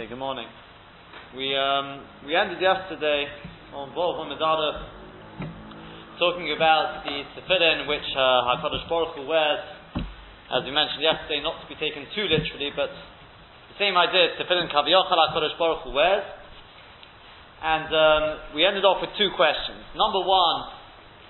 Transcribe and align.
Okay, 0.00 0.08
good 0.08 0.16
morning. 0.16 0.48
We 1.36 1.52
um, 1.52 2.00
we 2.24 2.32
ended 2.32 2.56
yesterday 2.56 3.28
on 3.76 3.92
Bov 3.92 4.16
Medada 4.32 4.88
talking 6.16 6.56
about 6.56 7.04
the 7.04 7.20
tefillin 7.36 7.84
which 7.84 8.08
uh, 8.16 8.48
Hakadosh 8.48 8.88
Baruch 8.88 9.12
Hu 9.20 9.28
wears, 9.28 9.60
as 10.56 10.64
we 10.64 10.72
mentioned 10.72 11.04
yesterday, 11.04 11.44
not 11.44 11.60
to 11.60 11.68
be 11.68 11.76
taken 11.76 12.08
too 12.16 12.24
literally, 12.32 12.72
but 12.72 12.88
the 12.88 13.76
same 13.76 13.92
idea. 13.92 14.40
Tefillin 14.40 14.72
Kaviyachal 14.72 15.20
Hakadosh 15.20 15.60
Baruch 15.60 15.84
Hu 15.84 15.92
wears, 15.92 16.24
and 17.60 17.92
um, 17.92 18.56
we 18.56 18.64
ended 18.64 18.88
off 18.88 19.04
with 19.04 19.12
two 19.20 19.28
questions. 19.36 19.84
Number 19.92 20.24
one, 20.24 20.80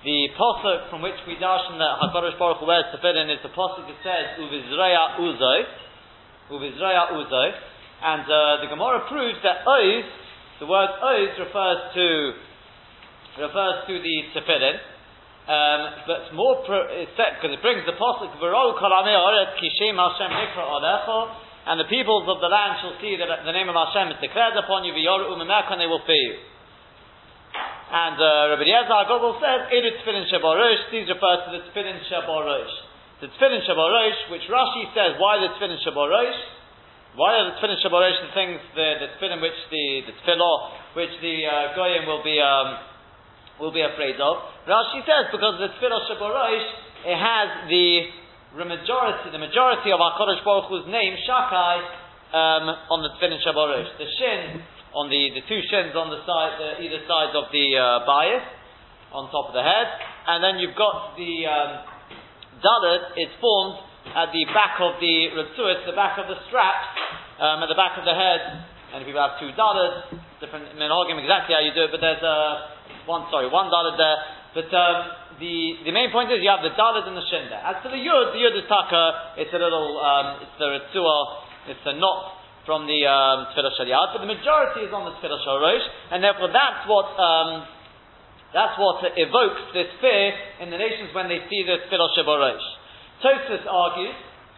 the 0.07 0.31
posuk 0.39 0.87
from 0.87 1.03
which 1.03 1.19
we 1.27 1.35
darshan 1.35 1.75
that 1.75 1.99
Hakadosh 2.07 2.39
Baruch 2.39 2.63
Hu 2.63 2.71
wears 2.71 2.87
tefillin 2.95 3.27
is 3.35 3.43
the 3.43 3.51
posuk 3.51 3.83
that 3.83 3.99
says 3.99 4.39
Uvizraya 4.39 5.19
Uzoi, 5.19 5.59
Uvizraya 6.55 7.19
Uzoi. 7.19 7.51
And 8.01 8.25
uh, 8.25 8.65
the 8.65 8.69
Gemara 8.73 9.05
proves 9.05 9.37
that 9.45 9.61
ois, 9.65 10.09
the 10.59 10.65
word 10.65 10.89
ois 11.05 11.37
refers 11.37 11.79
to 11.93 12.33
refers 13.39 13.87
to 13.87 13.93
the 13.95 14.15
tefillin, 14.35 14.75
um, 15.47 15.81
but 16.09 16.33
more 16.33 16.65
because 16.65 17.51
it 17.53 17.61
brings 17.61 17.85
the 17.85 17.93
pasuk 17.93 18.33
nikra 18.41 18.57
and 21.61 21.77
the 21.77 21.85
peoples 21.85 22.25
of 22.25 22.41
the 22.41 22.49
land 22.49 22.81
shall 22.81 22.97
see 22.97 23.13
that 23.21 23.45
the 23.45 23.53
name 23.53 23.69
of 23.69 23.77
Hashem 23.77 24.09
is 24.09 24.19
declared 24.21 24.57
upon 24.57 24.81
you 24.81 24.97
and 24.97 25.77
they 25.77 25.85
will 25.85 26.01
fear 26.09 26.17
you. 26.17 26.37
And 27.91 28.15
uh, 28.15 28.55
Rabbi 28.55 28.63
Yezer 28.63 29.03
Gobel 29.11 29.35
says, 29.43 29.67
"Edu 29.67 29.91
tefillin 29.99 30.25
shabarosh." 30.31 30.89
These 30.89 31.11
refer 31.11 31.35
to 31.43 31.49
the 31.53 31.61
tefillin 31.69 31.99
shabarosh. 32.07 32.73
The 33.19 33.27
tefillin 33.27 33.61
shabarosh, 33.67 34.31
which 34.31 34.47
Rashi 34.49 34.89
says, 34.95 35.19
why 35.19 35.37
the 35.43 35.53
tefillin 35.59 35.77
shabarosh? 35.85 36.39
Why 37.11 37.35
are 37.35 37.51
the 37.51 37.59
tefillin 37.59 37.75
the 37.75 38.31
things 38.31 38.59
the 38.71 38.87
the 39.03 39.07
tefillin 39.19 39.43
which 39.43 39.59
the 39.67 40.07
the 40.07 40.15
tefillah 40.23 40.95
which 40.95 41.11
the 41.19 41.43
uh, 41.43 41.75
goyim 41.75 42.07
will 42.07 42.23
be 42.23 42.39
um, 42.39 42.79
will 43.59 43.75
be 43.75 43.83
afraid 43.83 44.15
of? 44.15 44.39
Rashi 44.63 45.03
says 45.03 45.27
because 45.27 45.59
the 45.59 45.75
tefillah 45.75 46.07
shabarosh 46.07 46.67
it 47.03 47.19
has 47.19 47.67
the 47.67 48.63
majority 48.63 49.27
the 49.27 49.43
majority 49.43 49.91
of 49.91 49.99
our 49.99 50.15
Kodesh 50.15 50.39
Baruch 50.47 50.71
Hu's 50.71 50.87
name 50.87 51.19
Shakai 51.27 51.75
um, 52.31 52.71
on 52.87 53.03
the 53.03 53.11
tefillin 53.19 53.43
shabarosh. 53.43 53.91
The 53.99 54.07
shin 54.15 54.63
on 54.95 55.11
the 55.11 55.35
the 55.35 55.43
two 55.51 55.59
shins 55.67 55.91
on 55.91 56.15
the 56.15 56.23
side 56.23 56.55
the, 56.63 56.79
either 56.79 57.03
sides 57.11 57.35
of 57.35 57.51
the 57.51 57.75
uh, 57.75 58.07
bias 58.07 58.47
on 59.11 59.27
top 59.35 59.51
of 59.51 59.53
the 59.53 59.63
head, 59.67 59.87
and 60.31 60.39
then 60.39 60.63
you've 60.63 60.79
got 60.79 61.19
the 61.19 61.43
um, 61.43 61.71
dalet. 62.63 63.19
It's 63.19 63.35
formed 63.43 63.90
at 64.09 64.33
the 64.33 64.43
back 64.51 64.81
of 64.81 64.97
the 64.97 65.15
Ritzuit, 65.37 65.85
the 65.85 65.95
back 65.95 66.17
of 66.17 66.27
the 66.27 66.37
straps, 66.49 66.89
um, 67.37 67.63
at 67.63 67.69
the 67.69 67.77
back 67.77 67.95
of 67.97 68.03
the 68.03 68.13
head, 68.13 68.41
and 68.91 68.99
if 69.03 69.07
you 69.07 69.15
have 69.15 69.39
two 69.39 69.53
dollars, 69.55 70.09
different 70.43 70.67
minhagim 70.75 71.15
exactly 71.21 71.55
how 71.55 71.63
you 71.63 71.71
do 71.71 71.87
it, 71.87 71.91
but 71.95 72.01
there's 72.03 72.19
uh, 72.19 73.07
one, 73.07 73.29
sorry, 73.31 73.47
one 73.47 73.71
dollar 73.71 73.95
there. 73.95 74.19
But 74.51 74.67
um, 74.75 74.97
the, 75.39 75.87
the 75.87 75.93
main 75.95 76.11
point 76.11 76.27
is 76.27 76.43
you 76.43 76.51
have 76.51 76.65
the 76.65 76.75
dollars 76.75 77.07
and 77.07 77.15
the 77.15 77.23
shin 77.31 77.47
there. 77.47 77.63
As 77.63 77.79
to 77.81 77.87
the 77.87 78.01
yud, 78.01 78.35
the 78.35 78.41
yud 78.43 78.55
is 78.59 78.67
taka, 78.67 79.39
it's 79.39 79.53
a 79.55 79.61
little, 79.61 79.95
um, 79.95 80.43
it's 80.43 80.55
the 80.59 80.67
ritzua, 80.75 81.17
it's 81.71 81.85
a 81.87 81.95
knot 81.95 82.41
from 82.67 82.83
the 82.85 83.07
um, 83.07 83.47
tefillah 83.55 83.73
shaliat, 83.79 84.11
but 84.11 84.21
the 84.21 84.29
majority 84.29 84.85
is 84.85 84.91
on 84.91 85.07
the 85.07 85.15
tefillah 85.17 85.39
shalosh, 85.39 85.85
and 86.11 86.19
therefore 86.19 86.51
that's 86.51 86.83
what 86.85 87.09
um, 87.15 87.63
that's 88.51 88.75
what 88.75 88.99
evokes 89.15 89.71
this 89.71 89.87
fear 90.03 90.35
in 90.59 90.67
the 90.67 90.77
nations 90.77 91.15
when 91.15 91.31
they 91.31 91.39
see 91.47 91.63
the 91.63 91.79
tefillah 91.87 92.11
shaborosh. 92.19 92.80
Tosfos 93.21 93.63
argues, 93.69 94.17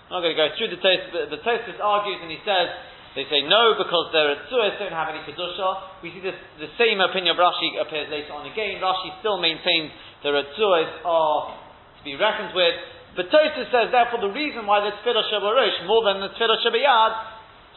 I'm 0.09 0.19
not 0.19 0.21
going 0.25 0.35
to 0.35 0.39
go 0.39 0.49
through 0.57 0.71
the 0.73 0.81
Tosfos, 0.81 1.11
but 1.11 1.29
the 1.29 1.41
Tosfos 1.43 1.77
argues 1.79 2.19
and 2.23 2.31
he 2.31 2.41
says, 2.47 2.71
they 3.13 3.29
say 3.29 3.45
no 3.45 3.77
because 3.77 4.09
their 4.09 4.33
Tzuas 4.49 4.73
don't 4.81 4.95
have 4.95 5.13
any 5.13 5.21
Kedusha. 5.21 6.01
We 6.01 6.09
see 6.09 6.23
this, 6.25 6.33
the 6.57 6.73
same 6.81 6.97
opinion 6.97 7.37
of 7.37 7.39
Rashi 7.39 7.77
appears 7.77 8.09
later 8.09 8.33
on 8.33 8.49
again. 8.49 8.81
Rashi 8.81 9.13
still 9.21 9.37
maintains 9.37 9.93
the 10.25 10.33
Tzuas 10.33 10.89
are 11.05 11.53
to 11.53 12.01
be 12.01 12.17
reckoned 12.17 12.57
with. 12.57 12.73
But 13.13 13.29
Tosfos 13.29 13.69
says, 13.69 13.93
therefore, 13.93 14.25
the 14.25 14.33
reason 14.33 14.65
why 14.65 14.81
the 14.81 14.97
Tfilah 15.05 15.29
Shabarosh, 15.29 15.85
more 15.85 16.01
than 16.09 16.25
the 16.25 16.33
Tfilah 16.33 16.57
Shabayad, 16.65 17.13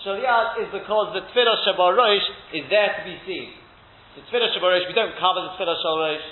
Shaliyad 0.00 0.64
is 0.64 0.68
because 0.72 1.12
the 1.12 1.28
Tfilah 1.28 1.60
Shabarosh 1.68 2.56
is 2.56 2.64
there 2.72 2.96
to 2.96 3.02
be 3.04 3.20
seen. 3.28 3.52
The 4.16 4.24
Tfilah 4.32 4.56
Shabarosh, 4.56 4.88
we 4.88 4.96
don't 4.96 5.12
cover 5.20 5.44
the 5.44 5.52
Tfilah 5.60 5.76
Shabarosh. 5.84 6.26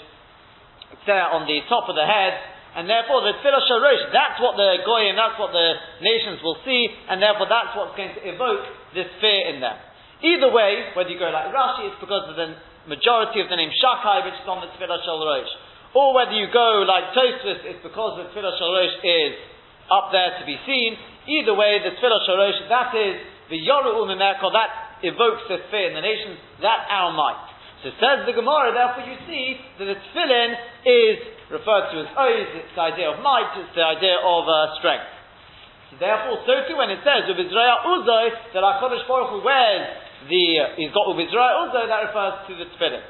It's 0.96 1.04
there 1.04 1.28
on 1.28 1.44
the 1.44 1.60
top 1.68 1.92
of 1.92 1.96
the 1.96 2.08
head, 2.08 2.40
and 2.74 2.90
therefore 2.90 3.22
the 3.22 3.38
tefillah 3.38 3.62
shalosh, 3.70 4.10
that's 4.10 4.38
what 4.42 4.58
the 4.58 4.82
goyim, 4.82 5.14
that's 5.14 5.38
what 5.38 5.54
the 5.54 5.78
nations 6.02 6.42
will 6.42 6.58
see, 6.66 6.90
and 7.08 7.22
therefore 7.22 7.46
that's 7.46 7.70
what's 7.78 7.94
going 7.94 8.10
to 8.18 8.22
evoke 8.26 8.66
this 8.94 9.06
fear 9.22 9.54
in 9.54 9.62
them. 9.62 9.78
Either 10.22 10.50
way, 10.50 10.90
whether 10.98 11.10
you 11.10 11.18
go 11.18 11.30
like 11.30 11.54
Rashi, 11.54 11.90
it's 11.92 12.00
because 12.02 12.26
of 12.26 12.34
the 12.34 12.56
majority 12.90 13.38
of 13.40 13.48
the 13.48 13.56
name 13.56 13.70
Shakai, 13.78 14.26
which 14.26 14.38
is 14.40 14.46
on 14.50 14.64
the 14.64 14.70
tefillah 14.74 15.00
shalosh, 15.06 15.52
or 15.94 16.18
whether 16.18 16.34
you 16.34 16.50
go 16.50 16.82
like 16.82 17.14
Tosfos, 17.14 17.62
it's 17.62 17.82
because 17.86 18.18
the 18.18 18.26
tefillah 18.34 18.58
shalosh 18.58 18.94
is 19.06 19.32
up 19.92 20.10
there 20.10 20.40
to 20.40 20.44
be 20.48 20.58
seen. 20.66 20.98
Either 21.30 21.54
way, 21.54 21.78
the 21.78 21.94
tefillah 21.94 22.26
shalosh, 22.26 22.58
that 22.66 22.90
is 22.98 23.22
the 23.54 23.60
yoru 23.60 24.02
umimerko, 24.02 24.50
that 24.50 24.98
evokes 25.06 25.46
this 25.46 25.62
fear 25.70 25.92
in 25.92 25.94
the 25.94 26.02
nations, 26.02 26.40
that 26.58 26.90
our 26.90 27.12
might. 27.12 27.54
So 27.84 27.92
says 28.00 28.24
the 28.24 28.32
Gemara, 28.32 28.72
therefore 28.72 29.04
you 29.04 29.20
see 29.28 29.60
that 29.78 29.84
the 29.84 29.98
tefillin 30.00 30.50
is 30.88 31.33
referred 31.50 31.92
to 31.92 31.96
as 32.04 32.10
oz, 32.16 32.48
it's 32.56 32.72
the 32.76 32.84
idea 32.84 33.10
of 33.12 33.20
might, 33.20 33.52
it's 33.60 33.74
the 33.76 33.84
idea 33.84 34.16
of 34.20 34.42
uh, 34.48 34.76
strength. 34.80 35.08
So 35.90 36.00
therefore, 36.00 36.40
so 36.48 36.54
too 36.68 36.76
when 36.76 36.88
it 36.88 37.04
says 37.04 37.28
Ubizraya 37.28 37.84
Uzo, 37.84 38.20
that 38.56 38.62
our 38.64 38.80
Kodesh 38.80 39.04
Baruch 39.04 39.36
Hu 39.36 39.40
wears 39.44 39.84
the, 40.28 40.44
uh, 40.60 40.64
he's 40.80 40.92
got 40.92 41.04
Ubizraya 41.10 41.68
Uzo, 41.68 41.84
that 41.84 42.00
refers 42.08 42.34
to 42.48 42.52
the 42.56 42.66
tefillin. 42.74 43.04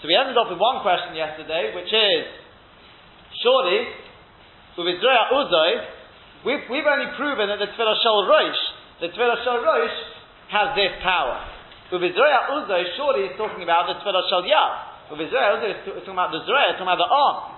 So 0.00 0.08
we 0.08 0.14
ended 0.14 0.36
off 0.38 0.52
with 0.52 0.60
one 0.60 0.84
question 0.84 1.16
yesterday, 1.18 1.74
which 1.74 1.90
is, 1.90 2.24
surely, 3.42 3.90
Ubizraya 4.78 5.34
Uzo, 5.34 5.66
we've, 6.46 6.64
we've 6.70 6.86
only 6.86 7.10
proven 7.18 7.50
that 7.50 7.58
the 7.58 7.70
tefillah 7.74 7.98
Shal 8.02 8.26
Rosh, 8.26 8.60
the 9.02 9.08
tefillah 9.10 9.42
Shal 9.42 9.60
Rosh 9.62 9.98
has 10.50 10.76
this 10.76 10.92
power. 11.02 11.40
Uvizraya 11.92 12.50
Uzo, 12.50 12.78
surely 12.96 13.28
he's 13.28 13.36
talking 13.36 13.62
about 13.62 13.86
the 13.86 13.94
Tefillah 14.00 14.24
Shal 14.30 14.42
Yad. 14.42 15.14
Uvizraya 15.14 15.60
Uzo 15.60 15.66
is 15.70 15.76
talking 15.84 16.16
about 16.16 16.32
the 16.32 16.42
Zraya, 16.42 16.74
talking 16.74 16.88
about 16.88 16.98
the 16.98 17.10
arm. 17.10 17.53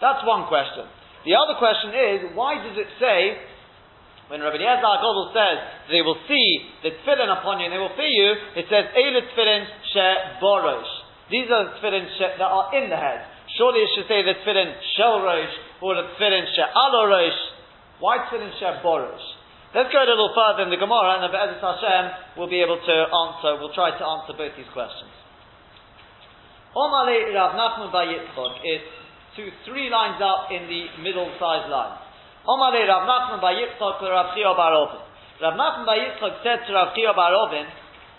That's 0.00 0.22
one 0.26 0.46
question. 0.46 0.86
The 1.24 1.34
other 1.40 1.56
question 1.56 1.90
is, 1.96 2.16
why 2.36 2.60
does 2.60 2.76
it 2.76 2.90
say, 3.00 3.40
when 4.28 4.40
Rabbi 4.40 4.56
Eliezer 4.56 5.00
Godel 5.00 5.32
says, 5.32 5.56
they 5.88 6.00
will 6.00 6.20
see 6.28 6.46
the 6.84 6.92
tefillin 7.04 7.32
upon 7.32 7.60
you 7.60 7.68
and 7.68 7.72
they 7.72 7.80
will 7.80 7.96
fear 7.96 8.08
you, 8.08 8.30
it 8.56 8.66
says, 8.68 8.92
Eilu 8.92 9.20
tefillin 9.32 9.64
she 9.92 10.08
borosh. 10.40 10.92
These 11.32 11.48
are 11.48 11.68
the 11.68 11.72
tefillin 11.80 12.04
that 12.20 12.44
are 12.44 12.72
in 12.76 12.92
the 12.92 12.96
head. 12.96 13.24
Surely 13.56 13.80
it 13.80 13.90
should 13.96 14.08
say 14.08 14.20
the 14.20 14.36
tefillin 14.44 14.74
shel 14.96 15.24
rosh, 15.24 15.54
or 15.80 15.96
the 15.96 16.08
tefillin 16.16 16.44
she 16.52 16.60
alo 16.60 17.08
rosh. 17.08 17.40
Why 18.00 18.18
tefillin 18.28 18.52
she 18.58 18.68
borosh? 18.84 19.24
Let's 19.74 19.90
go 19.90 19.98
a 19.98 20.06
little 20.06 20.30
further 20.36 20.62
in 20.64 20.70
the 20.70 20.78
Gemara, 20.78 21.18
and 21.18 21.26
the 21.26 21.32
Be'ezus 21.34 21.58
Hashem 21.58 22.38
will 22.38 22.46
be 22.46 22.62
able 22.62 22.78
to 22.78 22.96
answer, 23.10 23.58
we'll 23.58 23.74
try 23.74 23.90
to 23.90 24.04
answer 24.06 24.36
both 24.36 24.54
these 24.54 24.70
questions. 24.70 25.10
Omale 26.76 27.34
Rav 27.34 27.58
Nachman 27.58 27.90
Yitzchok 27.90 28.62
is 28.62 28.82
two, 29.36 29.50
three 29.66 29.90
lines 29.90 30.22
up 30.22 30.50
in 30.50 30.66
the 30.66 31.02
middle 31.02 31.30
sized 31.38 31.70
line. 31.70 31.98
Omale 32.46 32.86
Rav 32.86 33.04
Nachman 33.08 33.40
Yitzchok 33.40 34.00
to 34.00 34.06
Rav 34.10 34.34
Chia 34.36 34.52
Bar 34.54 34.72
Ovin. 34.72 35.02
Rav 35.42 35.54
Nachman 35.54 35.86
by 35.86 35.96
Yitzchok 35.98 36.42
said 36.42 36.66
to 36.66 36.72
Rav 36.74 36.94
Chia 36.94 37.12
Bar 37.14 37.32
Ovin, 37.32 37.66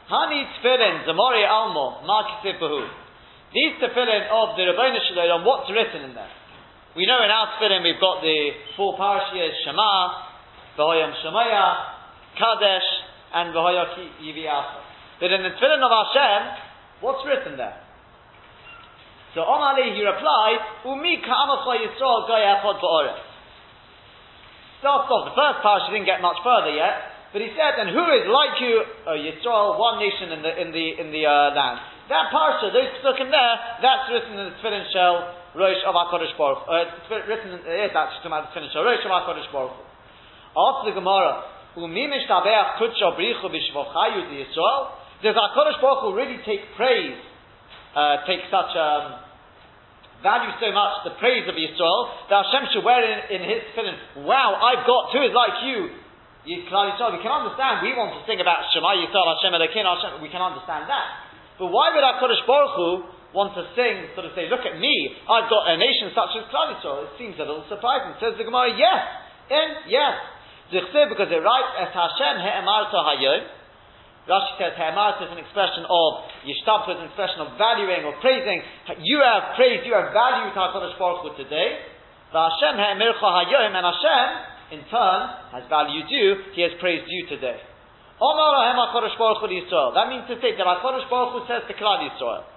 Hani 0.10 0.46
tefillin 0.58 1.06
zamori 1.06 1.48
almo 1.48 2.02
makisipahu. 2.06 2.90
These 3.54 3.82
tefillin 3.82 4.28
of 4.30 4.58
the 4.58 4.64
Rebbeinu 4.64 5.00
Shalom, 5.10 5.46
what's 5.46 5.70
written 5.72 6.10
in 6.10 6.14
there? 6.14 6.30
We 6.96 7.06
know 7.06 7.24
in 7.24 7.30
our 7.30 7.56
tefillin 7.56 7.84
we've 7.84 8.00
got 8.00 8.22
the 8.22 8.52
four 8.76 8.98
parashiyas, 8.98 9.64
Shema, 9.64 10.26
V'hoyam 10.78 11.14
Shemaya, 11.24 11.76
Kadesh, 12.38 12.90
and 13.34 13.54
V'hoya 13.54 13.86
Yiviasa. 14.22 14.80
But 15.20 15.32
in 15.32 15.44
the 15.44 15.50
Tefillin 15.50 15.80
of 15.80 15.92
Hashem, 15.92 16.42
what's 17.02 17.26
written 17.26 17.58
there? 17.58 17.85
So 19.36 19.44
Omali 19.44 19.92
he 19.92 20.00
replied, 20.00 20.64
Umi 20.88 21.20
Yisrael 21.20 22.24
ba'oretz. 22.80 23.20
Starts 24.80 25.12
off, 25.12 25.28
the 25.28 25.36
first 25.36 25.60
parsha 25.60 25.92
didn't 25.92 26.08
get 26.08 26.24
much 26.24 26.40
further 26.40 26.72
yet, 26.72 27.36
but 27.36 27.44
he 27.44 27.52
said, 27.52 27.76
and 27.84 27.92
who 27.92 28.06
is 28.16 28.24
like 28.32 28.56
you, 28.64 28.80
oh, 29.12 29.20
Yisrael, 29.20 29.76
one 29.76 30.00
nation 30.00 30.32
in 30.32 30.40
the, 30.40 30.52
in 30.56 30.72
the, 30.72 30.86
in 31.04 31.08
the 31.12 31.28
uh, 31.28 31.52
land. 31.52 31.84
That 32.08 32.32
parsha, 32.32 32.72
those 32.72 32.96
in 33.20 33.28
there, 33.28 33.56
that's 33.84 34.08
written 34.08 34.40
in 34.40 34.46
the 34.50 34.56
Tefillin 34.64 34.88
Shell, 34.96 35.16
Rosh 35.60 35.84
of 35.84 35.96
HaKadosh 36.00 36.38
Baruch. 36.40 36.64
Uh, 36.64 36.88
it's 36.88 37.28
written, 37.28 37.60
uh, 37.60 37.92
that's 37.92 38.16
talking 38.24 38.32
about 38.32 38.54
the 38.54 38.56
Tefillin 38.56 38.72
Shell, 38.72 38.88
Rosh 38.88 39.04
of 39.04 39.12
HaKadosh 39.12 39.52
Baruch. 39.52 39.76
Ask 40.56 40.88
the 40.88 40.96
Gemara, 40.96 41.44
Does 45.26 45.36
HaKadosh 45.36 45.82
Baruch 45.82 46.02
Hu 46.08 46.16
really 46.16 46.40
take 46.46 46.62
praise, 46.78 47.20
uh, 47.96 48.28
take 48.28 48.44
such 48.52 48.76
um, 48.76 49.26
value 50.20 50.52
so 50.60 50.70
much, 50.76 51.08
the 51.08 51.16
praise 51.18 51.48
of 51.48 51.56
Yisrael, 51.56 52.02
that 52.28 52.44
Hashem 52.44 52.76
should 52.76 52.86
wear 52.86 53.00
in, 53.00 53.40
in 53.40 53.42
his 53.48 53.64
tefillin, 53.72 54.28
wow, 54.28 54.60
I've 54.60 54.84
got 54.84 55.16
two 55.16 55.24
is 55.24 55.32
like 55.32 55.64
you, 55.64 55.96
Yisrael, 56.46 56.94
we 57.16 57.24
can 57.24 57.34
understand, 57.34 57.82
we 57.82 57.96
want 57.98 58.14
to 58.14 58.22
sing 58.30 58.38
about 58.44 58.68
Shema 58.76 58.94
Yisrael, 59.00 59.28
Hashem 59.40 59.56
Elokeinu, 59.56 59.88
Hashem, 59.88 60.22
we 60.22 60.30
can 60.30 60.44
understand 60.44 60.86
that. 60.92 61.26
But 61.58 61.72
why 61.72 61.96
would 61.96 62.04
HaKadosh 62.04 62.44
Baruch 62.44 62.76
Hu 62.76 62.90
want 63.32 63.56
to 63.56 63.64
sing, 63.80 64.12
sort 64.14 64.28
of 64.28 64.36
say, 64.36 64.52
look 64.52 64.68
at 64.68 64.76
me, 64.76 64.94
I've 65.26 65.48
got 65.48 65.72
a 65.72 65.80
nation 65.80 66.12
such 66.12 66.36
as 66.36 66.44
Klal 66.52 66.76
Yisrael? 66.76 67.08
It 67.10 67.16
seems 67.16 67.40
a 67.40 67.48
little 67.48 67.66
surprising. 67.72 68.14
Says 68.20 68.36
the 68.36 68.44
Gemara, 68.44 68.76
yes, 68.76 69.02
and 69.50 69.88
yes. 69.88 70.16
Because 70.74 71.30
it 71.30 71.42
writes, 71.46 71.72
Es 71.78 71.94
Hashem 71.94 72.42
he'emarta 72.42 72.98
hayom, 72.98 73.42
Rashi 74.26 74.58
says 74.58 74.74
He'emarta 74.74 75.30
is 75.30 75.32
an 75.38 75.38
expression 75.38 75.86
of 75.86 76.10
Yishtampa 76.42 76.98
is 76.98 77.00
an 77.02 77.14
expression 77.14 77.46
of 77.46 77.54
valuing 77.62 78.10
or 78.10 78.18
praising. 78.26 78.58
You 79.06 79.22
have 79.22 79.54
praised, 79.54 79.86
you 79.86 79.94
have 79.94 80.10
valued 80.14 80.54
HaKadosh 80.58 80.98
Baruch 80.98 81.30
Hu 81.30 81.38
today. 81.38 81.94
Hashem 82.34 82.74
hayom, 82.74 83.72
and 83.78 83.86
Hashem 83.86 84.28
in 84.74 84.82
turn, 84.90 85.20
has 85.54 85.70
valued 85.70 86.10
you, 86.10 86.58
he 86.58 86.66
has 86.66 86.74
praised 86.82 87.06
you 87.06 87.30
today. 87.30 87.62
That 88.18 90.06
means 90.10 90.26
to 90.26 90.36
say 90.42 90.58
that 90.58 90.66
HaKadosh 90.66 91.06
Baruch 91.06 91.34
Hu 91.38 91.46
says 91.46 91.62
to 91.70 91.74
Klal 91.78 92.02
Yisrael, 92.02 92.50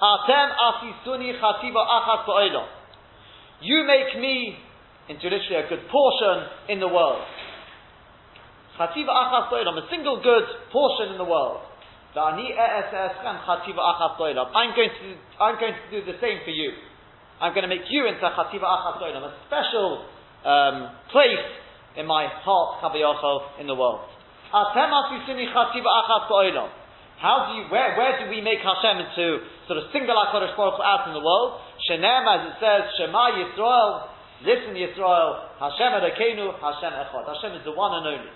Atem 0.00 0.48
asisuni 0.56 1.36
chativa 1.36 1.84
achas. 1.84 2.64
You 3.60 3.84
make 3.84 4.16
me 4.18 4.56
into 5.10 5.28
literally 5.28 5.56
a 5.56 5.68
good 5.68 5.84
portion 5.92 6.48
in 6.70 6.80
the 6.80 6.88
world. 6.88 7.20
Chativa 8.78 9.10
achas 9.10 9.52
a 9.52 9.86
single 9.90 10.22
good 10.22 10.44
portion 10.72 11.12
in 11.12 11.18
the 11.18 11.24
world. 11.24 11.60
I'm 12.16 12.36
going 12.36 12.56
to, 14.90 15.14
I'm 15.38 15.60
going 15.60 15.74
to 15.74 15.90
do 15.90 16.04
the 16.04 16.18
same 16.20 16.40
for 16.44 16.50
you. 16.50 16.72
I'm 17.40 17.54
going 17.54 17.62
to 17.62 17.68
make 17.68 17.88
you 17.88 18.06
into 18.06 18.20
chativa 18.20 18.66
achas 18.66 19.00
a 19.00 19.32
special 19.46 20.04
um, 20.44 20.90
place 21.12 21.46
in 21.96 22.06
my 22.06 22.26
heart, 22.26 22.82
Kaviyachol, 22.82 23.60
in 23.60 23.66
the 23.66 23.74
world. 23.74 24.00
How 27.20 27.36
do 27.46 27.52
you, 27.54 27.64
where, 27.70 27.96
where 27.96 28.18
do 28.18 28.26
we 28.30 28.40
make 28.40 28.58
Hashem 28.58 28.98
into 28.98 29.38
sort 29.68 29.78
of 29.78 29.84
single 29.92 30.16
HaKadosh 30.16 30.56
Baruch 30.56 30.80
out 30.82 31.06
in 31.06 31.14
the 31.14 31.20
world? 31.20 31.60
Shenem, 31.86 32.26
as 32.26 32.46
it 32.50 32.58
says, 32.58 32.90
Shema 32.98 33.30
Yisrael, 33.38 34.08
listen 34.42 34.74
Yisrael, 34.74 35.44
Hashem 35.60 35.92
Elokeinu, 36.00 36.58
Hashem 36.58 36.90
Echad. 36.90 37.28
Hashem 37.28 37.52
is 37.60 37.64
the 37.64 37.72
one 37.72 37.92
and 38.02 38.06
only. 38.18 38.30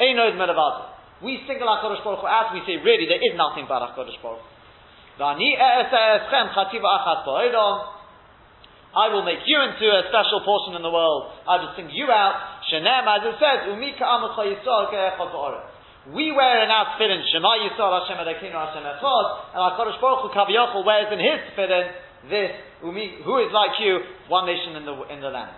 Einod 0.00 0.36
Melavadu. 0.36 0.88
We 1.22 1.42
single 1.46 1.68
HaKadosh 1.68 2.02
Baruch 2.02 2.20
Hu 2.20 2.26
out, 2.26 2.52
we 2.52 2.60
say, 2.66 2.76
really, 2.82 3.06
there 3.06 3.22
is 3.22 3.36
nothing 3.36 3.66
but 3.68 3.82
HaKadosh 3.92 4.18
Baruch 4.22 4.42
Hu. 4.42 4.48
I 8.92 9.08
will 9.08 9.24
make 9.24 9.40
you 9.46 9.58
into 9.60 9.86
a 9.88 10.02
special 10.08 10.40
portion 10.44 10.76
in 10.76 10.82
the 10.82 10.90
world. 10.90 11.32
I 11.48 11.56
will 11.62 11.72
sing 11.76 11.88
you 11.92 12.10
out. 12.10 12.64
Shenem, 12.68 13.04
as 13.08 13.24
it 13.24 13.36
says, 13.40 13.58
Umika 13.72 14.04
Amacha 14.04 14.44
Yisrael 14.44 16.12
We 16.12 16.32
wear 16.32 16.64
in 16.64 16.70
our 16.70 16.96
tefillin 16.96 17.22
Shema 17.32 17.56
Yisrael 17.60 18.02
Hashem 18.04 18.18
Elokeinu 18.20 18.56
Hashem 18.56 18.82
Echad, 18.82 19.26
and 19.54 19.60
our 19.62 19.76
Kodesh 19.78 20.00
Baruch 20.00 20.26
Hu 20.26 20.28
Kaviyachol 20.34 20.84
wears 20.84 21.12
in 21.12 21.20
his 21.20 21.40
tefillin 21.52 21.92
this 22.28 22.50
who 22.80 23.38
is 23.38 23.50
like 23.52 23.78
you, 23.80 23.98
one 24.28 24.46
nation 24.46 24.76
in 24.76 24.84
the 24.84 24.94
in 25.12 25.20
the 25.20 25.30
land. 25.30 25.50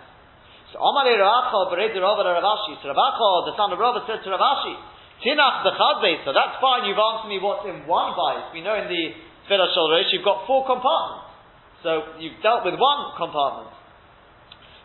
So 0.75 0.83
Amalei 0.83 1.15
Rachel 1.15 1.71
Bered 1.71 1.95
Rava 1.95 2.27
Rav 2.27 2.43
Ashi. 2.43 2.75
So 2.83 2.91
Ravacho, 2.91 3.47
the 3.47 3.55
son 3.55 3.71
of 3.71 3.79
Rava, 3.79 4.03
said 4.03 4.19
to 4.19 4.27
Rav 4.27 4.43
Ashi, 4.43 4.75
Tinach 5.23 5.63
Bechad 5.63 6.03
So 6.27 6.35
that's 6.35 6.59
fine. 6.59 6.83
You've 6.83 6.99
answered 6.99 7.31
me 7.31 7.39
what's 7.39 7.63
in 7.63 7.87
one 7.87 8.11
bite. 8.11 8.51
We 8.51 8.59
know 8.59 8.75
in 8.75 8.91
the 8.91 9.03
Tefillah 9.47 9.71
Shol 9.71 10.03
you've 10.11 10.27
got 10.27 10.43
four 10.43 10.67
compartments. 10.67 11.31
So 11.79 12.19
you've 12.19 12.43
dealt 12.43 12.67
with 12.67 12.75
one 12.75 13.15
compartment. 13.15 13.71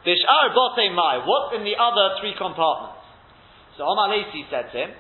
Bishar 0.07 0.55
bote 0.55 0.79
mai. 0.95 1.27
What's 1.27 1.59
in 1.59 1.67
the 1.67 1.75
other 1.75 2.23
three 2.23 2.39
compartments? 2.39 3.03
So 3.75 3.83
Omar 3.83 4.15
Lacey 4.15 4.47
said 4.47 4.71
to 4.71 4.77
him, 4.79 4.91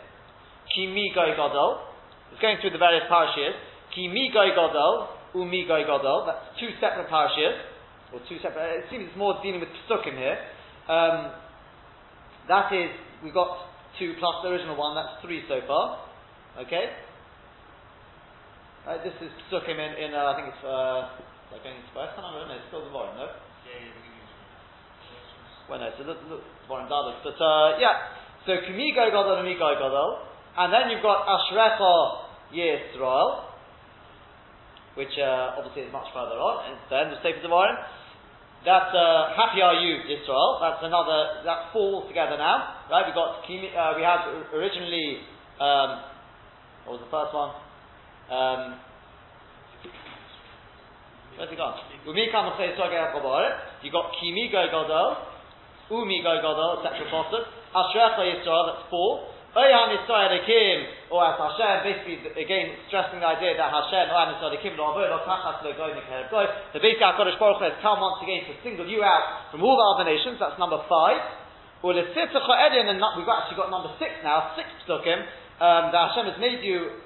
Ki 0.74 0.90
mi 0.90 1.14
goy 1.14 1.38
godol. 1.38 1.86
It's 2.34 2.42
going 2.42 2.58
through 2.58 2.74
the 2.74 2.82
various 2.82 3.06
parashiyas. 3.06 3.54
Ki 3.94 4.10
mi 4.10 4.34
goy 4.34 4.58
godol, 4.58 5.06
umi 5.38 5.70
goy 5.70 5.86
godol. 5.86 6.26
That's 6.26 6.58
two 6.58 6.74
separate 6.82 7.06
parashiyas. 7.06 8.10
Or 8.10 8.18
two 8.26 8.42
separate, 8.42 8.82
it 8.82 8.84
seems 8.90 9.06
it's 9.06 9.14
more 9.14 9.38
dealing 9.38 9.62
with 9.62 9.70
psukim 9.86 10.18
here. 10.18 10.34
Um, 10.90 11.30
that 12.50 12.74
is, 12.74 12.90
we've 13.22 13.34
got 13.34 13.70
two 13.94 14.18
plus 14.18 14.42
the 14.42 14.50
original 14.50 14.74
one, 14.74 14.98
that's 14.98 15.22
three 15.22 15.46
so 15.46 15.62
far. 15.70 16.02
Okay? 16.58 16.90
Uh, 18.82 18.98
this 19.06 19.14
is 19.22 19.30
psukim 19.46 19.78
in, 19.78 19.92
in 20.02 20.10
uh, 20.10 20.34
I 20.34 20.34
think 20.34 20.50
it's, 20.50 20.64
uh, 20.66 21.14
like 21.54 21.62
into 21.62 21.86
first 21.94 22.18
time, 22.18 22.34
no, 22.34 22.42
it's 22.50 22.66
still 22.74 22.82
the 22.82 22.90
Morim, 22.90 23.14
no? 23.14 23.30
Yeah, 23.70 23.86
yeah, 23.86 24.10
well, 25.70 25.78
no, 25.78 25.94
so 25.94 26.02
look, 26.02 26.18
look, 26.26 26.42
Morim 26.66 26.90
Dalit. 26.90 27.22
But, 27.22 27.38
uh, 27.38 27.78
yeah, 27.78 28.10
so 28.42 28.58
Kumigo 28.66 29.14
Godol 29.14 29.38
and 29.38 29.46
Migo 29.46 29.70
Godol, 29.78 30.26
and 30.58 30.74
then 30.74 30.90
you've 30.90 31.06
got 31.06 31.22
Ashrecha 31.22 32.26
Yisrael, 32.50 33.46
which 34.98 35.14
uh, 35.22 35.54
obviously 35.54 35.86
is 35.86 35.92
much 35.92 36.10
further 36.10 36.34
on, 36.34 36.66
and 36.66 36.76
then 36.90 37.14
the 37.14 37.22
Sefer 37.22 37.46
Devarim. 37.46 37.78
That's 38.64 38.92
uh, 38.92 39.32
happy 39.40 39.62
are 39.64 39.80
you, 39.80 40.04
Israel. 40.04 40.60
That's 40.60 40.84
another. 40.84 41.40
That 41.48 41.72
four 41.72 42.04
together 42.06 42.36
now, 42.36 42.84
right? 42.90 43.08
We 43.08 43.12
got 43.16 43.40
uh, 43.40 43.92
we 43.96 44.02
had 44.04 44.20
originally. 44.52 45.24
Um, 45.60 46.04
what 46.84 46.96
was 46.96 47.04
the 47.04 47.12
first 47.12 47.32
one? 47.32 47.52
Um, 48.28 48.80
Where's 51.40 51.48
it 51.52 51.56
gone? 51.56 51.72
Umi 52.04 52.28
kam 52.28 52.52
You 52.52 53.88
got 53.88 54.12
kimi 54.20 54.52
go 54.52 54.60
godol, 54.68 55.16
umi 55.88 56.20
go 56.20 56.36
godol, 56.44 56.84
etc. 56.84 57.08
Bottom. 57.08 57.48
Ashrecha 57.72 58.20
Yisrael, 58.28 58.66
that's 58.68 58.84
four. 58.90 59.24
Oyan 59.50 59.90
or 61.10 61.26
as 61.26 61.34
Hashem, 61.34 61.74
basically 61.82 62.22
again 62.38 62.70
stressing 62.86 63.18
the 63.18 63.26
idea 63.26 63.58
that 63.58 63.66
Hashem, 63.66 64.06
Oyan 64.14 64.38
Yisrael 64.38 64.54
Ekim, 64.54 64.78
lo 64.78 64.94
avoid, 64.94 65.10
lo 65.10 65.26
tachas 65.26 65.58
lo 65.66 65.74
goy 65.74 65.90
nekerev 65.90 66.30
goy. 66.30 66.46
The 66.70 66.78
basic 66.78 67.02
HaKadosh 67.02 67.34
Baruch 67.34 67.58
has 67.66 67.74
come 67.82 67.98
once 67.98 68.22
again 68.22 68.46
to 68.46 68.54
single 68.62 68.86
you 68.86 69.02
out 69.02 69.50
from 69.50 69.66
all 69.66 69.74
the 69.74 69.86
other 69.98 70.06
nations, 70.06 70.38
that's 70.38 70.54
number 70.54 70.78
five. 70.86 71.18
Or 71.82 71.98
Lesitzacha 71.98 72.54
Edin, 72.70 72.94
and 72.94 73.02
we've 73.18 73.26
actually 73.26 73.58
got 73.58 73.74
number 73.74 73.90
six 73.98 74.14
now, 74.22 74.54
six 74.54 74.70
psukim, 74.86 75.18
um, 75.58 75.90
that 75.90 76.14
Hashem 76.14 76.30
has 76.30 76.38
made 76.38 76.62
you 76.62 77.02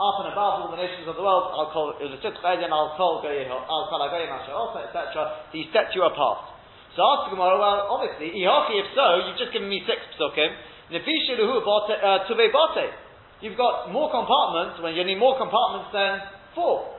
up 0.00 0.16
and 0.24 0.32
above 0.32 0.64
all 0.64 0.70
the 0.72 0.80
nations 0.80 1.08
of 1.08 1.16
the 1.16 1.24
world, 1.24 1.52
I'll 1.56 1.72
call 1.72 1.92
it 1.92 2.00
Sitzhadin, 2.00 2.68
I'll 2.68 2.96
call 2.96 3.24
I'll 3.24 3.88
call 3.88 4.00
also, 4.00 4.78
etc. 4.80 5.44
He 5.52 5.68
sets 5.72 5.96
you 5.96 6.04
apart. 6.04 6.52
So 6.96 7.04
ask 7.04 7.28
the 7.28 7.36
Gemara, 7.36 7.60
well, 7.60 7.92
obviously, 7.92 8.32
Ihochi, 8.32 8.80
if 8.80 8.88
so, 8.96 9.28
you've 9.28 9.40
just 9.40 9.52
given 9.52 9.68
me 9.68 9.84
six 9.84 10.00
psukim. 10.16 10.52
Uh, 10.86 10.98
you've 13.42 13.58
got 13.58 13.90
more 13.90 14.10
compartments, 14.10 14.78
when 14.82 14.94
you 14.94 15.02
need 15.02 15.18
more 15.18 15.34
compartments 15.38 15.90
than 15.92 16.20
four. 16.54 16.94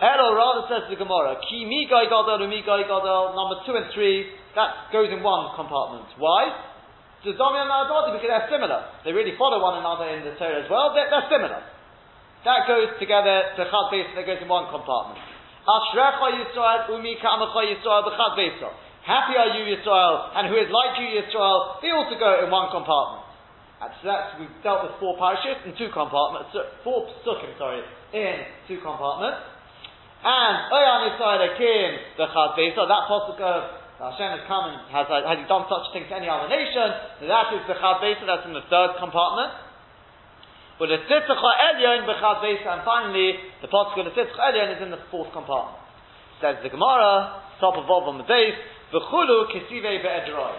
Elo 0.00 0.32
rather 0.32 0.64
says 0.66 0.88
the 0.88 0.96
Gemara, 0.96 1.36
Ki 1.44 1.68
mi 1.68 1.86
gai 1.86 2.08
gadol, 2.08 2.40
mi 2.48 2.64
gai 2.64 2.88
gadol, 2.88 3.36
number 3.36 3.60
two 3.68 3.76
and 3.76 3.92
three, 3.92 4.32
that 4.56 4.90
goes 4.90 5.12
in 5.12 5.22
one 5.22 5.54
compartment. 5.54 6.08
Why? 6.16 6.48
To 7.22 7.36
Domi 7.36 7.60
and 7.60 7.68
because 8.16 8.24
they're 8.24 8.48
similar. 8.48 8.80
They 9.04 9.12
really 9.12 9.36
follow 9.36 9.60
one 9.60 9.76
another 9.76 10.08
in 10.08 10.24
the 10.24 10.32
Torah 10.40 10.64
as 10.64 10.68
well. 10.72 10.96
They're, 10.96 11.12
they're 11.12 11.28
similar. 11.28 11.60
That 12.48 12.64
goes 12.64 12.96
together 12.96 13.60
to 13.60 13.62
Chad 13.68 13.92
that 14.16 14.24
goes 14.24 14.40
in 14.40 14.48
one 14.48 14.72
compartment. 14.72 15.20
Ashrecha 15.68 16.32
Yisrael, 16.40 16.96
Umi 16.96 17.20
Ka'amacha 17.20 17.60
Yisrael. 17.68 18.08
Happy 19.10 19.34
are 19.34 19.50
you, 19.58 19.66
Yisrael, 19.66 20.38
and 20.38 20.46
who 20.46 20.54
is 20.54 20.70
like 20.70 20.94
you, 21.02 21.18
Yisrael, 21.18 21.82
they 21.82 21.90
also 21.90 22.14
go 22.14 22.46
in 22.46 22.46
one 22.46 22.70
compartment. 22.70 23.26
So 23.82 24.06
that's, 24.06 24.38
we've 24.38 24.54
dealt 24.62 24.86
with 24.86 25.02
four 25.02 25.18
parachutes 25.18 25.66
in 25.66 25.74
two 25.74 25.90
compartments, 25.90 26.54
four 26.86 27.10
psukim, 27.26 27.58
sorry, 27.58 27.82
in 28.14 28.46
two 28.70 28.78
compartments. 28.78 29.42
And 30.22 30.54
Oyan 30.70 31.10
Yisrael 31.10 31.42
Akim, 31.42 31.90
B'chad 32.22 32.54
Beisel, 32.54 32.86
that 32.86 33.02
pasuk 33.10 33.40
of 33.42 33.80
uh, 33.98 34.14
Hashem 34.14 34.30
has 34.30 34.44
come 34.46 34.64
and 34.72 34.78
has, 34.94 35.10
uh, 35.10 35.26
has 35.26 35.36
he 35.42 35.44
done 35.50 35.66
such 35.66 35.90
a 35.90 35.92
thing 35.92 36.06
to 36.06 36.14
any 36.14 36.30
other 36.30 36.46
nation? 36.46 36.88
That 37.26 37.52
is 37.52 37.66
Bechad 37.66 38.00
Besa, 38.00 38.24
that's 38.24 38.46
in 38.46 38.56
the 38.56 38.64
third 38.70 38.96
compartment. 38.96 39.52
But 40.80 40.88
the 40.88 41.02
Tzitzcha 41.04 41.34
Elyon 41.34 42.08
Bechad 42.08 42.40
Besa, 42.40 42.78
and 42.78 42.82
finally, 42.86 43.36
the 43.60 43.68
particle 43.68 44.06
of 44.06 44.14
the 44.14 44.16
Tzitzcha 44.16 44.38
Elyon 44.38 44.78
is 44.78 44.80
in 44.86 44.94
the 44.94 45.02
fourth 45.10 45.34
compartment. 45.36 45.76
Says 46.40 46.62
the 46.64 46.72
Gemara, 46.72 47.44
top 47.60 47.76
of 47.76 47.84
Vav 47.84 48.08
on 48.08 48.16
the 48.16 48.24
base, 48.24 48.56
V'chulu 48.92 49.50
Kisive 49.52 50.02
Be'edroi. 50.02 50.54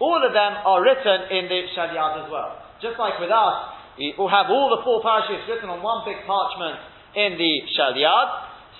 All 0.00 0.20
of 0.24 0.32
them 0.32 0.52
are 0.64 0.80
written 0.82 1.18
in 1.30 1.48
the 1.48 1.60
Shadiyad 1.74 2.24
as 2.24 2.30
well. 2.30 2.56
Just 2.80 2.98
like 2.98 3.18
with 3.18 3.30
us, 3.30 3.56
we 3.98 4.14
have 4.16 4.46
all 4.46 4.70
the 4.70 4.80
four 4.86 5.02
parashas 5.02 5.42
written 5.50 5.68
on 5.68 5.82
one 5.82 6.06
big 6.06 6.22
parchment 6.24 6.78
in 7.18 7.34
the 7.34 7.52
Shadiyad. 7.74 8.28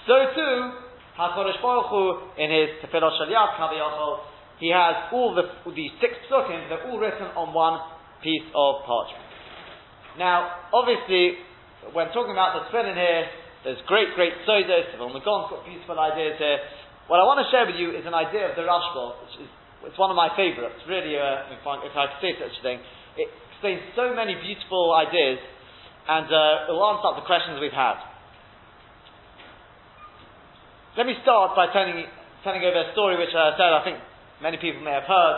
So 0.07 0.15
too, 0.33 0.57
HaKadosh 1.19 1.59
Baruch 1.61 1.91
Hu, 1.91 2.03
in 2.39 2.49
his 2.49 2.79
Tefillah 2.79 3.11
Shaliyat 3.19 3.59
Kaviyachol, 3.59 4.23
he 4.63 4.71
has 4.71 5.11
all 5.13 5.35
the, 5.35 5.51
these 5.75 5.91
six 6.01 6.15
psukim, 6.31 6.69
they're 6.69 6.87
all 6.87 6.99
written 6.99 7.27
on 7.35 7.55
one 7.55 7.79
piece 8.23 8.47
of 8.55 8.87
parchment. 8.87 9.27
Now, 10.19 10.71
obviously, 10.75 11.39
when 11.93 12.11
talking 12.11 12.35
about 12.35 12.59
the 12.59 12.63
tefillin 12.71 12.95
here, 12.95 13.27
there's 13.65 13.83
great, 13.87 14.15
great 14.15 14.35
sodas, 14.47 14.91
the 14.95 14.99
Magon's 14.99 15.51
got 15.51 15.67
beautiful 15.67 15.99
ideas 15.99 16.39
here. 16.39 16.59
What 17.09 17.19
I 17.21 17.25
want 17.25 17.41
to 17.41 17.49
share 17.49 17.65
with 17.65 17.81
you 17.81 17.97
is 17.97 18.05
an 18.05 18.13
idea 18.13 18.53
of 18.53 18.55
the 18.55 18.69
Rashba, 18.69 19.25
which 19.25 19.41
is 19.41 19.49
it's 19.89 19.97
one 19.97 20.13
of 20.13 20.19
my 20.19 20.29
favourites, 20.37 20.83
really, 20.85 21.17
uh, 21.17 21.55
if, 21.55 21.65
I, 21.65 21.81
could 21.81 22.21
say 22.21 22.35
such 22.37 22.53
a 22.53 22.63
thing. 22.67 22.83
It 23.17 23.31
explains 23.55 23.81
so 23.95 24.13
many 24.13 24.35
beautiful 24.37 24.93
ideas, 24.93 25.39
and 26.05 26.29
uh, 26.29 26.69
it 26.69 26.73
will 26.75 26.85
answer 26.93 27.09
up 27.09 27.17
the 27.17 27.25
questions 27.25 27.63
we've 27.63 27.73
had. 27.73 27.97
Let 30.99 31.07
me 31.07 31.15
start 31.23 31.55
by 31.55 31.71
telling, 31.71 32.05
telling 32.43 32.61
over 32.61 32.77
a 32.77 32.91
story 32.93 33.17
which 33.17 33.31
I 33.33 33.55
said 33.55 33.71
I 33.71 33.83
think 33.87 33.97
many 34.43 34.59
people 34.59 34.83
may 34.83 34.99
have 34.99 35.07
heard. 35.07 35.37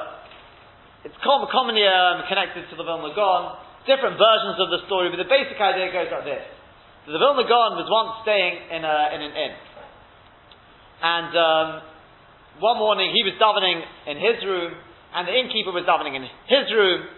It's 1.05 1.17
com- 1.21 1.47
commonly 1.53 1.85
um, 1.85 2.25
connected 2.27 2.65
to 2.73 2.75
the 2.81 2.83
Vilna 2.83 3.13
Gaon, 3.13 3.61
different 3.85 4.17
versions 4.17 4.57
of 4.57 4.73
the 4.73 4.83
story, 4.89 5.13
but 5.13 5.21
the 5.21 5.29
basic 5.29 5.61
idea 5.61 5.93
goes 5.93 6.09
like 6.09 6.25
this. 6.27 6.45
The 7.07 7.21
Vilna 7.21 7.45
Gaon 7.45 7.77
was 7.77 7.87
once 7.93 8.25
staying 8.25 8.73
in, 8.73 8.83
a, 8.89 8.97
in 9.15 9.21
an 9.21 9.33
inn. 9.37 9.55
And 11.01 11.33
um, 11.33 11.69
one 12.61 12.77
morning 12.77 13.17
he 13.17 13.25
was 13.25 13.41
davening 13.41 13.81
in 14.05 14.17
his 14.21 14.45
room, 14.45 14.77
and 15.17 15.25
the 15.25 15.33
innkeeper 15.33 15.73
was 15.73 15.89
davening 15.89 16.13
in 16.13 16.29
his 16.29 16.67
room, 16.77 17.09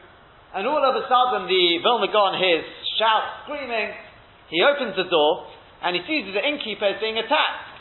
and 0.55 0.67
all 0.71 0.79
of 0.79 0.95
a 0.95 1.05
sudden 1.11 1.51
the 1.51 1.65
Vilna 1.83 2.09
Gaon 2.15 2.39
hears 2.39 2.63
shouts, 2.95 3.49
screaming. 3.49 3.91
He 4.55 4.63
opens 4.63 4.95
the 4.95 5.09
door, 5.11 5.51
and 5.83 5.97
he 5.97 6.05
sees 6.07 6.31
the 6.31 6.45
innkeeper 6.45 6.95
is 6.95 7.01
being 7.03 7.19
attacked. 7.19 7.73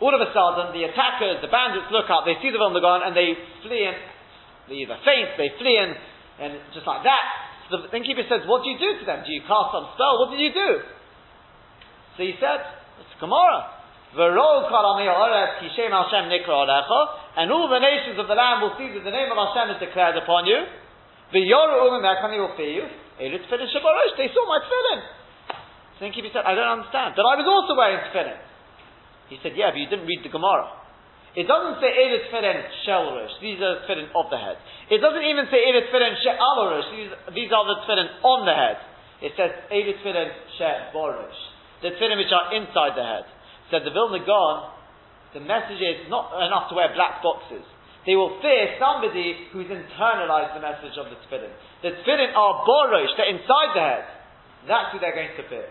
All 0.00 0.12
of 0.12 0.20
a 0.20 0.28
sudden, 0.32 0.76
the 0.76 0.84
attackers, 0.88 1.40
the 1.40 1.48
bandits 1.48 1.88
look 1.88 2.08
up, 2.12 2.28
they 2.28 2.36
see 2.44 2.52
the 2.52 2.60
Vilna 2.60 2.80
Gaon, 2.80 3.00
and 3.04 3.16
they 3.16 3.36
flee 3.64 3.84
in. 3.88 3.96
They 4.68 4.84
either 4.84 4.96
faint, 5.04 5.36
they 5.36 5.52
flee 5.60 5.76
in, 5.76 5.90
and 6.40 6.50
just 6.72 6.88
like 6.88 7.04
that. 7.04 7.24
The 7.68 7.92
innkeeper 7.92 8.24
says, 8.30 8.46
What 8.46 8.62
do 8.62 8.70
you 8.70 8.78
do 8.78 9.02
to 9.02 9.04
them? 9.04 9.26
Do 9.26 9.32
you 9.32 9.42
cast 9.44 9.74
some 9.74 9.90
spell? 9.98 10.14
What 10.22 10.30
did 10.32 10.40
you 10.40 10.52
do? 10.54 10.70
So 12.16 12.20
he 12.22 12.38
said, 12.38 12.62
It's 13.02 13.14
Gemara. 13.18 13.75
And 14.16 14.40
all 17.52 17.68
the 17.68 17.78
nations 17.78 18.18
of 18.18 18.28
the 18.28 18.34
land 18.34 18.62
will 18.64 18.72
see 18.80 18.88
that 18.96 19.04
the 19.04 19.10
name 19.12 19.28
of 19.28 19.36
Hashem 19.36 19.76
is 19.76 19.80
declared 19.80 20.16
upon 20.16 20.46
you. 20.48 20.56
The 21.32 21.40
Yorumakani 21.44 22.38
will 22.40 22.56
fear 22.56 22.72
you. 22.80 22.88
Eit 23.20 23.44
fenishabarush, 23.48 24.16
they 24.16 24.28
saw 24.32 24.46
my 24.48 24.58
tefillin. 24.64 25.02
So 25.98 26.04
the 26.08 26.12
keeper 26.12 26.28
said, 26.32 26.44
I 26.44 26.54
don't 26.54 26.68
understand. 26.80 27.14
But 27.16 27.26
I 27.28 27.36
was 27.40 27.44
also 27.44 27.74
wearing 27.76 28.00
tefillin. 28.08 28.38
He 29.28 29.36
said, 29.42 29.52
yeah, 29.56 29.70
but 29.72 29.80
you 29.80 29.88
didn't 29.88 30.06
read 30.06 30.22
the 30.24 30.30
Gemara. 30.30 30.68
It 31.36 31.44
doesn't 31.44 31.84
say 31.84 31.92
Elit 31.92 32.32
Tefillin 32.32 32.64
shelrosh. 32.88 33.36
These 33.44 33.60
are 33.60 33.76
the 33.76 33.84
tefillin 33.84 34.08
of 34.16 34.32
the 34.32 34.40
head. 34.40 34.56
It 34.88 35.04
doesn't 35.04 35.20
even 35.20 35.44
say 35.52 35.60
Elit 35.68 35.92
Tefillin 35.92 36.16
These, 37.36 37.52
are 37.52 37.64
the 37.68 37.76
tefillin 37.84 38.08
on 38.24 38.48
the 38.48 38.56
head. 38.56 38.80
It 39.20 39.36
says 39.36 39.52
Elit 39.68 40.00
Tefillin. 40.00 40.32
The 41.84 41.92
tefillin 41.92 42.16
which 42.16 42.32
are 42.32 42.56
inside 42.56 42.96
the 42.96 43.04
head. 43.04 43.28
Said 43.70 43.82
the 43.82 43.90
Vilna 43.90 44.22
Gaon, 44.22 44.70
the 45.34 45.42
message 45.42 45.82
is 45.82 46.06
not 46.08 46.30
enough 46.38 46.70
to 46.70 46.74
wear 46.78 46.94
black 46.94 47.20
boxes. 47.22 47.66
They 48.06 48.14
will 48.14 48.38
fear 48.38 48.78
somebody 48.78 49.50
who's 49.50 49.66
internalized 49.66 50.54
the 50.54 50.62
message 50.62 50.94
of 50.94 51.10
the 51.10 51.18
tefillin. 51.26 51.50
The 51.82 51.90
tefillin 51.98 52.30
are 52.38 52.62
borosh, 52.62 53.10
they're 53.18 53.34
inside 53.34 53.74
the 53.74 53.82
head. 53.82 54.06
That's 54.70 54.94
who 54.94 55.02
they're 55.02 55.14
going 55.14 55.34
to 55.34 55.44
fear. 55.50 55.66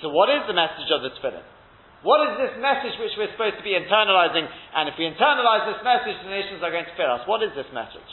So 0.00 0.08
what 0.08 0.32
is 0.32 0.48
the 0.48 0.56
message 0.56 0.88
of 0.88 1.04
the 1.04 1.12
tefillin? 1.12 1.44
What 2.02 2.24
is 2.32 2.32
this 2.40 2.54
message 2.58 2.98
which 2.98 3.14
we're 3.14 3.30
supposed 3.30 3.60
to 3.60 3.64
be 3.64 3.76
internalizing? 3.76 4.48
And 4.74 4.88
if 4.88 4.96
we 4.98 5.06
internalize 5.06 5.70
this 5.70 5.84
message, 5.84 6.18
the 6.24 6.32
nations 6.32 6.64
are 6.64 6.72
going 6.72 6.88
to 6.88 6.96
fear 6.96 7.06
us. 7.06 7.22
What 7.28 7.44
is 7.44 7.54
this 7.54 7.68
message? 7.70 8.08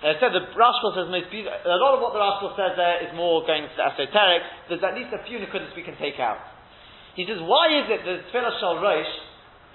As 0.00 0.16
I 0.16 0.20
said 0.20 0.32
the 0.32 0.46
Rashba 0.54 0.94
says 0.94 1.08
most 1.10 1.28
beautiful, 1.28 1.58
a 1.58 1.80
lot 1.80 1.96
of 1.96 2.00
what 2.00 2.14
the 2.14 2.22
Rashba 2.22 2.54
says 2.54 2.78
there 2.78 3.02
is 3.02 3.10
more 3.18 3.42
going 3.42 3.66
to 3.66 3.80
esoteric. 3.82 4.42
There's 4.70 4.84
at 4.86 4.94
least 4.94 5.10
a 5.10 5.20
few 5.26 5.42
nukudas 5.42 5.74
we 5.74 5.82
can 5.82 5.98
take 5.98 6.22
out. 6.22 6.53
He 7.14 7.26
says, 7.26 7.38
why 7.38 7.70
is 7.70 7.86
it 7.90 8.02
that 8.02 8.10
the 8.10 8.26
Tefillah 8.30 8.58
Shal 8.58 8.82
Rosh 8.82 9.12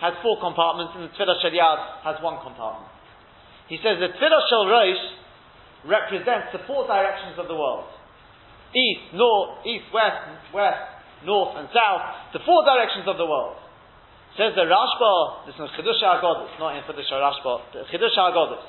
has 0.03 0.13
four 0.23 0.39
compartments 0.39 0.95
and 0.95 1.07
the 1.07 1.11
Tefillah 1.15 1.39
Shal 1.39 1.55
Yad 1.55 1.79
has 2.03 2.19
one 2.19 2.43
compartment? 2.43 2.91
He 3.71 3.79
says 3.79 3.99
the 3.99 4.11
Tefillah 4.11 4.43
Shal 4.51 4.67
Rosh 4.67 5.03
represents 5.87 6.51
the 6.51 6.59
four 6.67 6.83
directions 6.83 7.39
of 7.39 7.47
the 7.47 7.55
world. 7.55 7.87
East, 8.75 9.15
north, 9.15 9.65
east, 9.65 9.87
west, 9.95 10.51
west, 10.51 10.83
north 11.23 11.55
and 11.57 11.67
south, 11.71 12.35
the 12.35 12.43
four 12.43 12.63
directions 12.67 13.07
of 13.07 13.17
the 13.17 13.25
world. 13.25 13.55
Says 14.37 14.53
the 14.55 14.67
Rashba, 14.67 15.47
this 15.47 15.55
is 15.55 15.67
Chidush 15.73 16.03
HaGodis, 16.03 16.59
not 16.59 16.75
in 16.77 16.83
Chidush 16.83 17.11
Rashba, 17.11 17.87
Chidush 17.91 18.15
HaGodis. 18.15 18.63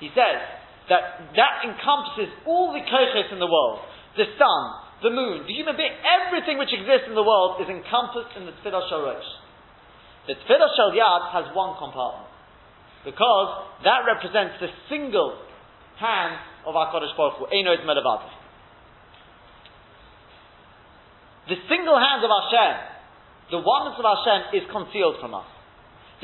He 0.00 0.08
says 0.10 0.42
that 0.88 1.32
that 1.36 1.64
encompasses 1.64 2.28
all 2.44 2.72
the 2.72 2.80
kochos 2.80 3.32
in 3.32 3.38
the 3.38 3.46
world. 3.46 3.80
The 4.16 4.26
sun, 4.36 4.62
the 5.04 5.12
moon, 5.12 5.44
the 5.44 5.52
human 5.52 5.76
being, 5.76 5.92
everything 6.00 6.56
which 6.56 6.72
exists 6.72 7.04
in 7.04 7.12
the 7.12 7.22
world 7.22 7.60
is 7.60 7.68
encompassed 7.68 8.32
in 8.40 8.48
the 8.48 8.56
Tefillah 8.64 8.88
Shal 8.88 9.04
Rosh. 9.04 9.30
The 10.24 10.32
Tefillah 10.32 10.72
Shal 10.72 10.96
Yad 10.96 11.28
has 11.36 11.52
one 11.52 11.76
compartment. 11.76 12.32
Because 13.04 13.68
that 13.84 14.08
represents 14.08 14.56
the 14.64 14.72
single 14.88 15.36
hand 16.00 16.40
of 16.64 16.72
our 16.72 16.88
Kodesh 16.88 17.12
Baruch 17.20 17.36
Hu, 17.36 17.44
Einoid 17.52 17.84
Melavad. 17.84 18.32
The 21.52 21.60
single 21.68 22.00
hand 22.00 22.24
of 22.24 22.32
our 22.32 22.44
Hashem, 22.48 22.74
the 23.52 23.60
oneness 23.60 24.00
of 24.00 24.08
our 24.08 24.16
Hashem, 24.24 24.56
is 24.56 24.64
concealed 24.72 25.20
from 25.20 25.36
us. 25.36 25.44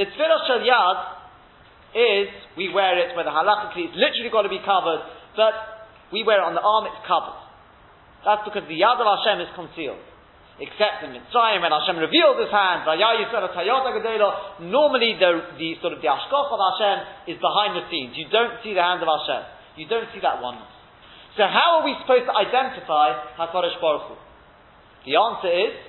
The 0.01 0.09
Tefillah 0.09 0.41
Shal 0.49 0.65
Yad 0.65 0.99
is, 1.93 2.33
we 2.57 2.73
wear 2.73 2.97
it, 2.97 3.13
where 3.13 3.29
the 3.29 3.35
halachically 3.35 3.93
it's 3.93 3.99
literally 4.01 4.33
got 4.33 4.49
to 4.49 4.49
be 4.49 4.65
covered, 4.65 5.05
but 5.37 5.53
we 6.17 6.25
wear 6.25 6.41
it 6.41 6.49
on 6.49 6.57
the 6.57 6.65
arm, 6.65 6.89
it's 6.89 7.05
covered. 7.05 7.50
That's 8.25 8.45
because 8.45 8.69
the 8.69 8.77
Yad 8.77 9.01
of 9.01 9.09
Hashem 9.09 9.41
is 9.41 9.49
concealed. 9.57 10.05
Except 10.61 11.09
in 11.09 11.17
Mitzrayim, 11.17 11.65
when 11.65 11.73
Hashem 11.73 11.97
revealed 11.97 12.37
His 12.37 12.53
hand, 12.53 12.85
normally 12.85 15.17
the, 15.17 15.57
the 15.57 15.81
sort 15.81 15.97
of 15.97 16.05
the 16.05 16.11
Ashkoch 16.13 16.53
of 16.53 16.61
Hashem 16.61 17.33
is 17.33 17.41
behind 17.41 17.81
the 17.81 17.89
scenes. 17.89 18.13
You 18.13 18.29
don't 18.29 18.61
see 18.61 18.77
the 18.77 18.85
hand 18.85 19.01
of 19.01 19.09
Hashem. 19.09 19.41
You 19.81 19.89
don't 19.89 20.13
see 20.13 20.21
that 20.21 20.45
oneness. 20.45 20.69
So 21.41 21.49
how 21.49 21.81
are 21.81 21.85
we 21.89 21.97
supposed 22.05 22.29
to 22.29 22.37
identify 22.37 23.41
HaKadosh 23.41 23.81
Baruch 23.81 24.13
Hu? 24.13 24.21
The 25.09 25.17
answer 25.17 25.49
is 25.49 25.81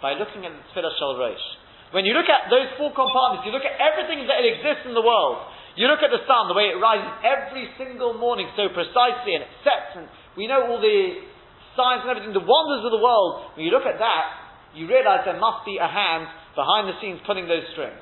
by 0.00 0.16
looking 0.16 0.48
at 0.48 0.56
the 0.56 0.62
Tefillah 0.72 0.96
Shal 0.96 1.20
Rosh. 1.20 1.44
When 1.92 2.08
you 2.08 2.16
look 2.16 2.32
at 2.32 2.48
those 2.48 2.72
four 2.80 2.96
compartments, 2.96 3.44
you 3.44 3.52
look 3.52 3.68
at 3.68 3.76
everything 3.76 4.24
that 4.24 4.40
exists 4.40 4.88
in 4.88 4.96
the 4.96 5.04
world. 5.04 5.52
You 5.76 5.92
look 5.92 6.00
at 6.00 6.08
the 6.08 6.24
sun, 6.24 6.48
the 6.48 6.56
way 6.56 6.72
it 6.72 6.80
rises 6.80 7.12
every 7.20 7.68
single 7.76 8.16
morning 8.16 8.48
so 8.56 8.72
precisely, 8.72 9.36
and 9.36 9.44
it 9.44 9.52
sets, 9.66 10.00
and 10.00 10.08
we 10.38 10.48
know 10.48 10.64
all 10.64 10.80
the 10.80 11.33
science 11.74 12.02
and 12.06 12.10
everything, 12.10 12.32
the 12.34 12.42
wonders 12.42 12.82
of 12.86 12.90
the 12.90 13.02
world, 13.02 13.54
when 13.54 13.66
you 13.66 13.72
look 13.74 13.86
at 13.86 13.98
that, 13.98 14.24
you 14.74 14.90
realize 14.90 15.22
there 15.22 15.38
must 15.38 15.62
be 15.62 15.78
a 15.78 15.86
hand 15.86 16.26
behind 16.54 16.90
the 16.90 16.96
scenes 16.98 17.22
pulling 17.26 17.46
those 17.46 17.66
strings. 17.74 18.00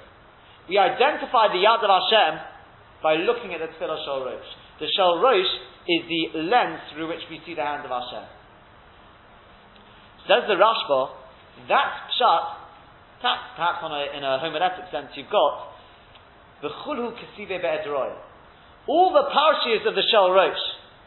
We 0.69 0.79
identify 0.79 1.53
the 1.53 1.61
Yad 1.61 1.85
of 1.85 1.91
Hashem 1.91 2.33
by 3.03 3.21
looking 3.21 3.53
at 3.53 3.61
the 3.61 3.69
Tefillah 3.77 4.01
Shal 4.05 4.25
Rosh. 4.25 4.51
The 4.81 4.89
Shal 4.97 5.21
Rosh 5.21 5.53
is 5.89 6.01
the 6.07 6.39
lens 6.49 6.81
through 6.95 7.09
which 7.09 7.25
we 7.29 7.43
see 7.45 7.55
the 7.55 7.67
hand 7.67 7.85
of 7.85 7.91
Hashem. 7.91 8.25
Says 10.31 10.47
the 10.47 10.55
Rashba, 10.55 11.11
that's 11.69 11.99
pshat, 12.15 12.45
perhaps, 13.21 13.45
perhaps 13.59 13.81
on 13.83 13.91
a, 13.91 14.03
in 14.17 14.23
a 14.23 14.39
homiletic 14.39 14.87
sense 14.95 15.11
you've 15.19 15.31
got, 15.31 15.75
the 16.63 16.71
chulhu 16.87 17.11
kesive 17.19 17.51
be'edroi. 17.61 18.15
All 18.87 19.13
the 19.13 19.27
parshias 19.29 19.87
of 19.87 19.95
the 19.95 20.07
Shal 20.11 20.31
Rosh 20.31 20.63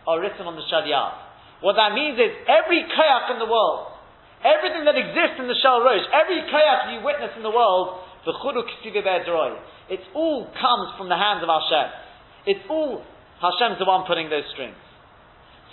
are 0.07 0.19
written 0.19 0.45
on 0.45 0.55
the 0.55 0.63
Shal 0.69 0.83
Yad. 0.83 1.24
What 1.65 1.81
that 1.81 1.97
means 1.97 2.21
is 2.21 2.29
every 2.45 2.85
kayak 2.85 3.33
in 3.33 3.41
the 3.41 3.49
world, 3.49 3.89
everything 4.45 4.85
that 4.85 4.93
exists 4.93 5.41
in 5.41 5.49
the 5.49 5.57
Shal 5.57 5.81
Rosh, 5.81 6.05
every 6.13 6.45
kayak 6.45 6.93
you 6.93 7.01
witness 7.01 7.33
in 7.33 7.41
the 7.41 7.49
world, 7.49 8.05
the 8.21 8.37
it 8.37 10.01
all 10.13 10.45
comes 10.45 10.87
from 10.97 11.09
the 11.09 11.17
hands 11.17 11.41
of 11.41 11.49
Hashem. 11.49 11.89
It's 12.45 12.65
all 12.69 13.01
Hashem's 13.41 13.77
the 13.81 13.85
one 13.85 14.05
putting 14.05 14.29
those 14.29 14.45
strings. 14.53 14.77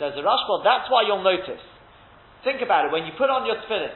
Says 0.01 0.17
the 0.17 0.25
Rashba, 0.25 0.65
that's 0.65 0.89
why 0.89 1.05
you'll 1.05 1.25
notice. 1.25 1.61
Think 2.45 2.65
about 2.65 2.89
it, 2.89 2.93
when 2.93 3.05
you 3.05 3.13
put 3.17 3.29
on 3.29 3.45
your 3.45 3.57
tefillin, 3.61 3.93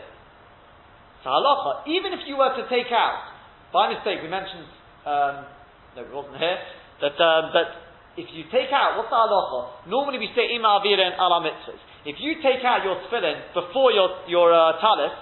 halacha, 1.25 1.89
even 1.89 2.13
if 2.13 2.29
you 2.29 2.37
were 2.37 2.53
to 2.61 2.65
take 2.69 2.93
out, 2.93 3.25
by 3.73 3.93
mistake, 3.93 4.21
we 4.21 4.29
mentioned, 4.29 4.69
um, 5.09 5.49
no, 5.97 6.05
it 6.05 6.13
wasn't 6.13 6.37
here, 6.37 6.61
that, 7.01 7.17
um, 7.17 7.51
that 7.57 7.86
if 8.17 8.33
you 8.33 8.49
take 8.49 8.73
out, 8.73 8.97
what's 8.97 9.13
the 9.13 9.17
halacha? 9.17 9.89
Normally 9.93 10.17
we 10.17 10.33
say 10.33 10.49
ima 10.57 10.81
avirin 10.81 11.21
ala 11.21 11.45
mitzvahs. 11.45 11.81
If 12.09 12.17
you 12.17 12.41
take 12.41 12.65
out 12.65 12.81
your 12.81 12.97
tefillin 13.05 13.53
before 13.53 13.93
your, 13.93 14.25
your 14.25 14.49
uh, 14.57 14.81
talis, 14.81 15.13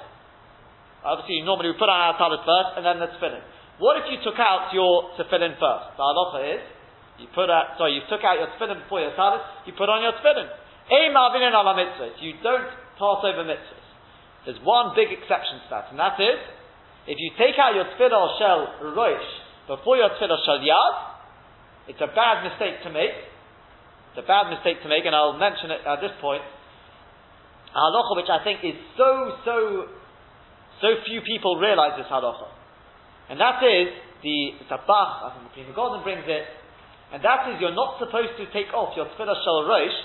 obviously 1.02 1.42
normally 1.42 1.74
we 1.74 1.76
put 1.76 1.90
on 1.90 1.98
our 1.98 2.14
talis 2.14 2.46
first 2.46 2.78
and 2.78 2.86
then 2.86 3.02
the 3.02 3.10
tefillin. 3.18 3.42
What 3.82 3.98
if 3.98 4.06
you 4.14 4.22
took 4.22 4.38
out 4.38 4.70
your 4.70 5.10
tefillin 5.18 5.58
first? 5.58 5.98
The 5.98 6.04
halacha 6.06 6.38
is, 6.54 6.62
you 7.18 7.26
put 7.34 7.50
out, 7.50 7.74
sorry, 7.82 7.98
you 7.98 8.06
took 8.06 8.22
out 8.22 8.38
your 8.38 8.46
tefillin 8.54 8.86
before 8.86 9.02
your 9.02 9.14
talis, 9.18 9.42
you 9.66 9.74
put 9.74 9.90
on 9.90 9.98
your 9.98 10.14
tefillin. 10.22 10.46
Ima 10.86 11.34
avirin 11.34 11.50
ala 11.50 11.74
mitzvahs. 11.74 12.14
You 12.22 12.38
don't 12.46 12.70
pass 12.94 13.20
over 13.26 13.42
mitzvahs. 13.42 13.86
There's 14.46 14.62
one 14.62 14.94
big 14.94 15.10
exception 15.10 15.66
to 15.66 15.68
that, 15.74 15.90
and 15.90 15.98
that 15.98 16.14
is, 16.22 16.38
if 17.10 17.18
you 17.18 17.34
take 17.34 17.58
out 17.58 17.74
your 17.74 17.90
tefillin 17.98 18.38
shel 18.38 18.94
roish 18.94 19.30
before 19.66 19.98
your 19.98 20.14
tefillin 20.14 20.38
shel 20.46 20.62
yad, 20.62 21.13
it's 21.88 22.00
a 22.00 22.08
bad 22.08 22.44
mistake 22.48 22.80
to 22.84 22.90
make. 22.90 23.12
It's 24.12 24.20
a 24.22 24.26
bad 24.26 24.48
mistake 24.48 24.80
to 24.82 24.88
make, 24.88 25.04
and 25.04 25.14
I'll 25.14 25.36
mention 25.36 25.70
it 25.70 25.82
at 25.84 26.00
this 26.00 26.12
point. 26.20 26.42
A 27.74 27.78
halacha 27.78 28.12
which 28.16 28.30
I 28.30 28.40
think 28.44 28.62
is 28.62 28.78
so, 28.96 29.36
so, 29.44 29.54
so 30.80 30.86
few 31.04 31.20
people 31.26 31.58
realize 31.58 31.98
this 31.98 32.06
halacha. 32.06 32.48
And 33.28 33.40
that 33.40 33.58
is, 33.64 33.88
the 34.24 34.56
Tabach, 34.72 35.10
I 35.20 35.28
think 35.36 35.44
the 35.44 35.52
Pri 35.52 35.62
Megadim 35.68 36.02
brings 36.02 36.24
it, 36.24 36.44
and 37.12 37.20
that 37.20 37.52
is 37.52 37.60
you're 37.60 37.76
not 37.76 38.00
supposed 38.00 38.34
to 38.40 38.48
take 38.50 38.72
off 38.72 38.96
your 38.96 39.06
tefillah 39.12 39.36
shel 39.44 39.68
rosh, 39.68 39.98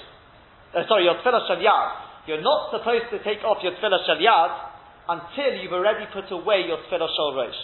uh, 0.76 0.84
sorry, 0.86 1.08
your 1.08 1.16
tefillah 1.24 1.48
shel 1.48 1.64
yad. 1.64 2.28
You're 2.28 2.44
not 2.44 2.70
supposed 2.76 3.08
to 3.16 3.24
take 3.24 3.42
off 3.48 3.64
your 3.64 3.74
tefillah 3.80 4.04
shel 4.06 4.20
yad 4.20 4.52
until 5.08 5.56
you've 5.58 5.74
already 5.74 6.06
put 6.12 6.28
away 6.30 6.68
your 6.68 6.78
tefillah 6.86 7.08
shel 7.08 7.32
rosh. 7.34 7.62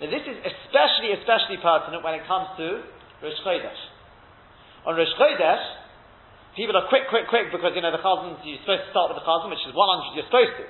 Now 0.00 0.08
this 0.10 0.24
is 0.26 0.34
especially, 0.40 1.12
especially 1.20 1.60
pertinent 1.60 2.02
when 2.02 2.16
it 2.18 2.24
comes 2.26 2.50
to 2.58 2.82
Rosh 3.22 3.38
Chodesh. 3.46 3.80
On 4.84 4.98
Rosh 4.98 5.14
Chodesh, 5.14 5.64
people 6.58 6.74
are 6.76 6.90
quick, 6.90 7.06
quick, 7.08 7.30
quick 7.30 7.54
because, 7.54 7.72
you 7.72 7.80
know, 7.80 7.94
the 7.94 8.02
chazan, 8.02 8.36
you're 8.42 8.60
supposed 8.66 8.84
to 8.84 8.90
start 8.90 9.14
with 9.14 9.22
the 9.22 9.26
chazan, 9.26 9.48
which 9.48 9.62
is 9.62 9.72
100, 9.72 10.18
you're 10.18 10.26
supposed 10.26 10.54
to. 10.58 10.66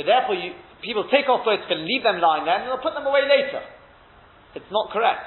But 0.00 0.04
therefore, 0.08 0.40
you, 0.40 0.56
people 0.80 1.04
take 1.12 1.28
off 1.28 1.44
both 1.44 1.60
and 1.68 1.84
leave 1.84 2.02
them 2.02 2.24
lying 2.24 2.48
there 2.48 2.64
and 2.64 2.72
they'll 2.72 2.82
put 2.82 2.96
them 2.96 3.04
away 3.04 3.28
later. 3.28 3.60
It's 4.56 4.72
not 4.72 4.90
correct. 4.90 5.22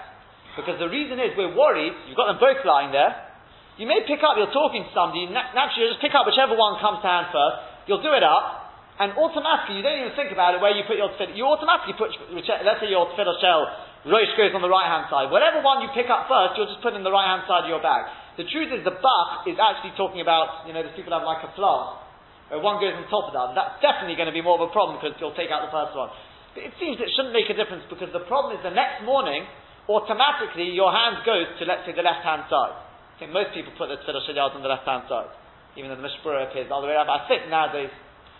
Because 0.58 0.82
the 0.82 0.90
reason 0.90 1.22
is 1.22 1.38
we're 1.38 1.56
worried, 1.56 1.94
you've 2.10 2.20
got 2.20 2.28
them 2.28 2.42
both 2.42 2.60
lying 2.68 2.92
there, 2.92 3.32
you 3.80 3.88
may 3.88 4.04
pick 4.04 4.20
up, 4.20 4.36
you're 4.36 4.52
talking 4.52 4.84
to 4.84 4.92
somebody, 4.92 5.32
naturally 5.32 5.88
you'll 5.88 5.96
just 5.96 6.04
pick 6.04 6.12
up 6.12 6.28
whichever 6.28 6.60
one 6.60 6.76
comes 6.84 7.00
to 7.00 7.08
hand 7.08 7.32
first, 7.32 7.88
you'll 7.88 8.04
do 8.04 8.12
it 8.12 8.24
up, 8.26 8.74
and 9.00 9.16
automatically, 9.16 9.80
you 9.80 9.84
don't 9.84 9.96
even 9.96 10.14
think 10.20 10.36
about 10.36 10.54
it 10.54 10.60
where 10.60 10.76
you 10.76 10.84
put 10.84 11.00
your 11.00 11.10
tefillah, 11.16 11.34
you 11.34 11.48
automatically 11.48 11.96
put, 11.96 12.12
let's 12.36 12.80
say 12.84 12.92
your 12.92 13.08
tefillah 13.16 13.40
shell, 13.40 13.64
rosh 14.06 14.34
goes 14.38 14.54
on 14.56 14.66
the 14.66 14.72
right 14.72 14.90
hand 14.90 15.10
side. 15.10 15.30
Whatever 15.30 15.62
one 15.62 15.86
you 15.86 15.90
pick 15.94 16.10
up 16.10 16.26
first, 16.26 16.58
you'll 16.58 16.70
just 16.70 16.82
put 16.82 16.98
in 16.98 17.06
the 17.06 17.14
right 17.14 17.28
hand 17.28 17.46
side 17.46 17.66
of 17.66 17.70
your 17.70 17.84
bag. 17.84 18.10
The 18.40 18.48
truth 18.48 18.74
is 18.74 18.82
the 18.82 18.96
bach 18.96 19.46
is 19.46 19.60
actually 19.60 19.94
talking 20.00 20.24
about, 20.24 20.66
you 20.66 20.74
know, 20.74 20.82
the 20.82 20.94
people 20.96 21.14
have 21.14 21.28
like 21.28 21.44
a 21.46 21.52
flask, 21.54 22.02
where 22.50 22.64
one 22.64 22.82
goes 22.82 22.96
on 22.96 23.06
top 23.12 23.30
of 23.30 23.36
other. 23.36 23.54
That's 23.54 23.78
definitely 23.84 24.18
going 24.18 24.32
to 24.32 24.36
be 24.36 24.42
more 24.42 24.58
of 24.58 24.64
a 24.66 24.72
problem 24.72 24.98
because 24.98 25.16
you'll 25.20 25.36
take 25.38 25.52
out 25.52 25.68
the 25.68 25.74
first 25.74 25.94
one. 25.94 26.10
But 26.56 26.68
it 26.68 26.74
seems 26.80 27.00
it 27.00 27.12
shouldn't 27.16 27.36
make 27.36 27.48
a 27.48 27.56
difference 27.56 27.88
because 27.88 28.12
the 28.12 28.26
problem 28.28 28.58
is 28.58 28.62
the 28.64 28.76
next 28.76 29.08
morning, 29.08 29.48
automatically 29.88 30.72
your 30.72 30.92
hand 30.92 31.24
goes 31.24 31.48
to, 31.60 31.68
let's 31.68 31.88
say, 31.88 31.96
the 31.96 32.04
left 32.04 32.24
hand 32.28 32.48
side. 32.52 32.76
I 32.76 33.16
think 33.20 33.32
most 33.32 33.56
people 33.56 33.72
put 33.78 33.88
the 33.88 34.02
tefillah 34.02 34.26
shalyad 34.26 34.58
on 34.58 34.64
the 34.66 34.72
left 34.72 34.84
hand 34.84 35.06
side, 35.08 35.32
even 35.78 35.94
though 35.94 36.00
the 36.00 36.08
Mishpura 36.08 36.50
appears 36.50 36.68
the 36.68 36.76
other 36.76 36.90
way 36.90 36.98
around. 36.98 37.08
I 37.08 37.24
think 37.30 37.48
nowadays, 37.48 37.94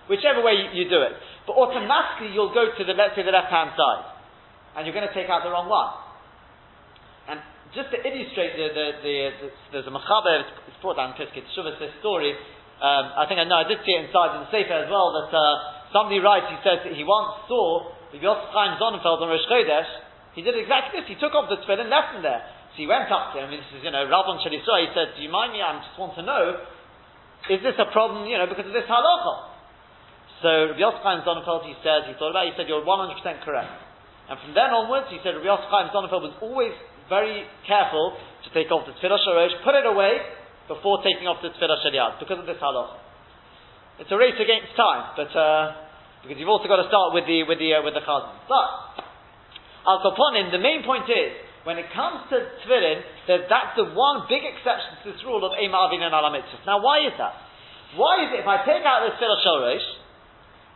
whichever 0.10 0.44
way 0.44 0.58
you, 0.58 0.84
you, 0.84 0.86
do 0.90 1.00
it, 1.06 1.14
but 1.46 1.54
automatically 1.56 2.34
you'll 2.34 2.52
go 2.52 2.68
to 2.74 2.82
the, 2.84 2.98
let's 2.98 3.14
say, 3.14 3.24
the 3.24 3.32
left 3.32 3.54
hand 3.54 3.78
side, 3.78 4.04
and 4.76 4.88
you're 4.88 4.96
going 4.96 5.08
to 5.08 5.16
take 5.16 5.28
out 5.28 5.44
the 5.44 5.52
wrong 5.52 5.68
one. 5.68 5.92
And 7.30 7.40
just 7.76 7.92
to 7.92 7.98
illustrate 8.00 8.56
the, 8.56 8.68
the, 8.72 8.86
the, 9.04 9.16
the 9.40 9.48
there's 9.72 9.88
a 9.88 9.94
machaber, 9.94 10.44
it's 10.68 10.80
brought 10.84 11.00
down 11.00 11.14
in 11.14 11.20
Piskit 11.20 11.48
this 11.48 11.94
story. 12.00 12.36
Um, 12.82 13.06
I 13.14 13.30
think 13.30 13.38
I 13.38 13.46
know 13.46 13.62
I 13.62 13.68
did 13.70 13.78
see 13.86 13.94
it 13.94 14.10
inside 14.10 14.34
in 14.36 14.48
the 14.48 14.50
Sefer 14.50 14.74
as 14.74 14.90
well 14.90 15.14
that 15.14 15.30
uh, 15.30 15.94
somebody 15.94 16.18
writes, 16.18 16.50
he 16.50 16.58
says 16.66 16.82
that 16.82 16.98
he 16.98 17.06
once 17.06 17.46
saw 17.46 17.94
the 18.10 18.18
Yosef 18.18 18.50
Chaim 18.52 18.76
on 18.82 18.98
Rosh 19.00 19.48
Chodesh, 19.48 19.92
he 20.34 20.42
did 20.42 20.56
exactly 20.56 21.00
this. 21.00 21.08
He 21.12 21.20
took 21.20 21.36
off 21.36 21.52
the 21.52 21.60
tefillin 21.62 21.88
and 21.88 21.92
left 21.92 22.16
him 22.16 22.24
there. 22.24 22.42
So 22.74 22.76
he 22.80 22.88
went 22.88 23.12
up 23.12 23.36
to 23.36 23.44
him. 23.44 23.52
This 23.52 23.68
is, 23.76 23.84
you 23.84 23.92
know, 23.92 24.08
Rabban 24.08 24.40
Shalisra. 24.40 24.88
He 24.88 24.90
said, 24.96 25.20
"Do 25.20 25.22
you 25.22 25.28
mind 25.28 25.52
me? 25.52 25.60
I 25.60 25.76
just 25.84 26.00
want 26.00 26.16
to 26.16 26.24
know, 26.24 26.56
is 27.52 27.60
this 27.60 27.76
a 27.76 27.92
problem? 27.92 28.24
You 28.32 28.40
know, 28.40 28.48
because 28.48 28.64
of 28.64 28.72
this 28.72 28.88
halacha." 28.88 29.52
So 30.40 30.50
Rabbi 30.72 30.80
Yosef 30.80 31.04
Chaim 31.04 31.20
he 31.68 31.76
said, 31.84 32.08
he 32.08 32.16
thought 32.16 32.32
about. 32.32 32.48
it, 32.48 32.56
He 32.56 32.64
said, 32.64 32.72
"You're 32.72 32.84
100 32.84 33.20
percent 33.20 33.44
correct." 33.44 33.91
And 34.32 34.40
from 34.40 34.56
then 34.56 34.72
onwards, 34.72 35.12
he 35.12 35.20
said, 35.20 35.36
Rabbi 35.36 35.44
Yosef 35.44 35.68
Chaim 35.68 35.92
Sonnenfeld 35.92 36.24
was 36.24 36.36
always 36.40 36.72
very 37.12 37.44
careful 37.68 38.16
to 38.16 38.50
take 38.56 38.72
off 38.72 38.88
the 38.88 38.96
tefillah 38.96 39.20
shorosh, 39.28 39.52
put 39.68 39.76
it 39.76 39.84
away 39.84 40.24
before 40.72 41.04
taking 41.04 41.28
off 41.28 41.44
the 41.44 41.52
tefillah 41.52 41.84
shaliyad 41.84 42.24
because 42.24 42.40
of 42.40 42.48
this 42.48 42.56
halacha. 42.64 42.96
It's 44.00 44.08
a 44.08 44.16
race 44.16 44.40
against 44.40 44.72
time, 44.80 45.20
but. 45.20 45.36
Uh, 45.36 45.92
because 46.22 46.38
you've 46.38 46.50
also 46.50 46.70
got 46.70 46.78
to 46.78 46.88
start 46.88 47.18
with 47.18 47.26
the 47.26 47.42
with 47.50 47.58
the 47.58 47.74
uh, 47.74 47.82
with 47.82 47.98
the 47.98 48.06
chazan. 48.06 48.46
But 48.46 48.70
al 49.90 50.06
koponim, 50.06 50.54
the 50.54 50.62
main 50.62 50.86
point 50.86 51.10
is 51.10 51.34
when 51.66 51.82
it 51.82 51.90
comes 51.94 52.30
to 52.30 52.38
tefillin, 52.62 53.02
that 53.28 53.50
that's 53.50 53.74
the 53.78 53.90
one 53.90 54.30
big 54.30 54.46
exception 54.46 55.02
to 55.02 55.06
this 55.14 55.22
rule 55.26 55.42
of 55.42 55.58
ema 55.58 55.90
avin 55.90 56.02
and 56.06 56.14
alamitzvah. 56.14 56.66
Now, 56.66 56.82
why 56.82 57.06
is 57.06 57.14
that? 57.18 57.34
Why 57.98 58.26
is 58.26 58.30
it 58.38 58.46
if 58.46 58.48
I 58.48 58.62
take 58.62 58.86
out 58.86 59.02
the 59.10 59.18
tefillah 59.18 59.42
shorosh, 59.42 59.88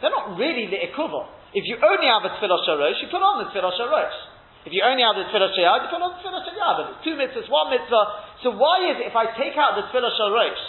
they're 0.02 0.14
not 0.14 0.34
really 0.38 0.66
the 0.66 0.82
ikuva. 0.90 1.30
If 1.56 1.64
you 1.64 1.80
only 1.80 2.12
have 2.12 2.28
a 2.28 2.36
tefillah 2.36 2.68
shorosh, 2.68 3.00
you 3.00 3.08
put 3.08 3.24
on 3.24 3.40
the 3.40 3.48
tefillah 3.48 3.72
shorosh. 3.80 4.18
If 4.68 4.76
you 4.76 4.84
only 4.84 5.08
have 5.08 5.16
the 5.16 5.32
tefillah 5.32 5.56
shayad, 5.56 5.88
you 5.88 5.90
put 5.90 6.04
on 6.04 6.12
the 6.12 6.20
tefillah 6.20 6.44
shayad. 6.44 6.76
It's 6.92 7.02
two 7.08 7.16
mitzvahs, 7.16 7.48
one 7.48 7.72
mitzvah. 7.72 8.04
So 8.44 8.52
why 8.60 8.92
is 8.92 9.00
it 9.00 9.08
if 9.08 9.16
I 9.16 9.32
take 9.40 9.56
out 9.56 9.80
the 9.80 9.88
tefillah 9.88 10.12
shorosh, 10.20 10.64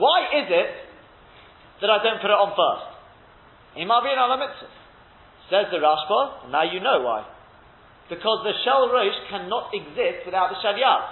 why 0.00 0.32
is 0.32 0.48
it 0.48 0.70
that 1.84 1.92
I 1.92 2.00
don't 2.00 2.24
put 2.24 2.32
it 2.32 2.40
on 2.40 2.56
first? 2.56 2.88
Imavin 3.84 4.16
ala 4.16 4.40
mitzvah. 4.40 4.72
Says 5.52 5.68
the 5.72 5.80
Rashba, 5.80 6.52
now 6.52 6.64
you 6.64 6.80
know 6.80 7.04
why. 7.04 7.24
Because 8.08 8.44
the 8.44 8.56
shell 8.64 8.88
rosh 8.88 9.16
cannot 9.28 9.72
exist 9.72 10.24
without 10.24 10.48
the 10.52 10.60
shalyat. 10.60 11.04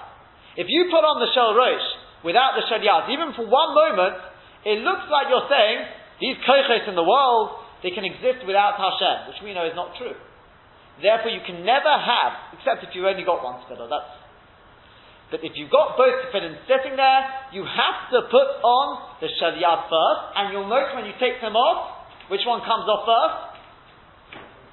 If 0.57 0.69
you 0.69 0.89
put 0.89 1.05
on 1.05 1.21
the 1.21 1.29
shell 1.37 1.53
rosh 1.53 1.85
without 2.25 2.57
the 2.57 2.65
shalyat, 2.65 3.13
even 3.13 3.33
for 3.37 3.45
one 3.45 3.77
moment, 3.77 4.17
it 4.65 4.81
looks 4.81 5.05
like 5.13 5.29
you're 5.29 5.49
saying, 5.49 5.85
these 6.21 6.37
koiches 6.49 6.89
in 6.89 6.97
the 6.97 7.05
world, 7.05 7.66
they 7.83 7.93
can 7.93 8.05
exist 8.05 8.47
without 8.47 8.81
Hashem, 8.81 9.29
which 9.29 9.41
we 9.45 9.53
know 9.53 9.67
is 9.67 9.77
not 9.77 9.97
true. 9.97 10.17
Therefore, 11.03 11.29
you 11.29 11.45
can 11.45 11.65
never 11.65 11.93
have, 11.93 12.57
except 12.57 12.85
if 12.85 12.97
you've 12.97 13.05
only 13.05 13.25
got 13.25 13.45
one 13.45 13.61
tefillah, 13.65 13.89
that's 13.89 14.27
but 15.27 15.43
if 15.43 15.59
you've 15.59 15.75
got 15.75 15.99
both 15.99 16.15
tefillin 16.31 16.55
sitting 16.71 16.95
there, 16.95 17.23
you 17.51 17.67
have 17.67 17.99
to 18.15 18.31
put 18.31 18.49
on 18.63 19.19
the 19.19 19.27
shalyat 19.27 19.91
first, 19.91 20.23
and 20.39 20.55
you'll 20.55 20.71
notice 20.71 20.95
when 20.95 21.03
you 21.03 21.19
take 21.19 21.43
them 21.43 21.59
off, 21.59 22.07
which 22.31 22.47
one 22.47 22.63
comes 22.63 22.87
off 22.87 23.03
first? 23.03 23.39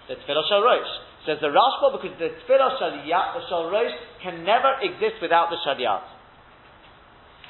The 0.09 0.15
Tefillah 0.21 0.45
Shal 0.49 0.61
Rosh. 0.61 0.93
Says 1.25 1.37
the 1.39 1.49
Rashba 1.49 1.97
because 1.97 2.13
the 2.19 2.37
Tefillah 2.45 2.77
Shal 2.77 3.71
Rosh 3.71 3.95
can 4.21 4.43
never 4.45 4.77
exist 4.81 5.21
without 5.21 5.49
the 5.49 5.57
Shaliyat. 5.65 6.05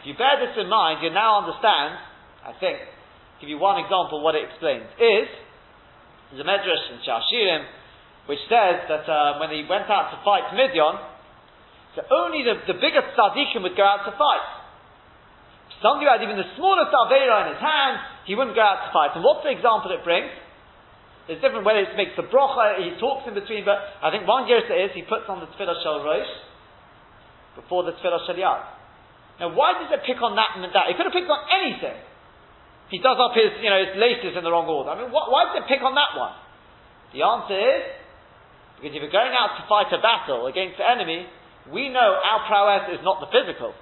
If 0.01 0.07
you 0.07 0.15
bear 0.15 0.39
this 0.39 0.55
in 0.55 0.69
mind, 0.69 1.03
you 1.03 1.09
now 1.09 1.43
understand, 1.43 1.99
I 2.43 2.51
think, 2.59 2.79
give 3.41 3.49
you 3.49 3.57
one 3.57 3.79
example 3.79 4.21
what 4.21 4.35
it 4.35 4.49
explains, 4.49 4.85
is, 4.97 5.27
a 6.33 6.43
Medrash 6.43 6.85
in 6.89 6.97
Shashirim, 7.05 7.63
which 8.25 8.41
says 8.49 8.89
that 8.89 9.05
uh, 9.05 9.37
when 9.37 9.53
he 9.53 9.67
went 9.69 9.85
out 9.91 10.09
to 10.15 10.17
fight 10.25 10.49
Midian, 10.55 10.97
so 11.93 12.01
only 12.09 12.41
the, 12.41 12.57
the 12.65 12.77
biggest 12.79 13.13
tzaddikim 13.13 13.61
would 13.61 13.77
go 13.77 13.85
out 13.85 14.09
to 14.09 14.13
fight. 14.17 14.45
Somebody 15.77 16.07
who 16.07 16.11
had 16.15 16.23
even 16.25 16.39
the 16.39 16.49
smallest 16.57 16.89
avera 16.89 17.45
in 17.45 17.47
his 17.53 17.61
hand, 17.61 18.01
he 18.25 18.33
wouldn't 18.33 18.55
go 18.55 18.63
out 18.63 18.87
to 18.87 18.89
fight. 18.95 19.13
And 19.13 19.21
what's 19.21 19.45
the 19.45 19.53
example 19.53 19.93
it 19.93 20.01
brings? 20.01 20.31
It's 21.27 21.39
different 21.39 21.63
whether 21.63 21.79
it 21.79 21.95
makes 21.95 22.15
the 22.19 22.27
brocha, 22.27 22.81
he 22.83 22.99
talks 22.99 23.27
in 23.27 23.35
between, 23.35 23.63
but 23.63 23.79
I 24.01 24.11
think 24.11 24.27
one 24.27 24.43
gersa 24.47 24.73
is 24.73 24.91
he 24.91 25.03
puts 25.03 25.27
on 25.29 25.39
the 25.39 25.47
tefillah 25.53 25.79
shel 25.83 26.03
rosh 26.03 26.31
before 27.55 27.83
the 27.87 27.95
tefillah 27.95 28.25
shel 28.27 28.35
yad. 28.35 28.63
Now, 29.39 29.55
why 29.55 29.79
does 29.79 29.91
it 29.91 30.03
pick 30.07 30.19
on 30.19 30.35
that 30.35 30.55
and 30.55 30.63
that? 30.67 30.85
He 30.87 30.95
could 30.95 31.07
have 31.07 31.15
picked 31.15 31.31
on 31.31 31.43
anything. 31.47 31.95
He 32.93 33.01
does 33.01 33.17
up 33.17 33.33
his, 33.33 33.57
you 33.57 33.73
know, 33.73 33.81
his 33.81 33.97
laces 33.97 34.37
in 34.37 34.45
the 34.45 34.53
wrong 34.53 34.69
order. 34.69 34.93
I 34.93 35.01
mean, 35.01 35.09
wh- 35.09 35.25
why 35.33 35.49
did 35.49 35.65
it 35.65 35.67
pick 35.67 35.81
on 35.81 35.97
that 35.97 36.13
one? 36.13 36.37
The 37.17 37.25
answer 37.25 37.57
is 37.57 37.83
because 38.77 38.93
if 38.93 39.01
you're 39.01 39.13
going 39.13 39.33
out 39.33 39.57
to 39.57 39.65
fight 39.65 39.89
a 39.89 39.97
battle 39.97 40.45
against 40.45 40.77
the 40.77 40.85
enemy, 40.85 41.25
we 41.73 41.89
know 41.89 42.05
our 42.05 42.45
prowess 42.45 42.93
is 42.93 43.01
not 43.01 43.17
the 43.17 43.33
physical. 43.33 43.73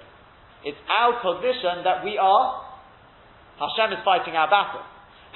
It's 0.64 0.80
our 0.88 1.20
cognition 1.20 1.84
that 1.84 2.00
we 2.06 2.16
are 2.16 2.72
Hashem 3.60 3.94
is 3.94 4.02
fighting 4.04 4.34
our 4.34 4.48
battle. 4.48 4.82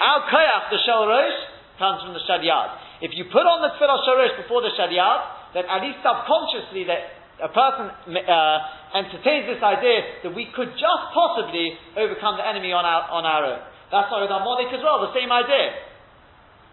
Our 0.01 0.21
koyach, 0.29 0.73
the 0.73 0.81
shel 0.83 1.07
rosh, 1.07 1.39
comes 1.79 2.03
from 2.03 2.13
the 2.17 2.25
shadyad. 2.25 3.05
If 3.05 3.13
you 3.13 3.29
put 3.29 3.45
on 3.45 3.61
the 3.61 3.77
tefillah 3.77 4.01
shel 4.03 4.17
rosh 4.17 4.35
before 4.41 4.65
the 4.65 4.73
shadyad, 4.73 5.53
then 5.53 5.65
at 5.69 5.81
least 5.85 6.01
subconsciously 6.01 6.89
that 6.89 7.16
a 7.37 7.51
person 7.53 7.93
uh, 7.93 8.97
entertains 8.97 9.45
this 9.45 9.61
idea 9.61 10.25
that 10.25 10.33
we 10.33 10.49
could 10.57 10.73
just 10.73 11.05
possibly 11.13 11.77
overcome 11.97 12.41
the 12.41 12.47
enemy 12.47 12.73
on 12.73 12.85
our, 12.85 13.05
on 13.13 13.29
our 13.29 13.43
own. 13.45 13.61
That's 13.93 14.09
why 14.09 14.25
with 14.25 14.33
Amalek 14.33 14.73
as 14.73 14.81
well, 14.81 15.05
the 15.05 15.13
same 15.13 15.29
idea. 15.29 15.77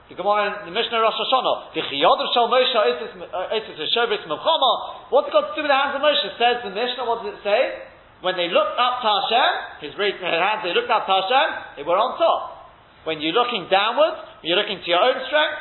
The 0.07 0.15
Gemara 0.19 0.63
in 0.63 0.71
the 0.71 0.75
Mishnah 0.75 0.99
Rosh 0.99 1.15
Hashanah, 1.15 1.75
the 1.75 1.83
Chiyodr 1.87 2.27
Shal 2.35 2.47
Moshe 2.51 2.75
Otis 2.75 3.91
Shobris 3.95 4.23
Melchama. 4.27 5.11
What's 5.11 5.27
it 5.27 5.33
got 5.35 5.51
to 5.51 5.55
do 5.55 5.63
with 5.63 5.71
the 5.71 5.79
hands 5.79 5.95
of 5.95 6.03
Moshe? 6.03 6.27
Says 6.35 6.63
the 6.63 6.71
Mishnah. 6.75 7.07
What 7.07 7.23
does 7.23 7.35
it 7.35 7.41
say? 7.43 7.91
When 8.23 8.39
they 8.39 8.47
looked 8.47 8.79
up 8.79 9.03
to 9.03 9.07
Hashem, 9.07 9.51
his 9.83 9.91
raised 9.99 10.23
hands, 10.23 10.63
they 10.63 10.71
looked 10.71 10.91
up 10.91 11.03
to 11.07 11.11
Hashem, 11.11 11.47
they 11.75 11.83
were 11.83 11.99
on 11.99 12.15
top. 12.15 12.71
When 13.03 13.19
you're 13.19 13.35
looking 13.35 13.67
downwards, 13.67 14.15
when 14.39 14.47
you're 14.47 14.59
looking 14.59 14.79
to 14.79 14.87
your 14.87 15.03
own 15.03 15.19
strength, 15.27 15.59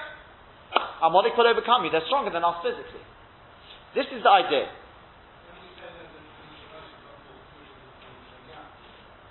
Amalek 1.02 1.34
will 1.34 1.50
overcome 1.50 1.82
you. 1.82 1.90
They're 1.90 2.06
stronger 2.06 2.30
than 2.30 2.46
us 2.46 2.62
physically. 2.62 3.02
This 3.98 4.06
is 4.14 4.22
the 4.22 4.30
idea. 4.30 4.70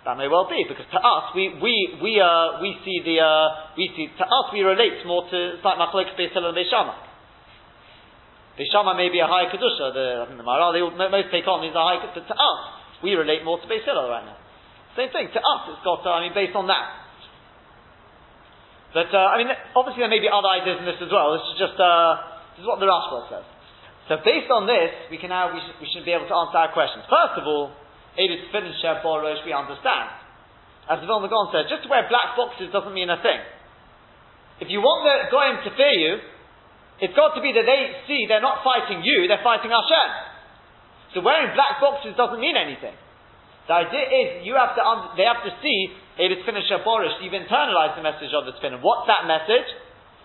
That 0.02 0.18
may 0.18 0.28
well 0.28 0.50
be 0.50 0.66
because 0.66 0.90
to 0.90 0.98
us 0.98 1.30
we 1.38 1.54
we 1.62 1.74
we 2.02 2.12
uh, 2.18 2.58
we 2.58 2.74
see 2.82 3.06
the 3.06 3.22
uh, 3.22 3.74
we 3.78 3.86
see 3.94 4.10
to 4.10 4.26
us 4.26 4.46
we 4.50 4.66
relate 4.66 5.06
more 5.06 5.30
to 5.30 5.38
it's 5.56 5.64
like 5.64 5.78
Machlok 5.78 6.18
Beisel 6.18 6.42
and 6.42 6.58
Beis 6.58 6.74
Shammai. 6.74 6.98
Beishama 8.58 8.98
may 8.98 9.14
be 9.14 9.22
a 9.22 9.30
high 9.30 9.46
kedusha. 9.48 9.94
The 9.94 10.06
I 10.22 10.26
think 10.26 10.42
the 10.42 10.44
Maharal 10.44 10.74
they 10.74 10.82
most 10.82 11.30
take 11.30 11.46
on 11.46 11.62
is 11.62 11.76
a 11.78 11.84
high 11.86 12.02
kedusha. 12.02 12.28
To 12.28 12.34
us 12.34 12.62
we 13.04 13.14
relate 13.14 13.46
more 13.46 13.62
to 13.62 13.68
Beis 13.70 13.86
right 13.86 14.26
now. 14.26 14.42
Same 14.96 15.12
thing. 15.16 15.32
To 15.32 15.40
us, 15.40 15.62
it's 15.72 15.84
got, 15.88 16.04
uh, 16.04 16.20
I 16.20 16.28
mean, 16.28 16.36
based 16.36 16.56
on 16.56 16.68
that. 16.68 16.86
But, 18.92 19.08
uh, 19.08 19.32
I 19.32 19.40
mean, 19.40 19.48
obviously 19.72 20.04
there 20.04 20.12
may 20.12 20.20
be 20.20 20.28
other 20.28 20.52
ideas 20.52 20.84
in 20.84 20.86
this 20.86 21.00
as 21.00 21.08
well. 21.08 21.32
This 21.40 21.48
is 21.56 21.58
just, 21.64 21.80
uh, 21.80 22.12
this 22.56 22.64
is 22.64 22.68
what 22.68 22.84
the 22.84 22.92
Rashba 22.92 23.32
says. 23.32 23.48
So 24.12 24.20
based 24.20 24.52
on 24.52 24.68
this, 24.68 24.92
we 25.08 25.16
can 25.16 25.32
now 25.32 25.56
we, 25.56 25.64
we 25.80 25.88
should 25.88 26.04
be 26.04 26.12
able 26.12 26.28
to 26.28 26.36
answer 26.36 26.60
our 26.60 26.76
questions. 26.76 27.08
First 27.08 27.40
of 27.40 27.48
all, 27.48 27.72
Edith 28.19 28.52
Finish 28.52 28.80
Borosh, 29.04 29.43
we 29.45 29.54
understand. 29.54 30.12
As 30.89 31.00
the 31.00 31.08
Vilna 31.08 31.32
Gaon 31.32 31.54
said, 31.56 31.71
just 31.71 31.86
to 31.86 31.89
wear 31.89 32.08
black 32.12 32.36
boxes 32.36 32.74
doesn't 32.74 32.91
mean 32.91 33.08
a 33.08 33.21
thing. 33.24 33.39
If 34.60 34.67
you 34.67 34.84
want 34.84 35.08
the 35.08 35.32
Goyim 35.32 35.63
to 35.63 35.71
fear 35.74 35.95
you, 35.95 36.13
it's 37.02 37.15
got 37.17 37.34
to 37.34 37.41
be 37.41 37.56
that 37.56 37.65
they 37.65 37.82
see 38.06 38.28
they're 38.28 38.43
not 38.43 38.62
fighting 38.62 39.02
you, 39.02 39.26
they're 39.26 39.41
fighting 39.41 39.71
Hashem. 39.71 40.10
So 41.13 41.26
wearing 41.26 41.56
black 41.58 41.82
boxes 41.82 42.13
doesn't 42.13 42.39
mean 42.39 42.54
anything. 42.60 42.93
The 43.65 43.88
idea 43.88 44.06
is 44.06 44.26
you 44.45 44.60
have 44.60 44.76
to 44.76 44.84
un- 44.84 45.15
they 45.15 45.26
have 45.26 45.41
to 45.47 45.54
see 45.63 45.78
Edith 46.19 46.43
Finish 46.45 46.69
Borosh, 46.86 47.17
you've 47.24 47.34
internalized 47.34 47.95
the 47.97 48.06
message 48.06 48.36
of 48.36 48.45
the 48.45 48.54
spin. 48.60 48.78
What's 48.84 49.08
that 49.08 49.26
message? 49.26 49.65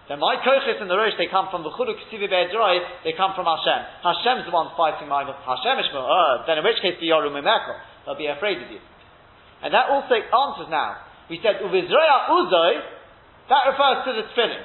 The 0.07 0.14
my 0.14 0.38
kochis 0.38 0.79
and 0.79 0.87
the 0.87 0.95
rosh, 0.95 1.19
they 1.19 1.27
come 1.27 1.51
from 1.51 1.66
the 1.66 1.75
chuluk 1.75 1.99
sivi 2.07 2.31
be'edroi, 2.31 3.03
they 3.03 3.11
come 3.19 3.35
from 3.35 3.51
Hashem. 3.51 4.07
Hashem's 4.07 4.47
the 4.47 4.55
one 4.55 4.71
fighting 4.79 5.11
my 5.11 5.27
Hashem 5.27 5.83
is 5.83 5.90
uh, 5.90 6.47
then 6.47 6.62
in 6.62 6.64
which 6.64 6.79
case 6.79 6.95
the 7.03 7.11
yoru. 7.11 7.35
They'll 7.35 8.14
be 8.14 8.31
afraid 8.31 8.62
of 8.62 8.71
you. 8.71 8.79
And 9.66 9.75
that 9.75 9.90
also 9.90 10.14
answers 10.14 10.71
now. 10.71 11.03
We 11.27 11.42
said 11.42 11.59
uvizroya 11.59 12.31
uzoi, 12.31 12.87
that 13.51 13.62
refers 13.66 13.99
to 14.07 14.11
the 14.14 14.25
tefillin. 14.31 14.62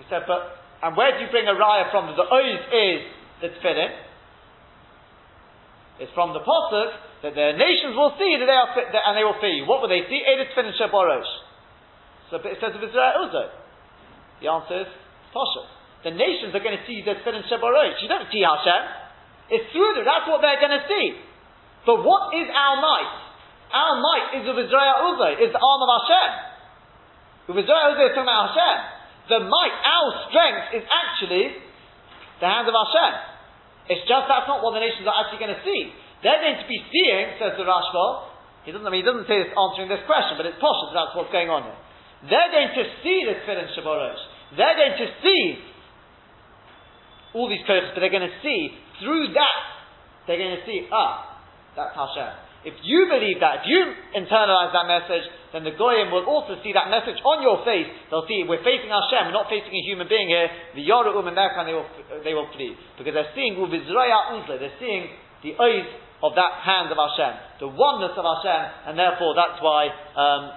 We 0.00 0.04
said, 0.08 0.24
but 0.24 0.64
and 0.80 0.96
where 0.96 1.12
do 1.12 1.24
you 1.24 1.30
bring 1.30 1.44
a 1.44 1.52
raya 1.52 1.92
from? 1.92 2.08
The 2.16 2.24
oiz 2.24 2.62
is 2.72 3.00
the 3.44 3.48
tefillin. 3.60 3.92
It's 6.00 6.12
from 6.16 6.32
the 6.32 6.40
posuk 6.40 6.88
that 7.20 7.36
the 7.36 7.52
nations 7.60 7.92
will 7.92 8.16
see 8.16 8.32
that 8.40 8.48
they 8.48 8.56
are 8.56 8.72
fit 8.72 8.88
and 8.96 9.12
they 9.12 9.28
will 9.28 9.36
fear 9.44 9.52
you. 9.52 9.68
What 9.68 9.84
will 9.84 9.92
they 9.92 10.08
see? 10.08 10.24
Edith 10.24 10.56
tefillin 10.56 10.72
sheborosh. 10.80 11.28
So 12.32 12.40
it 12.40 12.56
says 12.64 12.72
uvizroya 12.72 13.28
uzoi. 13.28 13.61
The 14.42 14.50
answer 14.50 14.76
is 14.82 14.90
Pasha. 15.30 15.62
The 16.02 16.10
nations 16.10 16.50
are 16.50 16.60
going 16.60 16.74
to 16.74 16.84
see 16.84 17.00
the 17.06 17.14
Tefillin 17.22 17.46
Shebarosh. 17.46 18.02
You 18.02 18.10
don't 18.10 18.26
see 18.34 18.42
Hashem. 18.42 18.82
It's 19.54 19.70
through 19.70 19.94
them. 19.94 20.04
That's 20.04 20.26
what 20.26 20.42
they're 20.42 20.58
going 20.58 20.74
to 20.74 20.84
see. 20.90 21.06
But 21.86 22.02
what 22.02 22.34
is 22.34 22.50
our 22.50 22.76
might? 22.82 23.14
Our 23.72 23.94
might 24.02 24.28
is 24.42 24.44
of 24.50 24.58
Israel 24.58 25.14
Uzay, 25.14 25.40
is 25.40 25.50
the 25.54 25.62
arm 25.62 25.80
of 25.80 25.90
Hashem. 26.02 26.30
Of 27.48 27.54
Israel 27.56 27.94
Uzay 27.94 28.10
is 28.10 28.14
talking 28.18 28.28
about 28.28 28.50
Hashem. 28.50 28.76
The 29.30 29.38
might, 29.46 29.76
our 29.86 30.08
strength, 30.28 30.66
is 30.76 30.84
actually 30.90 31.56
the 32.42 32.48
hand 32.50 32.66
of 32.66 32.74
Hashem. 32.74 33.12
It's 33.94 34.04
just 34.06 34.26
that's 34.26 34.46
not 34.50 34.62
what 34.62 34.74
the 34.74 34.82
nations 34.82 35.06
are 35.06 35.14
actually 35.14 35.42
going 35.42 35.54
to 35.54 35.62
see. 35.62 35.94
They're 36.22 36.42
going 36.42 36.58
to 36.58 36.68
be 36.70 36.78
seeing, 36.90 37.38
says 37.38 37.54
the 37.58 37.66
Rashba, 37.66 38.06
he 38.62 38.70
doesn't, 38.70 38.86
I 38.86 38.90
mean, 38.94 39.02
he 39.02 39.06
doesn't 39.06 39.26
say 39.26 39.42
this 39.42 39.50
answering 39.50 39.90
this 39.90 40.06
question, 40.06 40.38
but 40.38 40.46
it's 40.46 40.58
so 40.62 40.70
that's 40.94 41.14
what's 41.18 41.34
going 41.34 41.50
on 41.50 41.66
here. 41.66 41.78
They're 42.30 42.52
going 42.54 42.70
to 42.78 42.84
see 43.02 43.26
the 43.26 43.42
Tefillin 43.42 43.74
Shaborosh. 43.74 44.22
They're 44.56 44.76
going 44.76 44.96
to 45.00 45.08
see 45.22 45.44
all 47.34 47.48
these 47.48 47.64
kochs, 47.64 47.92
but 47.94 48.00
they're 48.00 48.12
going 48.12 48.28
to 48.28 48.38
see 48.42 48.68
through 49.00 49.32
that, 49.32 49.60
they're 50.26 50.38
going 50.38 50.56
to 50.60 50.64
see, 50.68 50.86
ah, 50.92 51.40
that's 51.74 51.96
Hashem. 51.96 52.52
If 52.62 52.78
you 52.86 53.10
believe 53.10 53.42
that, 53.42 53.62
if 53.62 53.64
you 53.66 53.80
internalize 54.14 54.70
that 54.70 54.86
message, 54.86 55.26
then 55.50 55.66
the 55.66 55.74
Goyim 55.74 56.14
will 56.14 56.30
also 56.30 56.54
see 56.62 56.70
that 56.70 56.86
message 56.94 57.18
on 57.26 57.42
your 57.42 57.66
face. 57.66 57.90
They'll 58.06 58.28
see 58.30 58.46
we're 58.46 58.62
facing 58.62 58.86
Hashem, 58.86 59.28
we're 59.28 59.34
not 59.34 59.50
facing 59.50 59.74
a 59.74 59.82
human 59.82 60.06
being 60.06 60.30
here. 60.30 60.46
The 60.78 60.84
Yoru 60.86 61.10
Um 61.10 61.26
and 61.26 61.34
they 61.34 61.74
will, 61.74 61.88
they 62.22 62.34
will 62.38 62.46
flee. 62.54 62.78
Because 62.94 63.18
they're 63.18 63.34
seeing 63.34 63.58
Uvizraya 63.58 64.38
Uzle, 64.38 64.62
they're 64.62 64.78
seeing 64.78 65.10
the 65.42 65.58
eyes 65.58 65.90
of 66.22 66.38
that 66.38 66.62
hand 66.62 66.86
of 66.94 66.98
Hashem, 67.02 67.66
the 67.66 67.70
oneness 67.74 68.14
of 68.14 68.22
Hashem, 68.22 68.62
and 68.86 68.94
therefore 68.94 69.34
that's 69.34 69.58
why 69.58 69.90
um, 70.14 70.54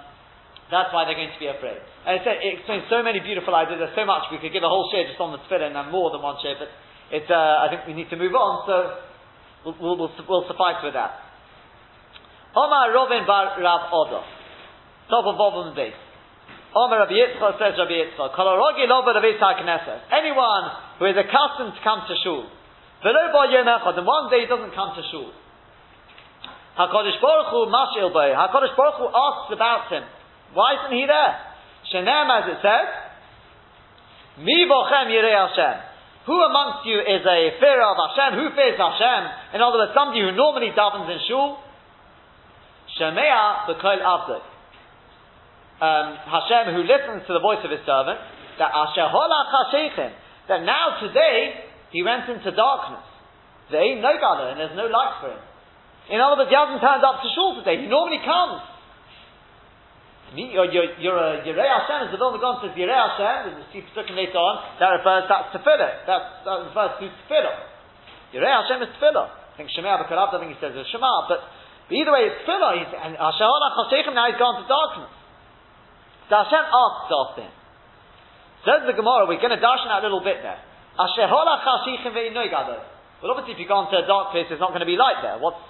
that's 0.70 0.94
why 0.94 1.10
they're 1.10 1.18
going 1.18 1.34
to 1.34 1.42
be 1.42 1.50
afraid. 1.50 1.82
And 2.06 2.16
it, 2.16 2.22
said, 2.22 2.38
it 2.38 2.62
explains 2.62 2.86
so 2.86 3.02
many 3.02 3.18
beautiful 3.18 3.50
ideas. 3.50 3.82
There's 3.82 3.98
so 3.98 4.06
much 4.06 4.30
we 4.30 4.38
could 4.38 4.54
give 4.54 4.62
a 4.62 4.70
whole 4.70 4.86
share 4.94 5.10
just 5.10 5.18
on 5.18 5.34
the 5.34 5.42
tefillin 5.42 5.74
and 5.74 5.90
more 5.90 6.14
than 6.14 6.22
one 6.22 6.38
share, 6.38 6.54
but 6.54 6.70
it's, 7.10 7.26
uh, 7.26 7.66
I 7.66 7.66
think 7.66 7.82
we 7.82 7.98
need 7.98 8.06
to 8.14 8.18
move 8.18 8.30
on, 8.30 8.62
so 8.62 8.74
we'll, 9.66 9.74
we'll, 9.82 9.98
we'll, 9.98 10.14
we'll 10.30 10.46
suffice 10.46 10.78
with 10.86 10.94
that. 10.94 11.18
Omar 12.54 12.94
Robin 12.94 13.26
Bar 13.26 13.58
Rav 13.58 13.90
Odo. 13.90 14.22
Top 15.10 15.26
of 15.26 15.34
Bob's 15.34 15.74
base. 15.74 15.98
Omar 16.78 17.02
Rabbi 17.02 17.18
Yitzchak 17.18 17.58
says 17.58 17.74
Rabbi 17.74 17.98
Yitzchak, 17.98 18.38
Kolorogi 18.38 18.86
Loba 18.86 19.10
Rabbi 19.10 19.34
Anyone 20.14 20.64
who 21.02 21.10
is 21.10 21.18
accustomed 21.18 21.74
to 21.74 21.82
come 21.82 22.06
to 22.06 22.14
shul, 22.22 22.46
Velo 23.02 23.22
Bo 23.34 23.50
Yom 23.50 23.66
Echad, 23.66 23.98
and 23.98 24.06
one 24.06 24.30
day 24.30 24.46
he 24.46 24.48
doesn't 24.48 24.74
come 24.78 24.94
to 24.94 25.02
shul. 25.10 25.34
HaKadosh 26.78 27.18
Baruch 27.18 27.50
Hu 27.50 27.66
Mashil 27.66 28.14
Bo. 28.14 28.22
HaKadosh 28.30 28.76
Baruch 28.78 28.98
Hu 29.02 29.06
asks 29.10 29.50
about 29.50 29.90
him. 29.90 30.04
Why 30.54 30.78
isn't 30.78 30.94
he 30.94 31.06
there? 31.08 31.55
Shenem, 31.92 32.26
as 32.30 32.44
it 32.50 32.58
says, 32.62 32.88
Mi 34.42 34.66
bochem 34.68 35.08
yirei 35.08 35.32
Hashem. 35.32 35.76
Who 36.26 36.34
amongst 36.34 36.84
you 36.84 36.98
is 36.98 37.22
a 37.22 37.40
fear 37.62 37.78
of 37.86 37.96
Hashem? 37.96 38.34
Who 38.42 38.50
fears 38.58 38.74
Hashem? 38.74 39.54
In 39.54 39.62
other 39.62 39.78
words, 39.78 39.94
somebody 39.94 40.20
who 40.26 40.34
normally 40.34 40.74
davens 40.74 41.06
in 41.06 41.22
shul. 41.30 41.62
Shemea 42.98 43.70
b'kol 43.70 44.02
avdok. 44.02 44.44
Um, 45.78 46.06
Hashem 46.26 46.74
who 46.74 46.82
listens 46.82 47.22
to 47.28 47.32
the 47.32 47.40
voice 47.40 47.62
of 47.62 47.70
his 47.70 47.80
servant. 47.86 48.18
That 48.58 48.74
Asher 48.74 49.06
holach 49.06 50.12
That 50.48 50.64
now 50.64 50.98
today 51.00 51.62
he 51.92 52.02
went 52.02 52.28
into 52.28 52.50
darkness. 52.50 53.06
There 53.70 53.80
ain't 53.80 54.02
no 54.02 54.18
God 54.18 54.50
and 54.50 54.60
there's 54.60 54.76
no 54.76 54.86
light 54.90 55.22
for 55.22 55.30
him. 55.30 55.42
In 56.10 56.20
other 56.20 56.42
words, 56.42 56.50
he 56.50 56.56
hasn't 56.56 56.80
turned 56.82 57.04
up 57.06 57.22
to 57.22 57.28
shul 57.34 57.58
today. 57.62 57.82
He 57.82 57.86
normally 57.86 58.22
comes. 58.26 58.62
You're, 60.34 60.66
a 60.66 61.46
Yirei 61.46 61.62
uh, 61.62 61.78
Hashem, 61.78 62.08
as 62.08 62.10
the 62.10 62.18
Vilna 62.18 62.42
Gaon 62.42 62.58
says 62.58 62.74
Yirei 62.74 62.90
Hashem, 62.90 63.52
and 63.52 63.62
the 63.62 63.66
see 63.70 63.86
Pesukim 63.86 64.18
later 64.18 64.40
on, 64.42 64.58
that 64.82 64.98
refers, 64.98 65.30
that's 65.30 65.54
Tefillah, 65.54 66.02
that 66.10 66.42
refers 66.66 66.98
to 66.98 67.06
Tefillah. 67.06 67.56
Yirei 68.34 68.50
Hashem 68.50 68.82
is 68.82 68.90
Tefillah. 68.98 69.30
I 69.30 69.54
think 69.54 69.70
Shemah 69.70 70.02
B'Karab, 70.02 70.34
I 70.34 70.38
think 70.42 70.52
he 70.52 70.58
says 70.58 70.74
it's 70.74 70.90
Shema, 70.90 71.30
but, 71.30 71.46
but 71.86 71.94
either 71.94 72.10
way, 72.10 72.26
it's 72.26 72.42
Tefillah, 72.42 72.74
and 73.06 73.14
oh, 73.22 73.30
Hashem 73.30 74.14
now 74.18 74.26
he's 74.26 74.40
gone 74.40 74.58
to 74.60 74.66
darkness. 74.66 75.14
So 76.26 76.34
Hashem 76.42 76.64
asks 76.66 77.10
after 77.14 77.42
him. 77.46 77.54
Says 78.66 78.82
the 78.82 78.98
Gemara, 78.98 79.30
we're 79.30 79.38
going 79.38 79.54
to 79.54 79.62
dash 79.62 79.86
out 79.86 80.02
a 80.02 80.10
little 80.10 80.26
bit 80.26 80.42
there. 80.42 80.58
Asher 80.98 81.30
Holach 81.30 81.62
Chashechem 81.62 82.10
Ve'inoigado. 82.10 82.82
Well, 83.22 83.30
obviously, 83.30 83.54
if 83.54 83.60
you 83.62 83.68
go 83.68 83.86
into 83.86 83.96
a 83.96 84.06
dark 84.10 84.34
place, 84.34 84.50
there's 84.50 84.60
not 84.60 84.74
going 84.74 84.82
to 84.82 84.90
be 84.90 84.98
light 84.98 85.22
there. 85.22 85.38
What's 85.38 85.62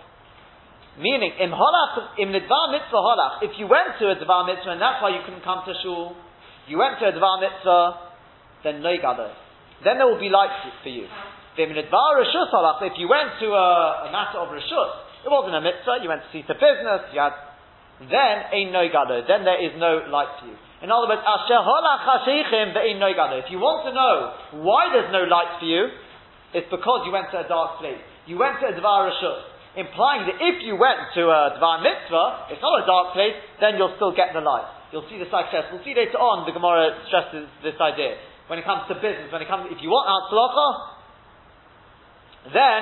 Meaning, 0.96 1.32
im 1.44 1.52
holach, 1.52 2.16
im 2.16 2.32
nidvar 2.32 2.72
mitzvah 2.72 3.04
holach, 3.04 3.44
if 3.44 3.52
you 3.61 3.68
went 3.68 4.00
to 4.00 4.09
a 4.09 4.16
dvar 4.16 4.48
mitzvah 4.48 4.72
and 4.72 4.80
that's 4.80 4.96
why 5.04 5.12
you 5.12 5.20
couldn't 5.28 5.44
come 5.44 5.61
to 5.68 5.76
shul, 5.85 6.16
you 6.66 6.80
went 6.80 6.96
to 6.98 7.04
a 7.04 7.12
dvar 7.12 7.37
mitzvah, 7.37 7.85
then 8.64 8.80
no. 8.80 8.96
Then 9.85 10.00
there 10.00 10.09
will 10.09 10.18
be 10.18 10.32
light 10.32 10.56
for 10.80 10.88
you. 10.88 11.04
Im 11.04 11.70
nidvar 11.76 12.16
rishus 12.16 12.48
holach, 12.48 12.80
if 12.80 12.96
you 12.96 13.12
went 13.12 13.37
to 13.44 13.52
a, 13.52 14.09
a 14.09 14.11
matter 14.11 14.40
of 14.40 14.48
rishus, 14.48 14.92
it 15.20 15.28
wasn't 15.28 15.52
a 15.52 15.61
mitzvah, 15.61 16.00
you 16.00 16.09
went 16.09 16.24
to 16.24 16.30
see 16.32 16.40
the 16.48 16.56
business, 16.56 17.12
you 17.12 17.20
had, 17.20 17.37
then 18.00 18.37
a 18.56 18.61
no 18.72 18.88
then 19.28 19.44
there 19.44 19.61
is 19.61 19.76
no 19.76 20.00
light 20.09 20.32
for 20.40 20.48
you. 20.48 20.56
In 20.80 20.88
other 20.88 21.12
words, 21.12 21.20
asher 21.20 21.61
holach 21.61 22.09
hashichim 22.09 22.72
ve'in 22.72 22.96
no. 22.96 23.12
If 23.37 23.52
you 23.52 23.61
want 23.61 23.85
to 23.85 23.92
know 23.92 24.64
why 24.64 24.88
there's 24.96 25.12
no 25.12 25.28
light 25.28 25.61
for 25.61 25.68
you, 25.68 25.92
it's 26.56 26.72
because 26.72 27.04
you 27.04 27.12
went 27.12 27.28
to 27.37 27.44
a 27.44 27.48
dark 27.48 27.85
place. 27.85 28.00
You 28.24 28.40
went 28.40 28.64
to 28.64 28.72
a 28.72 28.72
dvar 28.72 29.12
rishus 29.12 29.56
implying 29.77 30.25
that 30.25 30.41
if 30.41 30.65
you 30.65 30.75
went 30.75 31.12
to 31.15 31.29
a 31.29 31.53
divine 31.55 31.85
mitzvah, 31.85 32.49
it's 32.51 32.65
not 32.65 32.81
a 32.81 32.85
dark 32.89 33.12
place, 33.12 33.37
then 33.61 33.77
you'll 33.77 33.95
still 34.01 34.17
get 34.17 34.33
the 34.33 34.41
light. 34.41 34.65
You'll 34.91 35.07
see 35.12 35.21
the 35.21 35.29
success. 35.29 35.69
We'll 35.69 35.85
see 35.85 35.93
later 35.93 36.17
on, 36.17 36.49
the 36.49 36.57
Gemara 36.57 36.97
stresses 37.07 37.47
this 37.61 37.77
idea. 37.77 38.17
When 38.49 38.57
it 38.59 38.65
comes 38.65 38.89
to 38.89 38.97
business, 38.97 39.29
when 39.29 39.43
it 39.45 39.49
comes, 39.51 39.69
if 39.69 39.83
you 39.85 39.93
want 39.93 40.09
Atzlocha, 40.09 40.69
then 42.55 42.81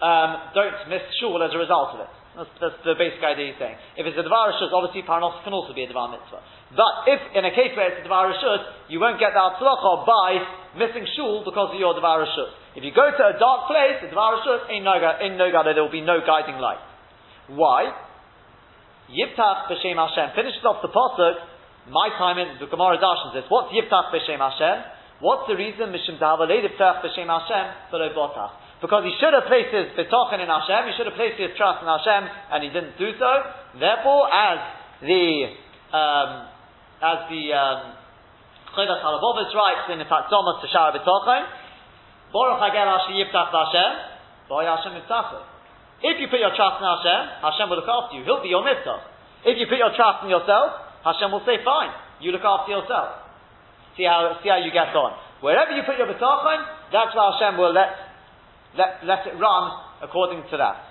um, 0.00 0.30
don't 0.56 0.88
miss 0.88 1.04
shul 1.20 1.38
as 1.44 1.52
a 1.52 1.60
result 1.60 1.94
of 1.94 2.00
it. 2.08 2.12
That's, 2.30 2.50
that's, 2.62 2.78
the 2.86 2.94
basic 2.96 3.20
idea 3.20 3.52
he's 3.52 3.60
saying. 3.60 3.76
If 3.98 4.06
it's 4.06 4.16
a 4.16 4.24
Devar 4.24 4.54
Rishus, 4.54 4.70
obviously 4.70 5.02
Paranos 5.02 5.42
can 5.42 5.52
also 5.52 5.74
be 5.74 5.82
a 5.84 5.90
Devar 5.90 6.14
Mitzvah. 6.14 6.40
But 6.72 6.94
if, 7.10 7.20
in 7.34 7.42
a 7.42 7.50
case 7.50 7.74
where 7.74 7.90
it's 7.90 8.00
a 8.00 8.06
Devar 8.06 8.30
Rishus, 8.30 8.62
you 8.86 9.02
won't 9.02 9.18
get 9.18 9.34
the 9.34 9.42
Atzlocha 9.42 10.06
by 10.06 10.38
missing 10.78 11.04
shul 11.18 11.42
because 11.42 11.74
of 11.74 11.78
your 11.78 11.92
Devar 11.92 12.22
Rishus. 12.22 12.54
If 12.76 12.86
you 12.86 12.94
go 12.94 13.10
to 13.10 13.24
a 13.26 13.34
dark 13.34 13.66
place, 13.66 13.98
the 13.98 14.08
Devar 14.08 14.38
Rishus, 14.38 14.70
in 14.70 14.84
no, 14.86 14.94
in 14.94 15.38
there 15.38 15.82
will 15.82 15.90
be 15.90 16.06
no 16.06 16.22
guiding 16.22 16.62
light. 16.62 16.78
Why? 17.50 17.90
Yiftach 19.10 19.66
b'shem 19.66 19.98
Hashem 19.98 20.38
finishes 20.38 20.62
off 20.62 20.78
the 20.82 20.92
pasuk. 20.92 21.34
My 21.90 22.14
time 22.14 22.38
in 22.38 22.62
the 22.62 22.70
Gemara 22.70 23.02
Darshan 23.02 23.34
says, 23.34 23.44
what's 23.50 23.74
Yiftach 23.74 24.14
b'shem 24.14 24.38
Hashem? 24.38 24.86
What's 25.18 25.50
the 25.50 25.56
reason 25.58 25.90
Mishim 25.90 26.22
Dahavalei 26.22 26.62
Yiftach 26.62 27.02
b'shem 27.02 27.26
Hashem? 27.26 27.90
Because 28.80 29.02
he 29.04 29.12
should 29.18 29.34
have 29.34 29.50
placed 29.50 29.74
his 29.74 29.90
betochen 29.98 30.38
in 30.38 30.46
Hashem, 30.46 30.86
he 30.86 30.92
should 30.96 31.10
have 31.10 31.18
placed 31.18 31.42
his 31.42 31.50
trust 31.58 31.82
in 31.82 31.88
Hashem, 31.90 32.22
and 32.54 32.62
he 32.62 32.70
didn't 32.70 32.96
do 32.96 33.12
so. 33.18 33.30
Therefore, 33.76 34.30
as 34.30 34.58
the 35.02 35.52
um, 35.90 36.30
as 37.02 37.18
the 37.28 37.44
um, 37.52 37.80
Chovos 38.72 39.02
Halevovos 39.02 39.50
writes 39.52 39.90
in 39.90 39.98
the 39.98 40.06
Fatzomas 40.06 40.62
to 40.62 40.68
Shara 40.70 40.94
B'tochen, 40.94 41.42
Baruch 42.30 42.62
Hagel 42.62 42.86
Hashem 42.86 43.14
Yiftach 43.18 43.50
Hashem, 43.50 43.90
Boy 44.46 44.62
Hashem 44.62 44.94
Yiftach 45.02 45.42
If 46.02 46.16
you 46.22 46.30
put 46.30 46.38
your 46.38 46.54
trust 46.54 46.78
in 46.78 46.86
Hashem, 46.86 47.20
Hashem 47.42 47.66
will 47.66 47.82
look 47.82 47.90
after 47.90 48.18
you. 48.18 48.22
He'll 48.22 48.42
be 48.42 48.50
your 48.54 48.62
mitzvah. 48.62 49.02
If 49.44 49.58
you 49.58 49.66
put 49.66 49.78
your 49.78 49.90
trust 49.98 50.22
in 50.22 50.30
yourself, 50.30 51.02
Hashem 51.02 51.32
will 51.32 51.42
say, 51.42 51.58
fine, 51.64 51.90
you 52.20 52.30
look 52.30 52.44
after 52.44 52.70
yourself. 52.70 53.18
See 53.96 54.04
how, 54.04 54.38
see 54.42 54.48
how 54.48 54.62
you 54.62 54.70
get 54.70 54.94
on. 54.94 55.16
Wherever 55.40 55.72
you 55.72 55.82
put 55.82 55.98
your 55.98 56.06
bitachon, 56.06 56.58
that's 56.92 57.16
where 57.16 57.26
Hashem 57.32 57.58
will 57.58 57.72
let, 57.72 57.90
let, 58.76 59.00
let 59.04 59.26
it 59.26 59.34
run 59.40 59.72
according 60.02 60.44
to 60.50 60.56
that. 60.56 60.90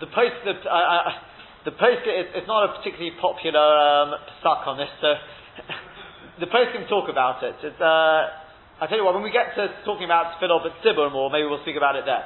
post 0.13 0.37
the 0.45 0.55
uh, 0.63 0.71
uh, 0.71 1.11
the 1.65 1.75
post 1.75 2.03
is 2.07 2.25
it's 2.35 2.47
not 2.47 2.67
a 2.67 2.77
particularly 2.77 3.15
popular 3.19 3.59
um, 3.59 4.15
suck 4.41 4.65
on 4.65 4.77
this. 4.77 4.89
So 5.01 5.13
the 6.43 6.49
post 6.49 6.73
can 6.73 6.87
talk 6.87 7.09
about 7.09 7.43
it. 7.43 7.55
It's, 7.61 7.81
uh, 7.81 8.81
I 8.81 8.89
tell 8.89 8.97
you 8.97 9.05
what, 9.05 9.13
when 9.13 9.21
we 9.21 9.29
get 9.29 9.53
to 9.55 9.69
talking 9.85 10.09
about 10.09 10.41
Philip 10.41 10.65
at 10.65 10.73
Tzibur 10.81 11.13
more, 11.13 11.29
maybe 11.29 11.45
we'll 11.45 11.61
speak 11.61 11.77
about 11.77 11.93
it 11.95 12.05
there. 12.09 12.25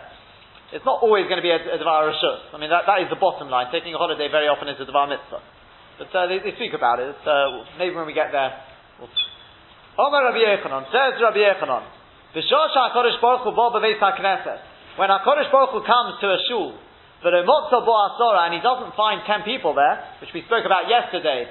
It's 0.71 0.87
not 0.87 1.03
always 1.03 1.27
going 1.27 1.37
to 1.37 1.45
be 1.45 1.51
a, 1.51 1.59
a 1.59 1.77
Devar. 1.77 2.07
I 2.07 2.57
mean, 2.57 2.71
that, 2.71 2.87
that 2.87 3.03
is 3.03 3.11
the 3.11 3.19
bottom 3.19 3.51
line. 3.51 3.67
Taking 3.75 3.91
a 3.93 3.99
holiday 3.99 4.31
very 4.31 4.47
often 4.47 4.71
is 4.71 4.79
a 4.79 4.87
Devar 4.87 5.05
Mitzvah. 5.11 5.43
But 5.99 6.09
uh, 6.15 6.31
they, 6.31 6.39
they, 6.39 6.55
speak 6.55 6.71
about 6.71 7.03
it. 7.03 7.15
Uh, 7.23 7.67
maybe 7.75 7.95
when 7.95 8.07
we 8.07 8.15
get 8.15 8.31
there, 8.31 8.55
we'll 8.99 9.11
Omar 9.95 10.27
Rabbi 10.27 10.43
Yochanan, 10.43 10.91
says 10.91 11.15
Rabbi 11.23 11.39
Yochanan, 11.39 11.87
V'shosh 12.35 12.75
HaKadosh 12.75 13.19
Baruch 13.23 13.47
Hu 13.47 13.51
bo 13.55 13.71
b'veis. 13.71 13.99
When 14.99 15.07
HaKadosh 15.07 15.51
Baruch 15.51 15.71
Hu 15.71 15.79
comes 15.87 16.19
to 16.19 16.27
a 16.27 16.39
shul, 16.49 16.75
and 17.23 18.51
he 18.53 18.61
doesn't 18.61 18.93
find 18.95 19.21
ten 19.23 19.43
people 19.45 19.73
there, 19.73 20.01
which 20.19 20.33
we 20.33 20.41
spoke 20.49 20.65
about 20.65 20.89
yesterday, 20.89 21.47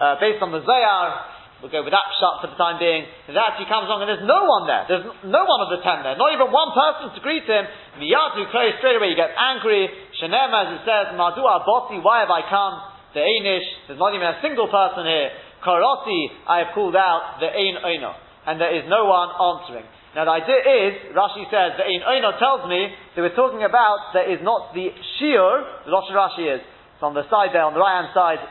uh, 0.00 0.16
based 0.18 0.42
on 0.42 0.50
the 0.50 0.62
Zohar, 0.64 1.34
we'll 1.62 1.70
go 1.70 1.84
with 1.86 1.94
that 1.94 2.08
shot 2.20 2.42
for 2.42 2.48
the 2.50 2.58
time 2.58 2.76
being, 2.76 3.06
that 3.32 3.56
he 3.56 3.64
comes 3.64 3.86
along 3.88 4.04
and 4.04 4.10
there's 4.10 4.26
no 4.26 4.44
one 4.44 4.66
there, 4.66 4.84
there's 4.90 5.06
no 5.24 5.42
one 5.46 5.60
of 5.64 5.70
the 5.70 5.80
ten 5.80 6.02
there, 6.02 6.18
not 6.18 6.34
even 6.34 6.50
one 6.50 6.70
person 6.74 7.14
to 7.14 7.20
greet 7.22 7.46
him, 7.46 7.64
Miyadu 7.96 8.50
close 8.50 8.74
straight 8.82 8.98
away, 8.98 9.14
he 9.14 9.18
gets 9.18 9.32
angry, 9.38 9.88
Shanem 10.18 10.50
as 10.50 10.68
it 10.76 10.82
says, 10.84 11.14
Madu 11.14 11.46
Aboti, 11.46 12.02
why 12.02 12.20
have 12.26 12.32
I 12.32 12.42
come? 12.48 12.74
The 13.14 13.22
Ainish, 13.22 13.64
there's 13.86 14.02
not 14.02 14.12
even 14.12 14.26
a 14.26 14.42
single 14.42 14.66
person 14.66 15.06
here, 15.06 15.30
Karoti, 15.62 16.20
I 16.44 16.68
have 16.68 16.74
called 16.74 16.98
out, 16.98 17.40
the 17.40 17.48
Ain 17.48 17.80
Oino, 17.80 18.12
and 18.44 18.60
there 18.60 18.74
is 18.76 18.84
no 18.90 19.06
one 19.06 19.32
answering. 19.32 19.86
Now 20.14 20.28
the 20.28 20.36
idea 20.36 20.60
is, 20.60 20.92
Rashi 21.16 21.48
says, 21.48 21.80
the 21.80 21.86
in 21.88 22.04
Oino 22.04 22.36
tells 22.38 22.68
me 22.68 22.92
that 23.14 23.22
we're 23.22 23.38
talking 23.38 23.62
about 23.62 24.10
that 24.14 24.26
is 24.26 24.42
not 24.42 24.74
the 24.74 24.90
shiur, 25.18 25.86
the 25.86 25.90
Lashon 25.90 26.18
Rashi 26.18 26.44
is, 26.50 26.62
it's 26.62 27.02
on 27.02 27.14
the 27.14 27.22
side 27.30 27.54
there, 27.54 27.62
on 27.62 27.74
the 27.74 27.82
right 27.82 28.02
hand 28.02 28.10
side, 28.10 28.42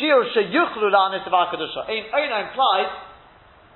shiur 0.00 0.24
sheyuchlu 0.32 0.88
la'anis 0.88 1.28
of 1.28 1.32
HaKadosh. 1.32 1.76
In 1.92 2.08
Oino 2.08 2.36
implies 2.48 2.90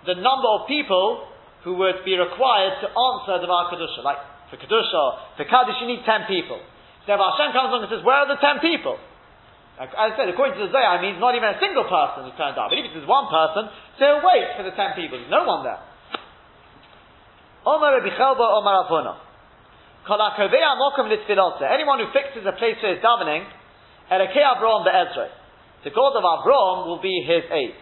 the 0.09 0.17
number 0.17 0.49
of 0.57 0.69
people 0.69 1.29
who 1.65 1.79
would 1.79 2.03
be 2.05 2.17
required 2.19 2.81
to 2.83 2.89
answer 2.91 3.39
the 3.39 3.47
Kedusha. 3.47 4.03
Like 4.03 4.19
for 4.51 4.57
Kedusha, 4.57 5.37
for 5.37 5.45
Kaddish 5.45 5.79
you 5.81 5.89
need 5.89 6.03
ten 6.05 6.25
people. 6.27 6.59
So 7.07 7.15
if 7.15 7.21
Hashem 7.21 7.53
comes 7.53 7.69
along 7.71 7.83
and 7.87 7.91
says, 7.91 8.05
where 8.05 8.25
are 8.25 8.31
the 8.31 8.41
ten 8.41 8.59
people? 8.63 8.99
Like, 9.79 9.91
as 9.97 10.15
I 10.15 10.17
said, 10.17 10.29
according 10.29 10.61
to 10.61 10.69
the 10.69 10.71
Zohar, 10.71 10.97
I 10.97 11.03
mean 11.03 11.19
not 11.19 11.35
even 11.35 11.49
a 11.49 11.59
single 11.59 11.89
person 11.89 12.29
who 12.29 12.33
turns 12.37 12.61
up. 12.61 12.69
But 12.71 12.79
if 12.79 12.93
it's 12.93 13.09
one 13.09 13.27
person, 13.27 13.73
so 13.99 14.21
wait 14.21 14.55
for 14.57 14.63
the 14.65 14.75
ten 14.77 14.95
people. 14.95 15.19
There's 15.19 15.33
no 15.33 15.45
one 15.49 15.65
there. 15.65 15.81
Omar 17.65 18.01
Rabbi 18.01 18.13
Chelba. 18.15 19.32
Anyone 20.03 21.99
who 22.03 22.09
fixes 22.11 22.43
a 22.43 22.53
place 22.59 22.77
for 22.81 22.89
his 22.91 22.99
davening, 22.99 23.47
Erekei 24.11 24.43
Avraham 24.43 24.85
be'ezrei. 24.85 25.31
The 25.85 25.91
God 25.91 26.17
of 26.19 26.25
Avraham 26.25 26.87
will 26.87 27.01
be 27.01 27.23
his 27.27 27.45
aid. 27.51 27.75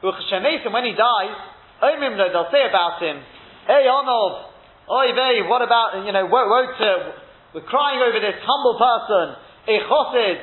When 0.00 0.84
he 0.84 0.92
dies, 0.92 1.36
they'll 1.80 2.52
say 2.52 2.68
about 2.68 3.00
him, 3.00 3.22
Hey 3.66 3.84
Onov, 3.88 4.48
Oy 4.88 5.12
vey, 5.12 5.44
what 5.44 5.60
about, 5.60 6.04
you 6.06 6.12
know, 6.12 6.24
woe, 6.24 6.48
woe 6.48 6.64
to, 6.64 7.12
we're 7.54 7.68
crying 7.68 8.00
over 8.00 8.20
this 8.20 8.40
humble 8.40 8.78
person, 8.80 9.36
Echosid, 9.68 10.40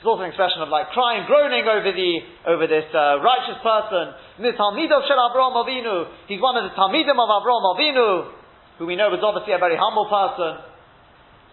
it's 0.00 0.06
also 0.06 0.22
an 0.22 0.32
expression 0.32 0.62
of 0.64 0.72
like 0.72 0.88
crying, 0.96 1.28
groaning 1.28 1.68
over 1.68 1.92
the 1.92 2.12
over 2.48 2.64
this 2.64 2.88
uh, 2.96 3.20
righteous 3.20 3.60
person. 3.60 4.16
He's 4.40 4.56
one 4.56 4.72
of 6.56 6.64
the 6.64 6.72
Talmidim 6.72 7.20
of 7.20 7.28
Avraham 7.28 7.68
Avinu, 7.76 8.39
who 8.80 8.88
we 8.88 8.96
know 8.96 9.12
was 9.12 9.20
obviously 9.20 9.52
a 9.52 9.60
very 9.60 9.76
humble 9.76 10.08
person. 10.08 10.56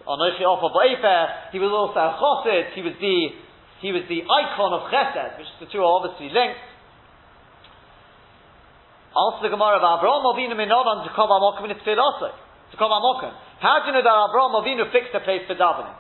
Anochi. 0.08 0.40
He 1.52 1.60
was 1.60 1.72
also 1.76 2.00
a 2.00 2.16
Chosid. 2.16 2.72
He 2.72 2.80
was 2.80 2.96
the 3.04 3.36
he 3.84 3.92
was 3.92 4.08
the 4.08 4.24
icon 4.24 4.72
of 4.72 4.88
Chesed, 4.88 5.36
which 5.36 5.52
the 5.60 5.68
two 5.68 5.84
are 5.84 5.92
obviously 6.00 6.32
linked. 6.32 6.64
Answer 9.12 9.44
the 9.44 9.54
Gemara 9.54 9.78
of 9.78 9.84
Avraham 9.84 10.24
Avinu 10.24 10.56
Minovan 10.56 11.04
to 11.04 11.12
Kov 11.12 11.28
Amokim 11.28 11.68
in 11.68 11.76
Tfilosa. 11.84 12.32
To 12.72 12.76
Amokim. 12.80 13.36
How 13.60 13.84
do 13.84 13.92
you 13.92 13.94
know 14.00 14.08
that 14.08 14.18
Avraham 14.32 14.56
Avinu 14.64 14.88
fixed 14.96 15.12
a 15.12 15.20
place 15.20 15.44
for 15.52 15.60
davening? 15.60 15.94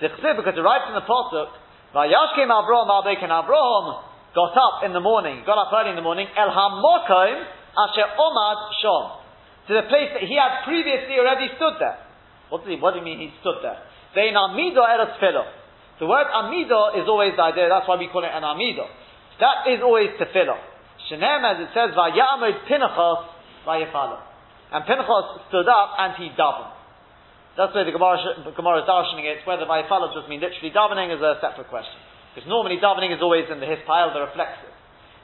Because 0.00 0.56
it 0.56 0.64
writes 0.64 0.88
in 0.88 0.96
the 0.96 1.04
Pasuk 1.04 1.52
Vayashkem 1.92 2.48
Avraham 2.48 2.88
and 3.20 3.30
Avraham 3.30 4.00
got 4.32 4.56
up 4.56 4.80
in 4.88 4.96
the 4.96 5.04
morning, 5.04 5.44
got 5.44 5.60
up 5.60 5.68
early 5.76 5.90
in 5.90 5.96
the 5.96 6.02
morning, 6.02 6.26
El 6.32 6.48
Hamokim 6.48 7.36
Asher 7.76 8.08
Omad 8.16 8.72
Shom. 8.80 9.19
To 9.70 9.78
the 9.78 9.86
place 9.86 10.10
that 10.18 10.26
he 10.26 10.34
had 10.34 10.66
previously 10.66 11.14
already 11.14 11.46
stood 11.54 11.78
there. 11.78 11.94
What 12.50 12.66
do 12.66 12.74
you, 12.74 12.82
what 12.82 12.90
do 12.90 12.98
you 12.98 13.06
mean 13.06 13.22
he 13.22 13.30
stood 13.38 13.62
there? 13.62 13.78
Vein 14.18 14.34
Amido 14.34 14.82
Eretz 14.82 15.14
The 15.22 16.10
word 16.10 16.26
Amido 16.26 16.98
is 16.98 17.06
always 17.06 17.38
the 17.38 17.54
idea, 17.54 17.70
that's 17.70 17.86
why 17.86 17.94
we 17.94 18.10
call 18.10 18.26
it 18.26 18.34
an 18.34 18.42
Amido. 18.42 18.90
That 19.38 19.70
is 19.70 19.78
always 19.78 20.10
tefillah. 20.18 20.58
Shenem, 21.06 21.46
as 21.46 21.62
it 21.62 21.70
says, 21.70 21.94
Vayamid 21.94 22.66
Pinchas 22.66 23.20
Vayefalo. 23.62 24.18
And 24.74 24.82
Pinchas 24.90 25.26
stood 25.46 25.70
up 25.70 25.94
and 26.02 26.18
he 26.18 26.34
davened. 26.34 26.74
That's 27.54 27.70
where 27.70 27.86
the 27.86 27.94
Gemara, 27.94 28.82
is 28.82 28.90
darshaning 28.90 29.30
it. 29.30 29.46
Whether 29.46 29.70
by 29.70 29.86
follow 29.86 30.10
does 30.10 30.26
mean 30.26 30.42
literally 30.42 30.74
davening 30.74 31.14
is 31.14 31.22
a 31.22 31.38
separate 31.38 31.70
question. 31.70 31.94
Because 32.34 32.50
normally 32.50 32.82
davening 32.82 33.14
is 33.14 33.22
always 33.22 33.46
in 33.46 33.62
the 33.62 33.70
his 33.70 33.78
pile, 33.86 34.10
the 34.10 34.26
reflexive. 34.26 34.74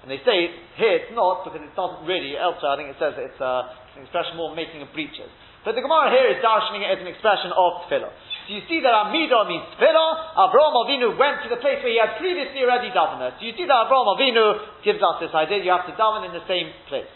And 0.07 0.11
they 0.11 0.23
say 0.23 0.55
here 0.79 1.03
it's 1.03 1.11
not 1.19 1.43
because 1.43 1.67
it 1.67 1.75
doesn't 1.75 2.07
really. 2.07 2.39
Elsewhere, 2.39 2.71
I 2.71 2.77
think 2.79 2.95
it 2.95 2.99
says 3.03 3.19
it's, 3.19 3.43
uh, 3.43 3.86
an 3.97 4.05
expression 4.05 4.37
more 4.37 4.53
making 4.55 4.85
of 4.85 4.93
breaches. 4.93 5.29
But 5.65 5.75
the 5.75 5.83
Gemara 5.83 6.15
here 6.15 6.31
is 6.31 6.39
darshaning 6.39 6.87
it 6.87 6.95
as 6.95 7.01
an 7.03 7.11
expression 7.11 7.51
of 7.51 7.89
tefillah. 7.91 8.13
So 8.47 8.49
you 8.55 8.63
see 8.71 8.79
that 8.87 8.95
Amidah 9.11 9.51
means 9.51 9.67
tefillah. 9.75 10.39
Avraham 10.39 10.77
Avinu 10.87 11.19
went 11.19 11.43
to 11.43 11.51
the 11.51 11.59
place 11.59 11.83
where 11.83 11.91
he 11.91 11.99
had 11.99 12.21
previously 12.23 12.63
already 12.63 12.95
davened. 12.95 13.41
So 13.41 13.43
you 13.43 13.57
see 13.59 13.67
that 13.67 13.91
Avraham 13.91 14.15
Avinu 14.15 14.87
gives 14.87 15.03
us 15.03 15.19
this 15.19 15.35
idea 15.35 15.67
you 15.67 15.75
have 15.75 15.91
to 15.91 15.97
daven 15.99 16.29
in 16.29 16.33
the 16.37 16.47
same 16.47 16.71
place. 16.87 17.11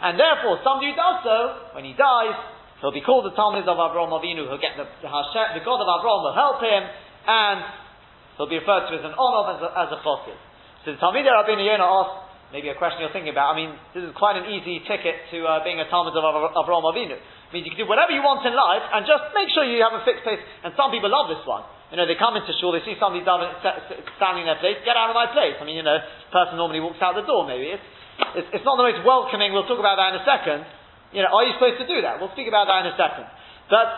And 0.00 0.16
therefore, 0.16 0.64
somebody 0.64 0.94
who 0.94 0.96
does 0.96 1.20
so, 1.20 1.38
when 1.76 1.84
he 1.84 1.92
dies, 1.92 2.32
He'll 2.80 2.96
be 2.96 3.04
called 3.04 3.28
the 3.28 3.36
Talmud 3.36 3.68
of 3.68 3.76
Avraham 3.76 4.08
Avinu. 4.08 4.48
He'll 4.48 4.60
get 4.60 4.80
the, 4.80 4.88
the, 5.04 5.08
Hashem, 5.08 5.60
the 5.60 5.64
God 5.64 5.84
of 5.84 5.88
Avraham 5.88 6.24
will 6.24 6.36
help 6.36 6.64
him, 6.64 6.82
and 7.28 7.60
he'll 8.36 8.48
be 8.48 8.56
referred 8.56 8.88
to 8.88 8.96
as 8.96 9.04
an 9.04 9.12
honor 9.20 9.52
as 9.52 9.60
a, 9.60 9.68
as 9.68 9.88
a 9.92 10.00
chossid. 10.00 10.36
So 10.84 10.96
the 10.96 11.00
Talmud 11.00 11.28
Rabbeinu 11.28 11.60
Yonah 11.60 11.84
asked, 11.84 12.16
maybe 12.50 12.68
a 12.70 12.76
question 12.76 13.02
you're 13.02 13.14
thinking 13.14 13.34
about. 13.34 13.54
I 13.54 13.56
mean, 13.56 13.70
this 13.94 14.04
is 14.04 14.12
quite 14.14 14.38
an 14.38 14.46
easy 14.50 14.82
ticket 14.86 15.16
to 15.34 15.38
uh, 15.46 15.64
being 15.66 15.78
a 15.78 15.86
Talmud 15.90 16.14
of 16.14 16.22
Avraham 16.22 16.86
Avinu. 16.86 17.18
It 17.18 17.50
means 17.50 17.66
you 17.66 17.74
can 17.74 17.82
do 17.82 17.90
whatever 17.90 18.14
you 18.14 18.22
want 18.22 18.46
in 18.46 18.54
life, 18.54 18.84
and 18.94 19.06
just 19.06 19.30
make 19.34 19.50
sure 19.50 19.66
you 19.66 19.82
have 19.82 19.94
a 19.94 20.02
fixed 20.06 20.22
place. 20.22 20.42
And 20.62 20.74
some 20.78 20.94
people 20.94 21.10
love 21.10 21.30
this 21.30 21.42
one. 21.46 21.66
You 21.90 21.98
know, 21.98 22.06
they 22.06 22.14
come 22.14 22.38
into 22.38 22.54
shul, 22.62 22.70
they 22.70 22.86
see 22.86 22.94
somebody 23.02 23.26
standing 23.26 24.46
in 24.46 24.48
their 24.48 24.62
place, 24.62 24.78
get 24.86 24.94
out 24.94 25.10
of 25.10 25.18
my 25.18 25.26
place. 25.34 25.58
I 25.58 25.66
mean, 25.66 25.74
you 25.74 25.82
know, 25.82 25.98
person 26.30 26.54
normally 26.54 26.78
walks 26.78 27.02
out 27.02 27.18
the 27.18 27.26
door, 27.26 27.42
maybe. 27.50 27.74
It's, 27.74 27.82
it's, 28.38 28.62
it's 28.62 28.66
not 28.66 28.78
the 28.78 28.86
most 28.86 29.02
welcoming, 29.02 29.50
we'll 29.50 29.66
talk 29.66 29.82
about 29.82 29.98
that 29.98 30.14
in 30.14 30.22
a 30.22 30.26
second, 30.26 30.62
you 31.10 31.26
know, 31.26 31.34
are 31.34 31.42
you 31.42 31.54
supposed 31.58 31.82
to 31.82 31.88
do 31.90 31.98
that? 32.06 32.22
We'll 32.22 32.30
speak 32.38 32.46
about 32.46 32.70
that 32.70 32.86
in 32.86 32.94
a 32.94 32.96
second. 32.96 33.26
But 33.66 33.88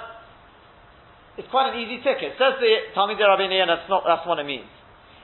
it's 1.37 1.49
quite 1.53 1.73
an 1.73 1.81
easy 1.81 2.01
ticket. 2.01 2.37
Says 2.41 2.57
the 2.61 2.93
Talmud 2.97 3.21
Rabbeinu, 3.21 3.57
and 3.57 3.69
that's 3.69 3.89
not 3.89 4.05
that's 4.05 4.25
what 4.25 4.41
it 4.41 4.49
means. 4.49 4.69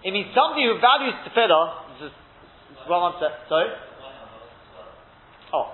It 0.05 0.13
means 0.13 0.33
somebody 0.37 0.69
who 0.69 0.77
values 0.81 1.17
tefillah. 1.25 1.88
One 2.87 3.13
answer. 3.13 3.31
Sorry. 3.49 3.69
Oh, 5.53 5.73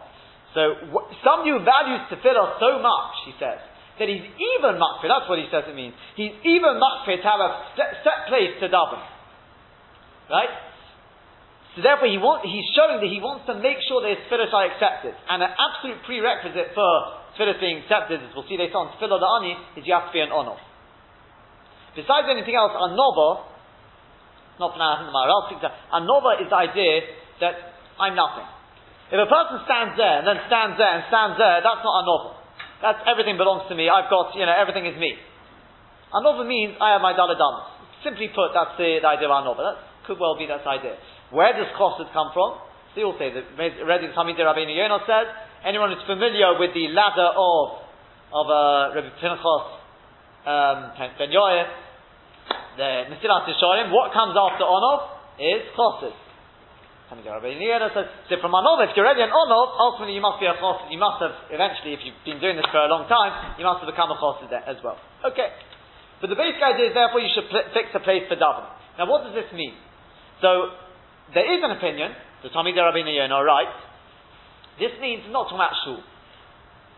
so 0.55 0.63
wh- 0.95 1.11
somebody 1.27 1.51
who 1.51 1.61
values 1.67 2.07
tefillah 2.09 2.63
so 2.63 2.79
much, 2.79 3.15
he 3.27 3.35
says, 3.43 3.59
that 3.99 4.07
he's 4.07 4.23
even 4.23 4.79
makfir. 4.79 5.11
That's 5.11 5.27
what 5.27 5.39
he 5.39 5.47
says 5.51 5.67
it 5.67 5.75
means. 5.75 5.95
He's 6.15 6.35
even 6.47 6.79
makfir 6.79 7.19
to 7.19 7.27
have 7.27 7.43
a 7.43 7.51
set, 7.75 8.03
set 8.07 8.31
place 8.31 8.55
to 8.63 8.71
daven. 8.71 9.03
Right? 10.31 10.55
So 11.75 11.83
therefore, 11.83 12.07
he 12.07 12.19
want, 12.23 12.47
he's 12.47 12.67
showing 12.79 13.03
that 13.03 13.11
he 13.11 13.19
wants 13.19 13.51
to 13.51 13.59
make 13.59 13.83
sure 13.91 13.99
that 14.03 14.15
his 14.15 14.23
tefillahs 14.31 14.55
are 14.55 14.67
accepted. 14.71 15.15
And 15.27 15.43
an 15.43 15.51
absolute 15.51 16.07
prerequisite 16.07 16.71
for 16.71 16.91
tefillahs 17.35 17.59
being 17.59 17.83
accepted, 17.83 18.23
as 18.23 18.31
we'll 18.31 18.47
see 18.47 18.55
later 18.55 18.79
on, 18.79 18.95
tefillah 18.95 19.19
ani, 19.19 19.59
is 19.75 19.83
you 19.83 19.95
have 19.95 20.07
to 20.07 20.15
be 20.15 20.23
an 20.23 20.31
honor. 20.31 20.55
Besides 21.99 22.31
anything 22.31 22.55
else, 22.55 22.75
a 22.75 22.95
nova, 22.95 23.54
not 24.59 24.79
now, 24.79 24.95
I 24.95 24.97
think 25.03 25.11
the 25.11 25.17
Maharal 25.17 25.41
speaks 25.51 25.65
a 25.67 25.99
nova 26.03 26.39
is 26.39 26.49
the 26.51 26.59
idea 26.59 26.93
that 27.43 27.55
I'm 27.99 28.15
nothing. 28.15 28.47
If 29.11 29.19
a 29.19 29.29
person 29.29 29.63
stands 29.67 29.99
there 29.99 30.23
and 30.23 30.27
then 30.27 30.39
stands 30.47 30.79
there 30.79 30.93
and 30.95 31.03
stands 31.11 31.37
there, 31.39 31.59
that's 31.61 31.83
not 31.83 31.95
a 32.01 32.05
nova. 32.07 32.31
That's 32.83 33.01
everything 33.07 33.37
belongs 33.37 33.67
to 33.69 33.75
me. 33.75 33.91
I've 33.91 34.09
got, 34.09 34.35
you 34.39 34.47
know, 34.47 34.55
everything 34.55 34.87
is 34.87 34.97
me. 34.97 35.19
A 36.15 36.19
nova 36.23 36.47
means 36.47 36.79
I 36.79 36.95
have 36.95 37.03
my 37.03 37.13
daladamas. 37.13 37.75
Simply 38.07 38.31
put, 38.31 38.55
that's 38.55 38.79
the, 38.79 39.03
the 39.03 39.09
idea 39.09 39.27
of 39.27 39.35
a 39.35 39.43
nova. 39.43 39.63
That 39.63 39.77
could 40.07 40.19
well 40.23 40.39
be 40.39 40.47
that's 40.47 40.63
the 40.63 40.71
idea. 40.71 40.95
Where 41.35 41.51
does 41.51 41.69
chosed 41.75 42.07
come 42.15 42.31
from? 42.31 42.63
So 42.95 43.03
you'll 43.03 43.19
say 43.19 43.35
that 43.35 43.59
the 43.59 44.11
Talmud 44.15 44.39
Rabbeinu 44.39 44.71
Yonah 44.71 45.03
says 45.03 45.27
anyone 45.67 45.91
who's 45.91 46.07
familiar 46.07 46.55
with 46.63 46.71
the 46.79 46.95
ladder 46.95 47.35
of 47.35 47.83
of 48.35 48.47
uh, 48.51 48.95
Rabbi 48.95 49.11
Pinchas 49.19 49.65
um, 50.47 50.95
Ben 51.19 51.31
the 52.77 53.11
Mesilat 53.11 53.47
Yisharim, 53.47 53.91
what 53.95 54.13
comes 54.13 54.35
after 54.35 54.65
Onov 54.67 55.15
is 55.39 55.63
Chosid. 55.75 56.15
So 57.11 58.35
from 58.41 58.53
Onov, 58.57 58.83
if 58.83 58.97
you're 58.97 59.07
already 59.07 59.23
an 59.23 59.31
Onov, 59.31 59.79
ultimately 59.79 60.19
you 60.19 60.25
must 60.25 60.41
be 60.43 60.47
a 60.51 60.57
Chosid. 60.59 60.91
You 60.91 60.99
must 60.99 61.23
have, 61.23 61.35
eventually, 61.55 61.95
if 61.95 62.01
you've 62.03 62.19
been 62.27 62.41
doing 62.43 62.57
this 62.57 62.67
for 62.75 62.83
a 62.83 62.91
long 62.91 63.07
time, 63.07 63.55
you 63.59 63.65
must 63.65 63.85
have 63.85 63.91
become 63.91 64.11
a 64.11 64.19
Chosid 64.19 64.51
as 64.51 64.83
well. 64.83 64.99
Okay. 65.23 65.55
But 66.19 66.33
the 66.33 66.39
basic 66.39 66.59
idea 66.59 66.91
is 66.91 66.95
therefore 66.97 67.21
you 67.21 67.31
should 67.31 67.47
pl- 67.53 67.71
fix 67.77 67.93
a 67.95 68.03
place 68.03 68.27
for 68.27 68.35
davening. 68.35 68.73
Now 68.99 69.07
what 69.07 69.23
does 69.29 69.35
this 69.37 69.51
mean? 69.55 69.77
So, 70.41 70.75
there 71.33 71.47
is 71.47 71.61
an 71.63 71.71
opinion, 71.77 72.17
the 72.43 72.51
Talmidei 72.51 72.83
Rabbeinu 72.83 73.15
Yonah 73.15 73.45
right, 73.45 73.71
this 74.81 74.91
means 74.99 75.23
not 75.31 75.47
talking 75.47 75.63
about 75.63 75.77
shul. 75.87 76.03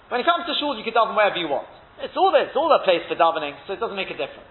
When 0.09 0.23
it 0.23 0.27
comes 0.27 0.49
to 0.49 0.55
shul, 0.57 0.79
you 0.79 0.85
can 0.87 0.97
daven 0.97 1.13
wherever 1.13 1.37
you 1.37 1.51
want. 1.51 1.69
It's 2.01 2.17
all 2.17 2.33
there, 2.33 2.49
it's 2.49 2.57
all 2.57 2.73
a 2.73 2.81
place 2.85 3.05
for 3.09 3.17
davening, 3.17 3.53
so 3.67 3.77
it 3.77 3.81
doesn't 3.81 3.97
make 3.97 4.09
a 4.09 4.17
difference. 4.17 4.49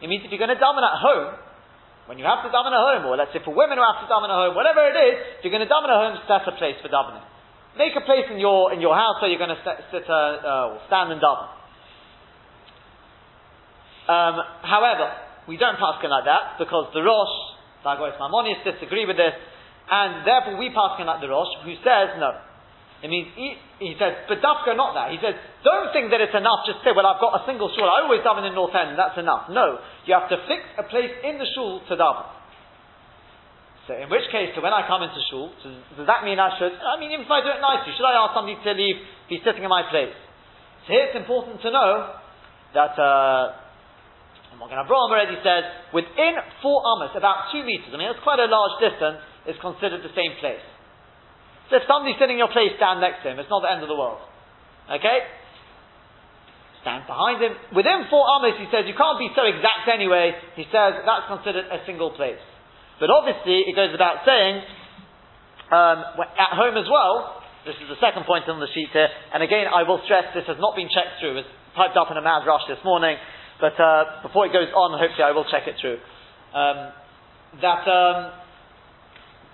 It 0.00 0.08
means 0.08 0.24
if 0.24 0.32
you're 0.32 0.40
going 0.40 0.52
to 0.52 0.60
daven 0.60 0.80
at 0.80 0.96
home, 0.96 1.36
when 2.08 2.16
you 2.18 2.24
have 2.24 2.42
to 2.42 2.50
daven 2.50 2.72
at 2.72 2.80
home, 2.80 3.06
or 3.06 3.14
let's 3.20 3.30
say 3.36 3.44
for 3.44 3.52
women 3.52 3.76
who 3.76 3.84
have 3.84 4.00
to 4.02 4.08
daven 4.08 4.32
at 4.32 4.36
home, 4.36 4.56
whatever 4.56 4.82
it 4.88 4.96
is, 4.96 5.14
if 5.38 5.40
you're 5.44 5.54
going 5.54 5.64
to 5.64 5.70
daven 5.70 5.92
at 5.92 6.00
home, 6.00 6.14
set 6.24 6.48
a 6.48 6.56
place 6.56 6.80
for 6.80 6.88
davening. 6.88 7.22
Make 7.78 7.94
a 7.94 8.02
place 8.02 8.26
in 8.32 8.42
your 8.42 8.74
in 8.74 8.82
your 8.82 8.98
house 8.98 9.22
where 9.22 9.30
you're 9.30 9.38
going 9.38 9.54
to 9.54 9.62
sit, 9.62 9.78
sit 9.94 10.04
uh, 10.10 10.12
uh, 10.12 10.72
or 10.74 10.82
stand 10.90 11.14
and 11.14 11.22
daven. 11.22 11.48
Um, 14.10 14.34
however, 14.66 15.06
we 15.46 15.54
don't 15.54 15.78
pass 15.78 16.02
paskin 16.02 16.10
like 16.10 16.26
that 16.26 16.58
because 16.58 16.90
the 16.90 16.98
Rosh, 16.98 17.36
Dagois 17.86 18.18
Maimonides, 18.18 18.66
disagree 18.66 19.06
with 19.06 19.16
this, 19.16 19.38
and 19.86 20.26
therefore 20.26 20.58
we 20.58 20.74
pass 20.74 20.98
paskin 20.98 21.06
like 21.06 21.20
the 21.22 21.30
Rosh, 21.30 21.52
who 21.62 21.78
says 21.86 22.18
no. 22.18 22.49
It 23.00 23.08
means, 23.08 23.32
he, 23.32 23.56
he 23.80 23.92
says, 23.96 24.28
but 24.28 24.44
Dafka 24.44 24.76
not 24.76 24.92
that. 24.92 25.08
He 25.08 25.16
says, 25.24 25.32
don't 25.64 25.88
think 25.96 26.12
that 26.12 26.20
it's 26.20 26.36
enough 26.36 26.68
just 26.68 26.84
say, 26.84 26.92
well, 26.92 27.08
I've 27.08 27.20
got 27.20 27.32
a 27.32 27.42
single 27.48 27.72
shul, 27.72 27.88
I 27.88 28.04
always 28.04 28.20
daven 28.20 28.44
in 28.44 28.52
the 28.52 28.60
North 28.60 28.76
End, 28.76 28.92
that's 29.00 29.16
enough. 29.16 29.48
No, 29.48 29.80
you 30.04 30.12
have 30.12 30.28
to 30.28 30.36
fix 30.44 30.60
a 30.76 30.84
place 30.84 31.08
in 31.24 31.40
the 31.40 31.48
shul 31.56 31.80
to 31.88 31.96
daven. 31.96 32.28
So 33.88 33.96
in 33.96 34.12
which 34.12 34.28
case, 34.28 34.52
so 34.52 34.60
when 34.60 34.76
I 34.76 34.84
come 34.84 35.00
into 35.00 35.16
shul, 35.32 35.48
does, 35.64 35.80
does 35.96 36.08
that 36.12 36.28
mean 36.28 36.36
I 36.36 36.52
should, 36.60 36.76
I 36.76 37.00
mean, 37.00 37.08
even 37.16 37.24
if 37.24 37.32
I 37.32 37.40
do 37.40 37.48
it 37.48 37.64
nicely, 37.64 37.96
should 37.96 38.04
I 38.04 38.20
ask 38.20 38.36
somebody 38.36 38.60
to 38.60 38.72
leave, 38.76 39.00
be 39.32 39.40
sitting 39.40 39.64
in 39.64 39.72
my 39.72 39.88
place? 39.88 40.12
So 40.84 40.92
here 40.92 41.08
it's 41.08 41.16
important 41.16 41.64
to 41.64 41.72
know 41.72 42.20
that, 42.76 42.94
uh, 43.00 43.56
Magen 44.60 44.76
Avraham 44.76 45.08
already 45.08 45.40
says, 45.40 45.64
within 45.96 46.36
four 46.60 46.84
amos, 46.84 47.16
about 47.16 47.48
two 47.48 47.64
meters, 47.64 47.88
I 47.88 47.96
mean, 47.96 48.12
it's 48.12 48.20
quite 48.20 48.44
a 48.44 48.50
large 48.50 48.76
distance, 48.76 49.24
is 49.48 49.56
considered 49.64 50.04
the 50.04 50.12
same 50.12 50.36
place. 50.36 50.60
So 51.70 51.78
if 51.78 51.86
somebody's 51.86 52.18
sitting 52.18 52.36
in 52.36 52.42
your 52.42 52.50
place, 52.50 52.74
stand 52.76 52.98
next 52.98 53.22
to 53.22 53.30
him. 53.30 53.38
It's 53.38 53.50
not 53.50 53.62
the 53.62 53.70
end 53.70 53.86
of 53.86 53.88
the 53.88 53.94
world. 53.94 54.18
Okay? 54.90 55.22
Stand 56.82 57.06
behind 57.06 57.38
him. 57.38 57.54
Within 57.70 58.10
four 58.10 58.26
amos, 58.26 58.58
he 58.58 58.66
says, 58.74 58.90
you 58.90 58.98
can't 58.98 59.22
be 59.22 59.30
so 59.38 59.46
exact 59.46 59.86
anyway. 59.86 60.34
He 60.58 60.66
says 60.74 60.98
that's 61.06 61.30
considered 61.30 61.70
a 61.70 61.86
single 61.86 62.10
place. 62.10 62.42
But 62.98 63.08
obviously, 63.08 63.70
it 63.70 63.78
goes 63.78 63.94
without 63.94 64.26
saying, 64.26 64.60
um, 65.70 65.98
at 66.36 66.52
home 66.58 66.74
as 66.74 66.90
well, 66.90 67.40
this 67.64 67.76
is 67.78 67.88
the 67.88 68.00
second 68.00 68.26
point 68.26 68.48
on 68.48 68.58
the 68.58 68.68
sheet 68.72 68.90
here, 68.92 69.08
and 69.32 69.44
again, 69.44 69.68
I 69.68 69.84
will 69.84 70.00
stress 70.04 70.32
this 70.34 70.48
has 70.48 70.56
not 70.58 70.74
been 70.74 70.88
checked 70.88 71.20
through. 71.20 71.36
It 71.36 71.44
was 71.44 71.50
typed 71.76 71.96
up 71.96 72.10
in 72.10 72.16
a 72.16 72.24
mad 72.24 72.48
rush 72.48 72.64
this 72.68 72.80
morning, 72.84 73.16
but 73.60 73.76
uh, 73.78 74.24
before 74.24 74.48
it 74.48 74.52
goes 74.52 74.72
on, 74.72 74.96
hopefully 74.96 75.24
I 75.24 75.32
will 75.32 75.46
check 75.48 75.68
it 75.68 75.76
through. 75.80 76.00
Um, 76.56 76.78
that 77.60 77.84
um, 77.84 78.16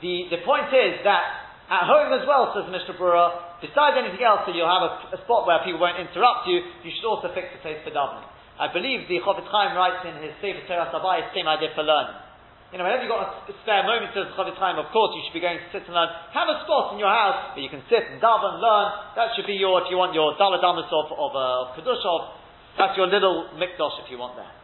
the, 0.02 0.30
the 0.30 0.40
point 0.46 0.70
is 0.70 1.02
that 1.02 1.45
at 1.66 1.82
home 1.82 2.14
as 2.14 2.22
well, 2.22 2.54
says 2.54 2.70
Mishnah 2.70 2.94
Berurah, 2.94 3.58
besides 3.58 3.98
anything 3.98 4.22
else, 4.22 4.46
so 4.46 4.54
you'll 4.54 4.70
have 4.70 4.86
a, 4.86 5.18
a, 5.18 5.20
spot 5.26 5.50
where 5.50 5.58
people 5.66 5.82
won't 5.82 5.98
interrupt 5.98 6.46
you, 6.46 6.62
you 6.86 6.94
should 6.94 7.02
also 7.02 7.26
fix 7.34 7.50
a 7.50 7.58
place 7.58 7.82
for 7.82 7.90
davening. 7.90 8.22
I 8.54 8.70
believe 8.70 9.10
the 9.10 9.18
Chofetz 9.18 9.50
Chaim 9.50 9.74
writes 9.74 10.06
in 10.06 10.14
his 10.22 10.30
Sefer 10.38 10.62
Toras 10.70 10.94
HaBayis, 10.94 11.34
same 11.34 11.50
idea 11.50 11.74
for 11.74 11.82
learning. 11.82 12.22
You 12.70 12.78
know, 12.78 12.86
whenever 12.86 13.02
you've 13.02 13.10
got 13.10 13.50
a 13.50 13.54
spare 13.66 13.82
moment, 13.82 14.14
says 14.14 14.30
Chofetz 14.38 14.54
Chaim, 14.62 14.78
of 14.78 14.94
course 14.94 15.10
you 15.18 15.26
should 15.26 15.34
be 15.34 15.42
going 15.42 15.58
to 15.58 15.66
sit 15.74 15.82
and 15.90 15.94
learn. 15.98 16.06
Have 16.30 16.46
a 16.46 16.62
spot 16.62 16.94
in 16.94 17.02
your 17.02 17.10
house 17.10 17.58
where 17.58 17.66
you 17.66 17.72
can 17.72 17.82
sit 17.90 18.14
and 18.14 18.22
daven, 18.22 18.62
learn. 18.62 18.86
That 19.18 19.34
should 19.34 19.50
be 19.50 19.58
your, 19.58 19.82
if 19.82 19.90
you 19.90 19.98
want 19.98 20.14
your 20.14 20.38
daladamas 20.38 20.86
of, 20.86 21.10
of, 21.18 21.30
uh, 21.34 21.74
Kedushov, 21.74 22.30
that's 22.78 22.94
your 22.94 23.10
little 23.10 23.50
mikdosh 23.58 24.06
if 24.06 24.10
you 24.14 24.22
want 24.22 24.38
there. 24.38 24.54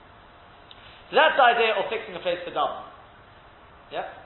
So 1.11 1.19
that's 1.19 1.35
the 1.35 1.47
idea 1.51 1.75
of 1.75 1.91
fixing 1.91 2.15
a 2.15 2.23
place 2.23 2.38
for 2.47 2.55
davening. 2.55 2.87
Yeah? 3.91 4.22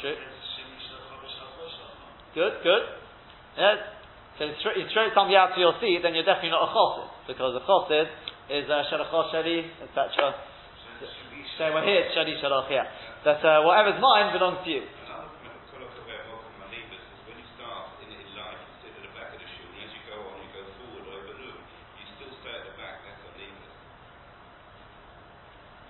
True. 0.00 0.14
Good, 2.34 2.52
good. 2.62 2.84
Yes. 3.58 3.78
So 4.38 4.46
you 4.46 4.86
throw 4.94 5.10
somebody 5.10 5.34
out 5.34 5.50
to 5.54 5.60
your 5.60 5.74
seat, 5.82 5.98
then 6.06 6.14
you're 6.14 6.22
definitely 6.22 6.54
not 6.54 6.62
a 6.62 6.70
chosid, 6.70 7.10
because 7.26 7.58
a 7.58 7.64
chosid 7.66 8.06
is 8.46 8.70
a 8.70 8.86
shalachos 8.86 9.34
shali, 9.34 9.66
etc. 9.82 10.38
So 11.58 11.74
we're 11.74 11.82
here, 11.82 12.06
shali 12.14 12.38
shalach, 12.38 12.70
yeah. 12.70 12.86
That 13.24 13.42
uh, 13.42 13.66
whatever's 13.66 13.98
mine 13.98 14.30
belongs 14.32 14.62
to 14.62 14.70
you. 14.70 14.82
You 14.82 14.86
you 14.86 14.94
you 15.58 15.58
you 15.58 15.58
you. 15.58 15.66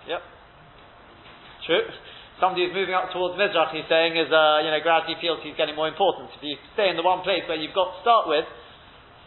Yep. 0.08 0.22
True 1.66 2.07
somebody 2.40 2.66
who's 2.66 2.74
moving 2.74 2.94
up 2.94 3.10
towards 3.14 3.38
Mizrach, 3.38 3.74
he's 3.74 3.86
saying, 3.90 4.14
is, 4.14 4.30
uh, 4.30 4.62
you 4.62 4.70
know, 4.70 4.80
gradually 4.82 5.18
feels 5.20 5.42
he's 5.42 5.58
getting 5.58 5.74
more 5.74 5.90
important. 5.90 6.30
If 6.34 6.42
you 6.42 6.56
stay 6.74 6.90
in 6.90 6.96
the 6.96 7.06
one 7.06 7.22
place 7.22 7.46
where 7.46 7.58
you've 7.58 7.74
got 7.74 7.94
to 7.94 7.98
start 8.02 8.26
with, 8.26 8.46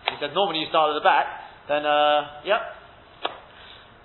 he 0.09 0.15
said 0.19 0.33
normally 0.33 0.63
you 0.65 0.69
start 0.71 0.91
at 0.91 0.97
the 0.97 1.05
back, 1.05 1.27
then, 1.67 1.85
uh, 1.85 2.43
yep. 2.47 2.61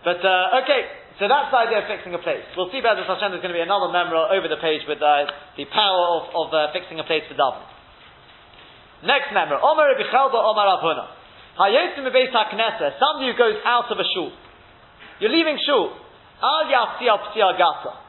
But, 0.05 0.21
uh, 0.23 0.63
okay, 0.63 0.83
so 1.19 1.27
that's 1.27 1.49
the 1.49 1.59
idea 1.59 1.83
of 1.83 1.87
fixing 1.89 2.13
a 2.13 2.23
place. 2.23 2.45
We'll 2.55 2.71
see 2.71 2.85
Bezos 2.85 3.09
Hashem, 3.09 3.33
there's 3.33 3.43
going 3.43 3.55
to 3.55 3.59
be 3.59 3.65
another 3.65 3.89
member 3.89 4.19
over 4.19 4.47
the 4.47 4.61
page 4.61 4.85
with 4.85 5.01
uh, 5.01 5.31
the 5.57 5.65
power 5.73 6.05
of, 6.21 6.23
of 6.31 6.47
uh, 6.53 6.59
fixing 6.77 7.01
a 7.01 7.07
place 7.09 7.25
for 7.27 7.35
David. 7.35 7.65
Next 9.03 9.33
member, 9.33 9.57
Omer 9.57 9.97
Bichelba 9.97 10.37
Omer 10.37 10.67
Abhuna. 10.77 11.07
Hayotim 11.57 12.05
Beis 12.13 12.33
HaKnesset, 12.33 13.01
somebody 13.01 13.33
who 13.33 13.37
goes 13.39 13.57
out 13.65 13.89
of 13.89 13.97
a 13.97 14.07
shul. 14.13 14.31
You're 15.21 15.33
leaving 15.33 15.57
shul. 15.65 15.97
Al 16.43 16.69
Yafti 16.69 17.09
Gata. 17.35 18.06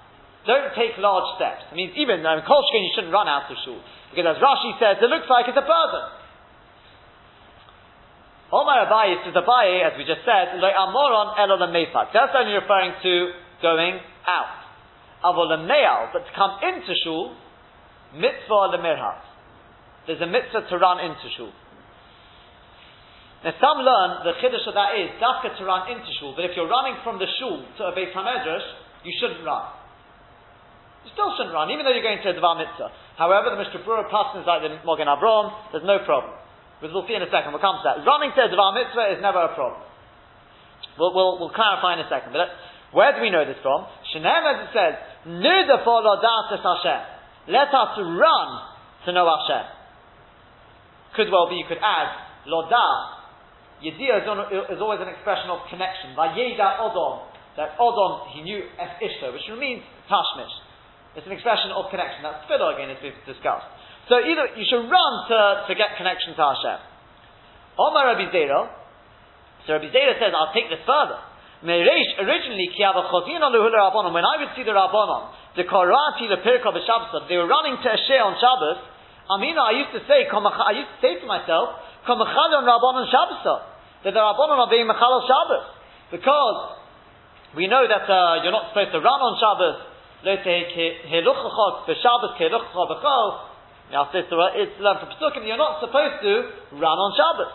Don't 0.48 0.72
take 0.80 0.96
large 0.96 1.28
steps. 1.36 1.68
I 1.68 1.76
mean, 1.76 1.92
even 2.00 2.24
um, 2.24 2.40
Kolshkin, 2.48 2.80
you 2.88 2.92
shouldn't 2.96 3.12
run 3.12 3.28
out 3.28 3.52
of 3.52 3.58
shul. 3.68 3.84
Because 4.16 4.32
as 4.32 4.40
Rashi 4.40 4.72
says, 4.80 4.96
it 5.04 5.12
looks 5.12 5.28
like 5.28 5.52
it's 5.52 5.60
a 5.60 5.68
burden. 5.68 6.06
Omar 8.48 8.88
Abaye 8.88 9.28
says 9.28 9.36
Abaye, 9.36 9.84
as 9.84 10.00
we 10.00 10.08
just 10.08 10.24
said, 10.24 10.56
like 10.64 10.72
Amoron 10.72 11.36
Elo 11.36 11.60
That's 11.60 12.32
only 12.32 12.56
referring 12.56 12.96
to 13.04 13.14
going 13.62 14.00
out. 14.24 14.64
Avol 15.28 15.52
but 16.14 16.24
to 16.24 16.32
come 16.32 16.56
into 16.64 16.96
shul, 17.04 17.36
mitzvah 18.16 18.72
lemirhat. 18.72 19.20
There's 20.08 20.22
a 20.22 20.28
mitzvah 20.32 20.70
to 20.70 20.78
run 20.78 21.04
into 21.04 21.28
shul. 21.36 21.52
Now 23.44 23.52
some 23.60 23.84
learn 23.84 24.24
the 24.24 24.40
chiddush 24.40 24.64
of 24.64 24.74
that 24.80 24.96
is 24.96 25.12
dafka 25.20 25.58
to 25.60 25.66
run 25.66 25.92
into 25.92 26.08
shul, 26.20 26.32
but 26.34 26.46
if 26.46 26.56
you're 26.56 26.70
running 26.70 26.96
from 27.04 27.20
the 27.20 27.28
shul 27.38 27.66
to 27.78 27.84
a 27.84 27.92
Beit 27.94 28.16
Hamedrash, 28.16 28.64
you 29.04 29.12
shouldn't 29.20 29.44
run. 29.44 29.76
Still 31.14 31.32
shouldn't 31.38 31.56
run, 31.56 31.72
even 31.72 31.86
though 31.86 31.94
you're 31.96 32.06
going 32.06 32.20
to 32.20 32.30
a 32.30 32.36
Devar 32.36 32.58
Mitzvah. 32.60 32.92
However, 33.16 33.54
the 33.54 33.60
Mishnah 33.62 33.82
is 33.82 34.48
like 34.48 34.62
the 34.66 34.76
Mogen 34.84 35.08
Avraham, 35.08 35.72
there's 35.72 35.88
no 35.88 36.04
problem. 36.04 36.34
Because 36.78 36.94
we'll 36.94 37.08
see 37.10 37.18
in 37.18 37.26
a 37.26 37.32
second, 37.34 37.56
we'll 37.56 37.64
come 37.64 37.82
to 37.82 37.86
that. 37.90 38.06
Running 38.06 38.36
to 38.36 38.42
a 38.46 38.50
Devar 38.52 38.76
Mitzvah 38.76 39.18
is 39.18 39.22
never 39.22 39.42
a 39.42 39.52
problem. 39.58 39.82
We'll, 41.00 41.14
we'll, 41.14 41.40
we'll 41.40 41.56
clarify 41.56 41.98
in 41.98 42.06
a 42.06 42.10
second. 42.10 42.34
But 42.34 42.42
uh, 42.42 42.54
where 42.94 43.14
do 43.14 43.22
we 43.22 43.30
know 43.30 43.46
this 43.46 43.58
from? 43.62 43.86
Shenem, 44.14 44.44
as 44.46 44.70
it 44.70 44.72
says, 44.74 44.94
Hashem. 46.62 47.02
Let 47.48 47.70
us 47.72 47.92
run 47.98 48.50
to 49.06 49.10
know 49.14 49.26
Hashem. 49.26 49.66
Could 51.16 51.32
well 51.32 51.50
be, 51.50 51.56
you 51.56 51.66
could 51.68 51.82
add, 51.82 52.12
Lodah. 52.46 53.18
Yediyah 53.82 54.26
is 54.74 54.82
always 54.82 55.00
an 55.02 55.10
expression 55.10 55.50
of 55.50 55.66
connection. 55.70 56.18
Vayeda 56.18 56.82
Odom. 56.82 57.30
That 57.58 57.78
Odom, 57.78 58.34
he 58.34 58.42
knew 58.42 58.62
Ishto, 58.78 59.34
which 59.34 59.46
means 59.58 59.84
Tashmish. 60.10 60.54
It's 61.18 61.26
an 61.26 61.34
expression 61.34 61.74
of 61.74 61.90
connection. 61.90 62.22
That's 62.22 62.46
tefillah 62.46 62.78
again, 62.78 62.94
as 62.94 63.02
we've 63.02 63.18
discussed. 63.26 63.66
So 64.06 64.22
either 64.22 64.54
you 64.54 64.66
should 64.70 64.86
run 64.86 65.14
to, 65.34 65.66
to 65.66 65.74
get 65.74 65.98
connection 65.98 66.38
to 66.38 66.44
Hashem. 66.46 66.80
Omar 67.82 68.14
Rabbi 68.14 68.30
Zera, 68.30 68.70
so 69.66 69.74
Rabbi 69.74 69.90
Zera 69.90 70.14
says, 70.22 70.30
I'll 70.38 70.54
take 70.54 70.70
this 70.70 70.86
further. 70.86 71.18
Mereish, 71.66 72.22
originally, 72.22 72.70
when 72.70 74.26
I 74.30 74.36
would 74.46 74.54
see 74.54 74.62
the 74.62 74.78
Rabbanon, 74.78 75.58
the 75.58 75.66
Korati, 75.66 76.30
the 76.30 76.38
Pirka, 76.46 76.70
the 76.70 76.86
they 77.26 77.38
were 77.42 77.50
running 77.50 77.82
to 77.82 77.88
Asher 77.90 78.22
on 78.22 78.38
Shabbos, 78.38 78.78
Amina, 79.26 79.60
I 79.60 79.74
used 79.74 79.94
to 79.98 80.02
say, 80.06 80.30
I 80.30 80.72
used 80.78 80.92
to 80.94 81.00
say 81.02 81.18
to 81.18 81.26
myself, 81.26 81.82
Kamachal 82.06 82.62
on 82.62 82.64
Rabbanon 82.64 83.10
Shabbos, 83.10 83.42
that 84.06 84.14
the 84.14 84.22
Rabbanon 84.22 84.62
are 84.62 84.70
being 84.70 84.86
Machal 84.86 85.26
Shabbos. 85.26 85.66
Because 86.14 86.78
we 87.58 87.66
know 87.66 87.84
that 87.90 88.06
uh, 88.06 88.46
you're 88.46 88.54
not 88.54 88.70
supposed 88.70 88.94
to 88.94 89.02
run 89.02 89.20
on 89.20 89.34
Shabbos. 89.42 89.97
Now, 90.24 90.34
it's 94.12 94.80
learned 94.82 95.00
from 95.00 95.10
Pesukim 95.14 95.46
you're 95.46 95.58
not 95.58 95.80
supposed 95.80 96.22
to 96.24 96.34
run 96.76 96.98
on 96.98 97.14
Shabbos. 97.14 97.54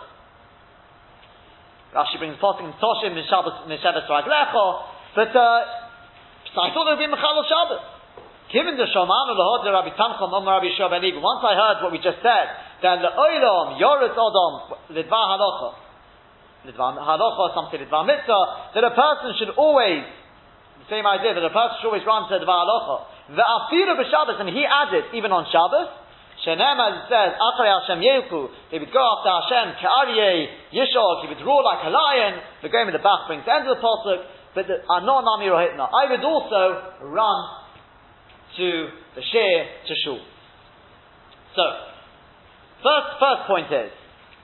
Rashi 1.93 2.17
brings 2.17 2.37
in 2.41 2.73
Toshim 2.79 3.13
in 3.13 3.25
Shabbos 3.27 3.53
but 5.13 5.29
uh, 5.29 5.61
I 6.57 6.73
thought 6.73 6.85
there 6.89 6.97
would 6.97 7.05
be 7.05 7.11
Mechal 7.11 7.43
Shabbos. 7.45 7.83
Given 8.51 8.77
the 8.77 8.85
Shomanu 8.89 9.33
Lahod 9.37 9.65
Rabbi 9.65 9.93
Tanchum 9.97 10.33
Omar 10.33 10.61
Rabbi 10.61 10.73
Shov 10.77 10.89
once 11.21 11.41
I 11.45 11.53
heard 11.53 11.83
what 11.83 11.91
we 11.91 11.97
just 11.97 12.21
said, 12.21 12.47
that 12.81 13.01
the 13.01 13.09
Oilom 13.13 13.77
Yoretz 13.81 14.17
Odom 14.17 14.77
Lidvar 14.89 15.25
Halacha, 15.37 15.73
Lidvar 16.65 16.97
Halacha, 16.97 17.53
some 17.53 17.69
say 17.71 17.77
Lidvar 17.77 18.05
Mitzvah, 18.05 18.73
that 18.73 18.83
a 18.83 18.91
person 18.91 19.35
should 19.37 19.49
always 19.57 20.03
the 20.83 20.89
same 20.91 21.07
idea 21.07 21.31
that 21.31 21.43
a 21.43 21.53
person 21.53 21.79
should 21.79 21.87
always 21.87 22.03
run 22.03 22.27
to 22.27 22.35
Dvar 22.43 22.59
Halacha. 22.67 22.95
The 23.31 23.45
Afiru 23.45 23.95
b'Shabbos, 23.95 24.43
and 24.43 24.51
he 24.51 24.67
added 24.67 25.15
even 25.15 25.31
on 25.31 25.47
Shabbos. 25.47 26.03
Shenem 26.43 26.75
as 26.75 26.93
it 26.99 27.05
says, 27.07 27.39
Acharei 27.39 27.71
Hashem 27.71 28.03
Yehu, 28.03 28.51
they 28.67 28.83
would 28.83 28.91
go 28.91 28.99
after 28.99 29.31
Hashem, 29.31 29.79
Ka'aryeh, 29.79 30.75
Yishol, 30.75 31.23
he 31.23 31.31
would 31.31 31.39
roar 31.47 31.63
like 31.63 31.87
a 31.87 31.91
lion. 31.93 32.43
The 32.59 32.67
game 32.67 32.91
of 32.91 32.93
the 32.93 32.99
Bach 32.99 33.31
brings 33.31 33.47
the 33.47 33.53
end 33.53 33.63
of 33.63 33.79
the 33.79 33.81
pasuk. 33.81 34.27
But 34.53 34.67
the 34.67 34.83
Anon 34.85 35.23
Nami 35.23 35.47
Rohitna, 35.47 35.87
I 35.87 36.11
would 36.11 36.21
also 36.21 37.07
run 37.09 37.39
to 38.57 38.67
the 39.15 39.23
share 39.23 39.61
to 39.87 39.93
shul. 40.05 40.21
So, 41.55 41.63
first, 42.83 43.07
first 43.17 43.41
point 43.47 43.71
is, 43.73 43.89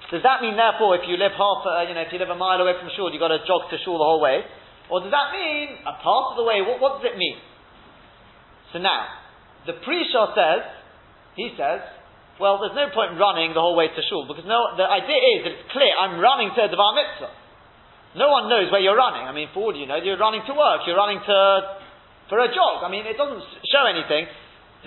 does 0.09 0.23
that 0.25 0.41
mean 0.41 0.57
therefore 0.57 0.97
if 0.97 1.05
you 1.05 1.17
live 1.17 1.37
half, 1.37 1.61
uh, 1.61 1.85
you 1.85 1.93
know, 1.93 2.01
if 2.01 2.09
you 2.09 2.17
live 2.17 2.33
a 2.33 2.39
mile 2.39 2.57
away 2.57 2.73
from 2.79 2.89
shul, 2.97 3.13
you've 3.13 3.21
got 3.21 3.29
to 3.29 3.45
jog 3.45 3.69
to 3.69 3.77
shul 3.85 4.01
the 4.01 4.07
whole 4.07 4.21
way? 4.21 4.41
Or 4.89 5.05
does 5.05 5.13
that 5.13 5.29
mean 5.31 5.85
a 5.85 5.95
part 6.01 6.33
of 6.33 6.35
the 6.37 6.45
way? 6.45 6.65
What, 6.65 6.81
what 6.81 6.91
does 6.99 7.13
it 7.13 7.17
mean? 7.17 7.37
So 8.73 8.81
now, 8.81 9.05
the 9.65 9.77
Prisha 9.85 10.33
says, 10.33 10.61
he 11.37 11.53
says, 11.53 11.81
well, 12.39 12.57
there's 12.63 12.75
no 12.75 12.87
point 12.95 13.13
in 13.13 13.17
running 13.19 13.51
the 13.51 13.59
whole 13.61 13.75
way 13.75 13.91
to 13.91 14.01
shul 14.07 14.23
because 14.25 14.47
no, 14.47 14.79
the 14.79 14.87
idea 14.87 15.21
is 15.35 15.39
that 15.43 15.51
it's 15.59 15.67
clear 15.75 15.91
I'm 15.91 16.17
running 16.23 16.55
to 16.55 16.61
the 16.71 16.79
Bar 16.79 16.95
Mitzvah. 16.95 17.35
No 18.15 18.31
one 18.31 18.49
knows 18.49 18.71
where 18.71 18.81
you're 18.81 18.97
running. 18.97 19.27
I 19.27 19.35
mean, 19.35 19.51
for 19.53 19.69
all 19.69 19.75
you 19.75 19.85
know, 19.85 19.99
you're 19.99 20.17
running 20.17 20.41
to 20.47 20.53
work, 20.55 20.87
you're 20.87 20.97
running 20.97 21.19
to 21.19 21.37
for 22.31 22.39
a 22.39 22.49
jog. 22.49 22.81
I 22.85 22.89
mean, 22.89 23.05
it 23.05 23.19
doesn't 23.19 23.43
show 23.67 23.83
anything. 23.85 24.25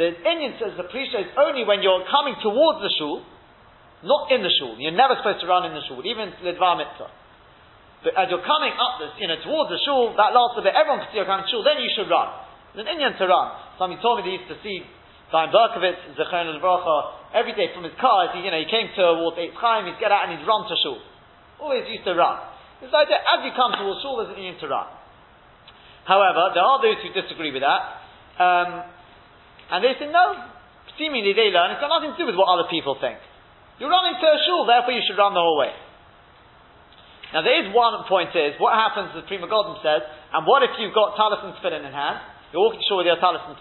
The 0.00 0.16
inyan 0.24 0.56
says 0.56 0.72
the 0.80 0.88
Prisha 0.88 1.20
is 1.20 1.30
only 1.36 1.68
when 1.68 1.84
you're 1.84 2.02
coming 2.08 2.34
towards 2.40 2.80
the 2.80 2.90
shul, 2.96 3.22
not 4.02 4.32
in 4.32 4.40
the 4.40 4.50
shul. 4.56 4.80
You're 4.80 4.96
never 4.96 5.14
supposed 5.20 5.44
to 5.44 5.46
run 5.46 5.68
in 5.68 5.76
the 5.76 5.84
shul, 5.84 6.00
even 6.02 6.32
lidvar 6.40 6.80
mitzvah. 6.80 7.12
But 8.02 8.18
as 8.18 8.26
you're 8.34 8.42
coming 8.42 8.74
up 8.74 8.98
this, 8.98 9.14
you 9.22 9.30
know, 9.30 9.38
towards 9.46 9.70
the 9.70 9.78
shul, 9.86 10.14
that 10.18 10.34
last 10.34 10.58
bit, 10.58 10.74
everyone 10.74 11.06
can 11.06 11.14
see 11.14 11.22
you're 11.22 11.30
coming 11.30 11.46
to 11.46 11.50
shul, 11.50 11.62
then 11.62 11.78
you 11.78 11.90
should 11.94 12.10
run. 12.10 12.34
It's 12.74 12.82
an 12.82 12.90
inyan 12.90 13.14
to 13.14 13.24
run. 13.30 13.46
Somebody 13.78 14.02
told 14.02 14.18
me 14.18 14.26
they 14.26 14.36
used 14.42 14.50
to 14.50 14.58
see 14.66 14.82
Chaim 15.30 15.54
Berkovitz, 15.54 16.02
Zechon 16.18 16.50
al 16.50 17.22
every 17.32 17.54
day 17.56 17.72
from 17.72 17.86
his 17.88 17.96
car, 17.96 18.28
he, 18.36 18.44
you 18.44 18.50
know, 18.52 18.60
he 18.60 18.68
came 18.68 18.90
towards 18.92 19.38
Eitz 19.38 19.56
Chaim, 19.56 19.86
he'd 19.88 19.96
get 20.02 20.12
out 20.12 20.28
and 20.28 20.36
he'd 20.36 20.44
run 20.44 20.68
to 20.68 20.76
shul. 20.82 21.00
Always 21.62 21.88
used 21.88 22.04
to 22.04 22.12
run. 22.12 22.42
It's 22.82 22.92
like 22.92 23.08
that, 23.08 23.22
as 23.22 23.40
you 23.46 23.54
come 23.54 23.72
towards 23.78 24.02
shul, 24.02 24.20
there's 24.20 24.34
an 24.34 24.42
inyan 24.42 24.58
to 24.60 24.68
run. 24.68 24.90
However, 26.04 26.52
there 26.52 26.66
are 26.66 26.82
those 26.82 26.98
who 27.00 27.14
disagree 27.14 27.54
with 27.54 27.62
that. 27.62 27.82
Um, 28.36 28.68
and 29.72 29.78
they 29.80 29.94
say, 29.96 30.10
no, 30.10 30.36
seemingly 30.98 31.32
they 31.32 31.54
learn, 31.54 31.72
it's 31.72 31.80
got 31.80 31.88
nothing 31.88 32.12
to 32.12 32.18
do 32.18 32.26
with 32.26 32.36
what 32.36 32.50
other 32.50 32.66
people 32.68 32.98
think. 32.98 33.16
You're 33.78 33.92
running 33.92 34.18
to 34.18 34.26
a 34.26 34.38
shul, 34.44 34.66
therefore 34.66 34.92
you 34.92 35.00
should 35.06 35.16
run 35.16 35.32
the 35.32 35.40
whole 35.40 35.56
way. 35.56 35.72
Now 37.32 37.40
there 37.40 37.56
is 37.64 37.72
one 37.72 37.96
point 38.08 38.36
is, 38.36 38.60
what 38.60 38.76
happens, 38.76 39.16
as 39.16 39.24
Pri 39.24 39.40
Megadim 39.40 39.80
says, 39.80 40.04
and 40.36 40.44
what 40.44 40.60
if 40.62 40.76
you've 40.76 40.92
got 40.92 41.16
talis 41.16 41.40
and 41.40 41.56
in 41.56 41.92
hand, 41.92 42.20
you're 42.52 42.60
walking 42.60 42.80
to 42.80 42.86
shul 42.86 43.00
with 43.00 43.08
your 43.08 43.16
talis 43.16 43.40
and 43.48 43.56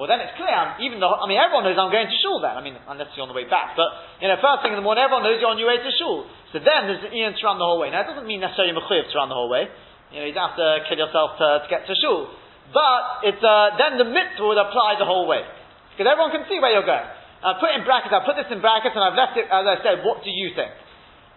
well 0.00 0.08
then 0.08 0.24
it's 0.24 0.32
clear, 0.40 0.80
even 0.80 0.96
though, 0.96 1.12
I 1.12 1.28
mean 1.28 1.36
everyone 1.36 1.68
knows 1.68 1.76
I'm 1.76 1.92
going 1.92 2.08
to 2.08 2.18
shul 2.24 2.40
then, 2.40 2.56
I 2.56 2.64
mean, 2.64 2.72
unless 2.88 3.12
you're 3.12 3.28
on 3.28 3.32
the 3.32 3.36
way 3.36 3.44
back, 3.44 3.76
but, 3.76 3.88
you 4.24 4.32
know, 4.32 4.40
first 4.40 4.64
thing 4.64 4.72
in 4.72 4.80
the 4.80 4.86
morning, 4.86 5.04
everyone 5.04 5.28
knows 5.28 5.36
you're 5.40 5.52
on 5.52 5.60
your 5.60 5.68
way 5.68 5.76
to 5.76 5.92
shul. 6.00 6.24
So 6.52 6.60
then 6.60 6.88
there's 6.88 7.04
an 7.04 7.12
inyan 7.12 7.36
to 7.36 7.42
run 7.44 7.60
the 7.60 7.68
whole 7.68 7.76
way. 7.76 7.92
Now 7.92 8.04
it 8.04 8.08
doesn't 8.08 8.24
mean 8.24 8.40
necessarily 8.40 8.72
mechuyev 8.72 9.12
to 9.12 9.16
run 9.20 9.28
the 9.28 9.36
whole 9.36 9.52
way. 9.52 9.68
You 10.08 10.24
know, 10.24 10.26
you 10.28 10.32
don't 10.32 10.56
have 10.56 10.60
to 10.60 10.88
kill 10.88 10.96
yourself 10.96 11.36
to, 11.36 11.48
to 11.64 11.68
get 11.68 11.84
to 11.84 11.92
shul. 12.00 12.32
But 12.72 13.28
it's, 13.28 13.44
uh, 13.44 13.76
then 13.76 14.00
the 14.00 14.08
mitzvah 14.08 14.46
would 14.46 14.56
apply 14.56 14.96
the 14.96 15.04
whole 15.04 15.28
way. 15.28 15.44
Because 15.92 16.08
everyone 16.08 16.32
can 16.32 16.48
see 16.48 16.56
where 16.62 16.72
you're 16.72 16.88
going. 16.88 17.04
I 17.44 17.60
put 17.60 17.72
in 17.76 17.84
brackets, 17.84 18.12
I 18.12 18.24
put 18.24 18.40
this 18.40 18.48
in 18.48 18.64
brackets 18.64 18.96
and 18.96 19.04
I've 19.04 19.16
left 19.16 19.36
it, 19.36 19.48
as 19.48 19.64
I 19.68 19.76
said, 19.84 20.00
what 20.00 20.24
do 20.24 20.32
you 20.32 20.52
think? 20.56 20.72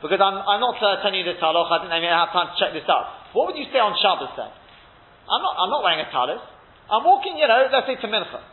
Because 0.03 0.19
I'm, 0.19 0.35
I'm 0.35 0.59
not 0.59 0.75
telling 0.83 1.15
you 1.15 1.23
this 1.23 1.39
halach, 1.39 1.71
I 1.71 1.87
didn't 1.87 1.95
even 1.95 2.11
have 2.11 2.35
time 2.35 2.51
to 2.51 2.55
check 2.59 2.75
this 2.75 2.83
out. 2.91 3.31
What 3.31 3.47
would 3.47 3.57
you 3.57 3.71
say 3.71 3.79
on 3.79 3.95
Shabbos 3.95 4.35
then? 4.35 4.51
I'm 4.51 5.39
not, 5.39 5.55
I'm 5.55 5.71
not 5.71 5.79
wearing 5.79 6.03
a 6.03 6.11
talis. 6.11 6.43
I'm 6.91 7.07
walking, 7.07 7.39
you 7.39 7.47
know, 7.47 7.71
let's 7.71 7.87
say 7.87 7.95
to 7.95 8.07
Mincha. 8.11 8.43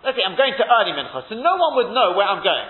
Let's 0.00 0.16
say 0.16 0.24
I'm 0.24 0.40
going 0.40 0.56
to 0.56 0.64
early 0.64 0.96
Mincha, 0.96 1.28
so 1.28 1.36
no 1.36 1.60
one 1.60 1.76
would 1.76 1.92
know 1.92 2.16
where 2.16 2.24
I'm 2.24 2.40
going. 2.40 2.68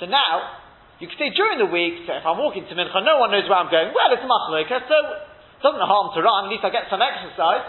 So 0.00 0.08
now, 0.08 0.64
you 0.96 1.12
can 1.12 1.18
say 1.20 1.28
during 1.36 1.60
the 1.60 1.68
week, 1.68 2.08
so 2.08 2.16
if 2.16 2.24
I'm 2.24 2.40
walking 2.40 2.64
to 2.64 2.72
Mincha, 2.72 3.04
no 3.04 3.20
one 3.20 3.28
knows 3.28 3.44
where 3.44 3.60
I'm 3.60 3.68
going. 3.68 3.92
Well, 3.92 4.08
it's 4.08 4.24
Machlokah, 4.24 4.88
so 4.88 4.96
it 4.96 5.60
doesn't 5.60 5.84
harm 5.84 6.16
to 6.16 6.24
run, 6.24 6.48
at 6.48 6.50
least 6.56 6.64
I 6.64 6.72
get 6.72 6.88
some 6.88 7.04
exercise. 7.04 7.68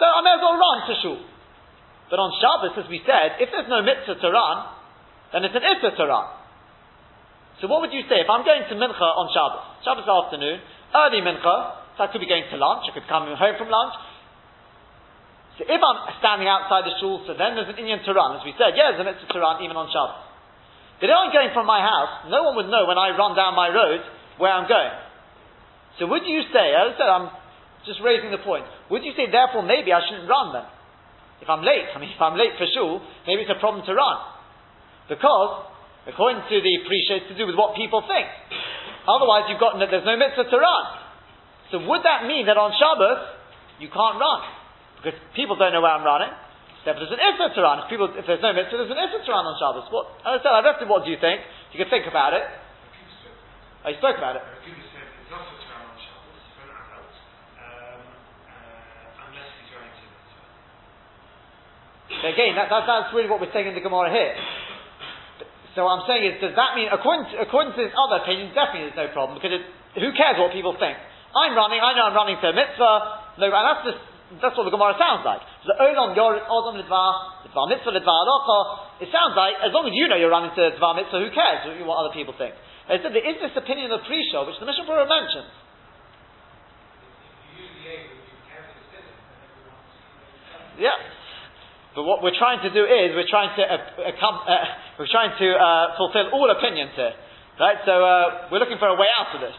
So 0.00 0.08
I 0.08 0.24
may 0.24 0.32
as 0.32 0.40
well 0.40 0.56
run 0.56 0.78
to 0.88 0.94
shul. 1.04 1.20
But 2.08 2.16
on 2.24 2.32
Shabbos, 2.40 2.72
as 2.80 2.88
we 2.88 3.04
said, 3.04 3.36
if 3.36 3.52
there's 3.52 3.68
no 3.68 3.84
mitzvah 3.84 4.16
to 4.16 4.28
run, 4.32 4.56
then 5.36 5.44
it's 5.44 5.52
an 5.52 5.60
issa 5.60 5.92
to 5.92 6.04
run. 6.08 6.43
So 7.62 7.70
what 7.70 7.86
would 7.86 7.94
you 7.94 8.02
say 8.10 8.22
if 8.22 8.30
I'm 8.30 8.42
going 8.42 8.66
to 8.66 8.74
Mincha 8.74 9.08
on 9.14 9.26
Shabbos, 9.30 9.84
Shabbos 9.86 10.08
afternoon, 10.08 10.58
early 10.94 11.20
Mincha, 11.22 11.56
so 11.94 11.98
I 12.02 12.08
could 12.10 12.22
be 12.22 12.30
going 12.30 12.46
to 12.50 12.56
lunch, 12.58 12.90
I 12.90 12.92
could 12.94 13.06
come 13.06 13.30
home 13.30 13.56
from 13.58 13.70
lunch. 13.70 13.94
So 15.58 15.62
if 15.70 15.78
I'm 15.78 15.98
standing 16.18 16.50
outside 16.50 16.82
the 16.82 16.94
shul, 16.98 17.22
so 17.30 17.38
then 17.38 17.54
there's 17.54 17.70
an 17.70 17.78
inyan 17.78 18.02
to 18.02 18.10
run, 18.10 18.34
as 18.34 18.42
we 18.42 18.50
said, 18.58 18.74
yeah, 18.74 18.90
there's 18.90 19.02
a 19.02 19.06
mitzvah 19.06 19.30
to 19.30 19.38
run 19.38 19.62
even 19.62 19.78
on 19.78 19.86
Shabbos. 19.86 20.34
But 20.98 21.10
if 21.10 21.14
I'm 21.14 21.30
going 21.30 21.54
from 21.54 21.66
my 21.66 21.78
house, 21.78 22.26
no 22.26 22.42
one 22.42 22.58
would 22.58 22.70
know 22.70 22.90
when 22.90 22.98
I 22.98 23.14
run 23.14 23.38
down 23.38 23.54
my 23.54 23.70
road 23.70 24.02
where 24.38 24.50
I'm 24.50 24.66
going. 24.66 24.94
So 25.98 26.10
would 26.10 26.26
you 26.26 26.42
say, 26.50 26.74
as 26.74 26.94
I 26.94 26.98
said, 26.98 27.06
I'm 27.06 27.30
just 27.86 28.02
raising 28.02 28.34
the 28.34 28.42
point, 28.42 28.66
would 28.90 29.06
you 29.06 29.14
say 29.14 29.30
therefore 29.30 29.62
maybe 29.62 29.94
I 29.94 30.02
shouldn't 30.02 30.26
run 30.26 30.58
then? 30.58 30.66
If 31.38 31.46
I'm 31.50 31.62
late, 31.62 31.86
I 31.94 31.98
mean 32.02 32.10
if 32.16 32.22
I'm 32.22 32.34
late 32.34 32.58
for 32.58 32.66
shul, 32.74 33.02
maybe 33.26 33.46
it's 33.46 33.54
a 33.54 33.60
problem 33.62 33.86
to 33.86 33.94
run. 33.94 34.18
Because, 35.06 35.70
according 36.06 36.44
to 36.48 36.56
the 36.60 36.72
appreciate, 36.84 37.28
to 37.28 37.34
do 37.36 37.48
with 37.48 37.56
what 37.56 37.76
people 37.76 38.04
think. 38.04 38.28
Otherwise 39.08 39.48
you've 39.48 39.60
got, 39.60 39.76
there's 39.80 40.04
no 40.04 40.16
mitzvah 40.16 40.48
to 40.48 40.58
run. 40.58 40.84
So 41.72 41.80
would 41.84 42.04
that 42.04 42.28
mean 42.28 42.46
that 42.46 42.60
on 42.60 42.72
Shabbos, 42.76 43.20
you 43.80 43.88
can't 43.88 44.20
run? 44.20 44.40
Because 45.00 45.16
people 45.36 45.56
don't 45.56 45.72
know 45.72 45.80
where 45.80 45.92
I'm 45.92 46.04
running. 46.04 46.32
Therefore, 46.84 47.00
there's 47.08 47.16
an 47.16 47.24
Issa 47.24 47.56
to 47.56 47.60
run. 47.64 47.80
If, 47.80 47.88
people, 47.88 48.12
if 48.12 48.28
there's 48.28 48.44
no 48.44 48.52
mitzvah, 48.52 48.76
there's 48.76 48.92
an 48.92 49.00
Issa 49.00 49.24
to 49.24 49.30
run 49.32 49.48
on 49.48 49.56
Shabbos. 49.56 49.88
What, 49.88 50.20
I 50.20 50.36
said, 50.44 50.52
I 50.52 50.60
left 50.60 50.84
it, 50.84 50.88
what 50.88 51.04
do 51.04 51.10
you 51.12 51.16
think? 51.16 51.40
You 51.72 51.80
can 51.80 51.88
think 51.88 52.04
about 52.04 52.36
it. 52.36 52.44
Oh, 53.84 53.92
spoke 54.00 54.20
about 54.20 54.36
it. 54.36 54.44
Again, 62.24 62.56
that, 62.56 62.72
that, 62.72 62.88
that's 62.88 63.12
really 63.12 63.28
what 63.28 63.40
we're 63.40 63.52
saying 63.52 63.68
in 63.68 63.76
the 63.76 63.84
Gemara 63.84 64.08
here. 64.08 64.32
So 65.74 65.82
what 65.82 65.98
I'm 65.98 66.06
saying 66.06 66.22
is, 66.22 66.32
does 66.38 66.54
that 66.54 66.78
mean, 66.78 66.86
according 66.90 67.34
to, 67.34 67.42
according 67.42 67.74
to 67.74 67.80
this 67.82 67.94
other 67.98 68.22
opinion, 68.22 68.54
definitely 68.54 68.94
there's 68.94 69.10
no 69.10 69.10
problem, 69.10 69.42
because 69.42 69.58
it, 69.58 69.62
who 69.98 70.14
cares 70.14 70.38
what 70.38 70.54
people 70.54 70.78
think? 70.78 70.94
I'm 71.34 71.58
running, 71.58 71.82
I 71.82 71.98
know 71.98 72.06
I'm 72.06 72.14
running 72.14 72.38
to 72.38 72.46
a 72.46 72.54
mitzvah, 72.54 73.42
no, 73.42 73.50
and 73.50 73.66
that's 73.66 73.84
just 73.90 74.00
that's 74.40 74.56
what 74.56 74.64
the 74.64 74.74
Gemara 74.74 74.96
sounds 74.98 75.22
like. 75.22 75.42
The 75.68 75.76
Olam 75.78 76.16
Yorit 76.16 76.48
Odom 76.48 76.80
Lidvar, 76.80 77.44
Lidvar 77.46 77.66
Mitzvah, 77.70 77.92
Lidvar 77.92 78.16
Alocha. 78.24 79.04
It 79.04 79.10
sounds 79.12 79.36
like, 79.36 79.54
as 79.62 79.70
long 79.70 79.86
as 79.86 79.94
you 79.94 80.08
know 80.08 80.16
you're 80.16 80.32
running 80.32 80.50
to 80.56 80.62
Lidvar 80.74 80.96
Mitzvah, 80.96 81.20
who 81.20 81.30
cares 81.30 81.66
what 81.84 81.98
other 82.00 82.14
people 82.14 82.34
think? 82.38 82.54
And 82.88 83.00
so 83.04 83.12
there 83.12 83.22
is 83.22 83.36
this 83.38 83.54
opinion 83.54 83.92
of 83.92 84.00
Prisha, 84.08 84.46
which 84.46 84.58
the 84.58 84.66
Mishnah 84.66 84.88
Berurah 84.88 85.08
mentions. 85.08 85.50
Yeah. 90.78 90.98
But 91.94 92.02
what 92.02 92.22
we're 92.22 92.34
trying 92.34 92.58
to 92.66 92.70
do 92.74 92.82
is 92.82 93.14
we're 93.14 93.30
trying 93.30 93.54
to 93.54 93.62
uh, 93.62 94.02
uh, 94.02 94.10
uh 94.10 94.98
we're 94.98 95.10
trying 95.10 95.30
to 95.38 95.48
uh, 95.54 95.94
fulfill 95.96 96.34
all 96.34 96.50
opinions 96.50 96.90
here, 96.98 97.14
right? 97.58 97.78
So 97.86 97.94
uh, 97.94 98.50
we're 98.50 98.58
looking 98.58 98.82
for 98.82 98.90
a 98.90 98.98
way 98.98 99.06
out 99.14 99.30
of 99.34 99.40
this. 99.40 99.54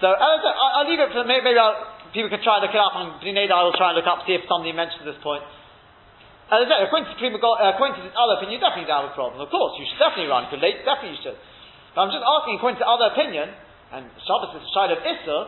So 0.00 0.08
I'll, 0.08 0.40
I'll 0.80 0.88
leave 0.88 0.98
it 0.98 1.12
for 1.12 1.22
maybe, 1.28 1.54
I'll 1.54 2.02
people 2.12 2.28
can 2.28 2.44
try 2.44 2.60
and 2.60 2.62
look 2.68 2.76
it 2.76 2.80
up, 2.80 2.94
and 2.94 3.08
Bnei 3.24 3.48
I 3.48 3.64
will 3.64 3.76
try 3.76 3.92
and 3.92 3.96
look 3.96 4.06
up, 4.06 4.24
see 4.28 4.36
if 4.36 4.44
somebody 4.46 4.76
mentions 4.76 5.02
this 5.02 5.18
point. 5.24 5.42
According 6.52 7.08
to, 7.08 7.16
uh, 7.16 7.72
according 7.72 7.96
to 7.96 8.04
other 8.12 8.36
opinion, 8.36 8.60
you 8.60 8.62
definitely 8.62 8.92
have 8.92 9.08
a 9.08 9.16
problem. 9.16 9.40
Of 9.40 9.48
course, 9.48 9.80
you 9.80 9.88
should 9.88 9.96
definitely 9.96 10.28
run, 10.28 10.46
because 10.46 10.60
late, 10.60 10.84
definitely 10.84 11.16
you 11.16 11.22
should. 11.24 11.38
But 11.96 11.98
I'm 12.04 12.12
just 12.12 12.20
asking, 12.20 12.60
according 12.60 12.80
to 12.84 12.86
other 12.86 13.08
opinion, 13.16 13.48
and 13.96 14.04
Shabbos 14.20 14.52
is 14.60 14.68
a 14.68 14.72
child 14.76 14.92
of 14.92 15.00
Issa, 15.00 15.38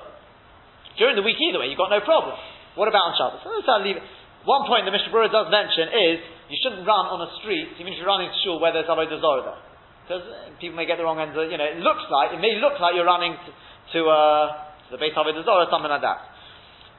during 0.96 1.20
the 1.20 1.24
week 1.24 1.36
either 1.44 1.60
way, 1.60 1.68
you've 1.68 1.80
got 1.80 1.92
no 1.92 2.00
problem. 2.00 2.32
What 2.72 2.88
about 2.88 3.12
on 3.12 3.14
Shabbos? 3.20 3.44
So 3.44 3.52
I'll 3.52 3.84
leave 3.84 4.00
it. 4.00 4.06
One 4.44 4.68
point 4.68 4.84
the 4.84 4.92
Mishnah 4.92 5.08
Berurah 5.08 5.32
does 5.32 5.48
mention 5.48 5.88
is, 5.88 6.16
you 6.52 6.58
shouldn't 6.60 6.84
run 6.84 7.08
on 7.08 7.24
a 7.24 7.30
street, 7.40 7.80
even 7.80 7.92
if 7.92 7.96
you're 7.96 8.08
running 8.08 8.28
to 8.28 8.38
shul 8.44 8.60
where 8.60 8.76
there's 8.76 8.88
Avodah 8.88 9.16
Zorah 9.16 9.44
there. 9.44 9.60
Because 10.04 10.24
people 10.60 10.76
may 10.76 10.84
get 10.84 11.00
the 11.00 11.06
wrong 11.08 11.16
end, 11.16 11.32
of, 11.32 11.40
the, 11.40 11.48
you 11.48 11.56
know, 11.56 11.64
it 11.64 11.80
looks 11.80 12.04
like, 12.12 12.36
it 12.36 12.40
may 12.44 12.60
look 12.60 12.76
like 12.76 12.92
you're 12.92 13.08
running 13.08 13.32
to, 13.32 13.50
to 13.96 14.00
uh, 14.04 14.92
mitzvah, 14.92 15.00
Beis 15.00 15.16
Avodah 15.16 15.40
Zorah, 15.40 15.72
something 15.72 15.88
like 15.88 16.04
that. 16.04 16.18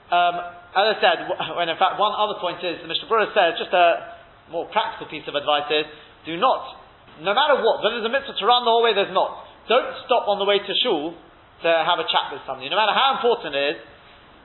Um, 0.10 0.36
as 0.74 0.86
I 0.91 0.96
said, 1.02 1.18
when 1.58 1.70
in 1.70 1.78
fact 1.78 2.02
one 2.02 2.14
other 2.18 2.41
point 2.41 2.66
is, 2.66 2.82
the 2.82 2.89
Mishnah 2.89 3.10
says, 3.38 3.62
just 3.62 3.74
a 3.74 4.18
more 4.50 4.66
practical 4.74 5.06
piece 5.06 5.26
of 5.30 5.38
advice 5.38 5.70
is, 5.70 5.86
do 6.26 6.38
not, 6.41 6.82
no 7.22 7.38
matter 7.38 7.62
what, 7.62 7.86
whether 7.86 8.02
there's 8.02 8.10
a 8.10 8.14
mitzvah 8.14 8.34
to 8.41 8.46
run 8.50 8.66
the 8.66 8.74
whole 8.74 8.82
way, 8.82 8.98
there's 8.98 9.14
not. 9.14 9.46
Don't 9.70 9.93
stop 10.10 10.26
on 10.26 10.41
the 10.41 10.46
way 10.50 10.58
to 10.58 10.74
shul 10.82 11.14
to 11.62 11.70
have 11.70 12.02
a 12.02 12.06
chat 12.10 12.34
with 12.34 12.41
somebody. 12.50 12.74
No 12.74 12.78
matter 12.78 12.93
how 12.93 13.22
important 13.22 13.54
it 13.54 13.66
is, 13.74 13.78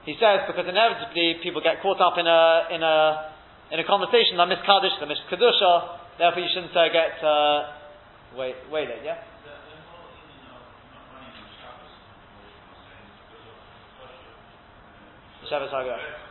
he 0.04 0.16
says, 0.16 0.48
because 0.48 0.64
inevitably 0.66 1.40
people 1.42 1.60
get 1.60 1.82
caught 1.82 2.00
up 2.00 2.16
in 2.16 2.26
a, 2.26 2.42
in 2.72 2.82
a, 2.82 3.32
in 3.72 3.80
a 3.80 3.84
conversation, 3.84 4.36
the 4.36 4.48
miskadish, 4.48 4.96
the 4.98 5.06
miskadusha, 5.06 5.98
therefore 6.18 6.42
you 6.42 6.48
shouldn't 6.54 6.76
uh, 6.76 6.88
get, 6.88 7.22
uh, 7.22 8.38
wait, 8.38 8.56
wait, 8.70 8.88
yeah? 9.04 9.18
Shabbos 15.48 15.70
Haggah. 15.70 16.29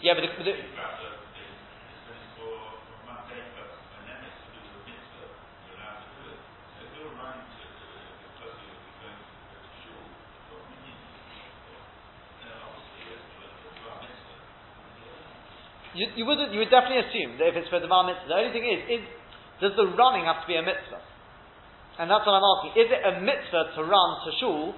Yeah, 0.00 0.16
but 0.16 0.24
the, 0.24 0.44
the, 0.44 0.56
You, 15.90 16.06
you, 16.16 16.24
would 16.24 16.38
you 16.54 16.64
would 16.64 16.70
definitely 16.70 17.02
assume 17.04 17.36
that 17.36 17.52
if 17.52 17.60
it's 17.60 17.68
for 17.68 17.76
the 17.76 17.90
Bar 17.90 18.08
Mitzvah, 18.08 18.30
the 18.30 18.38
only 18.38 18.54
thing 18.56 18.64
is, 18.64 18.80
is, 18.88 19.02
does 19.60 19.76
the 19.76 19.84
running 19.98 20.24
have 20.24 20.40
to 20.40 20.48
be 20.48 20.56
a 20.56 20.64
mitzvah? 20.64 21.02
And 22.00 22.08
that's 22.08 22.24
what 22.24 22.40
I'm 22.40 22.46
asking. 22.56 22.72
Is 22.80 22.88
it 22.88 23.02
a 23.04 23.20
mitzvah 23.20 23.76
to 23.76 23.80
run 23.84 24.10
to 24.24 24.30
shul? 24.40 24.72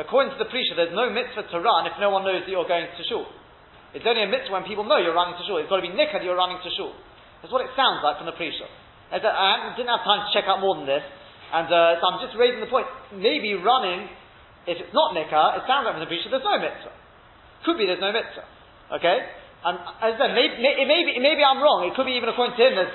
According 0.00 0.32
to 0.32 0.38
the 0.40 0.48
Prisha, 0.48 0.72
there's 0.72 0.96
no 0.96 1.12
mitzvah 1.12 1.52
to 1.52 1.58
run 1.60 1.84
if 1.84 2.00
no 2.00 2.08
one 2.08 2.24
knows 2.24 2.46
that 2.46 2.48
you're 2.48 2.64
going 2.64 2.88
to 2.88 3.04
shul. 3.04 3.28
It's 3.96 4.04
only 4.04 4.24
a 4.24 4.30
mitzvah 4.30 4.52
when 4.52 4.68
people 4.68 4.84
know 4.84 5.00
you're 5.00 5.16
running 5.16 5.38
to 5.40 5.44
shul. 5.48 5.56
It's 5.56 5.70
got 5.72 5.80
to 5.80 5.86
be 5.86 5.94
nikkah 5.94 6.20
that 6.20 6.24
you're 6.24 6.36
running 6.36 6.60
to 6.60 6.70
shul. 6.76 6.92
That's 7.40 7.52
what 7.52 7.64
it 7.64 7.72
sounds 7.72 8.04
like 8.04 8.20
from 8.20 8.28
the 8.28 8.36
Prisha. 8.36 8.68
I 9.08 9.16
didn't 9.72 9.88
have 9.88 10.04
time 10.04 10.28
to 10.28 10.30
check 10.36 10.44
out 10.44 10.60
more 10.60 10.76
than 10.76 10.84
this, 10.84 11.00
and 11.00 11.64
uh, 11.64 11.96
so 11.96 12.04
I'm 12.12 12.20
just 12.20 12.36
raising 12.36 12.60
the 12.60 12.68
point. 12.68 12.84
Maybe 13.16 13.56
running, 13.56 14.04
if 14.68 14.76
it's 14.76 14.92
not 14.92 15.16
nikkah, 15.16 15.56
it 15.56 15.64
sounds 15.64 15.88
like 15.88 15.96
from 15.96 16.04
the 16.04 16.10
Prisha, 16.12 16.28
there's 16.28 16.44
no 16.44 16.60
mitzvah. 16.60 16.92
Could 17.64 17.80
be 17.80 17.88
there's 17.88 18.04
no 18.04 18.12
mitzvah. 18.12 18.44
Okay? 19.00 19.18
And 19.64 19.74
as 20.04 20.14
I 20.14 20.18
said, 20.20 20.30
maybe, 20.36 20.60
maybe, 20.60 21.18
maybe 21.18 21.42
I'm 21.42 21.58
wrong. 21.58 21.88
It 21.88 21.96
could 21.96 22.06
be 22.06 22.14
even 22.20 22.28
according 22.28 22.54
to 22.54 22.62
him 22.62 22.76
that. 22.76 22.92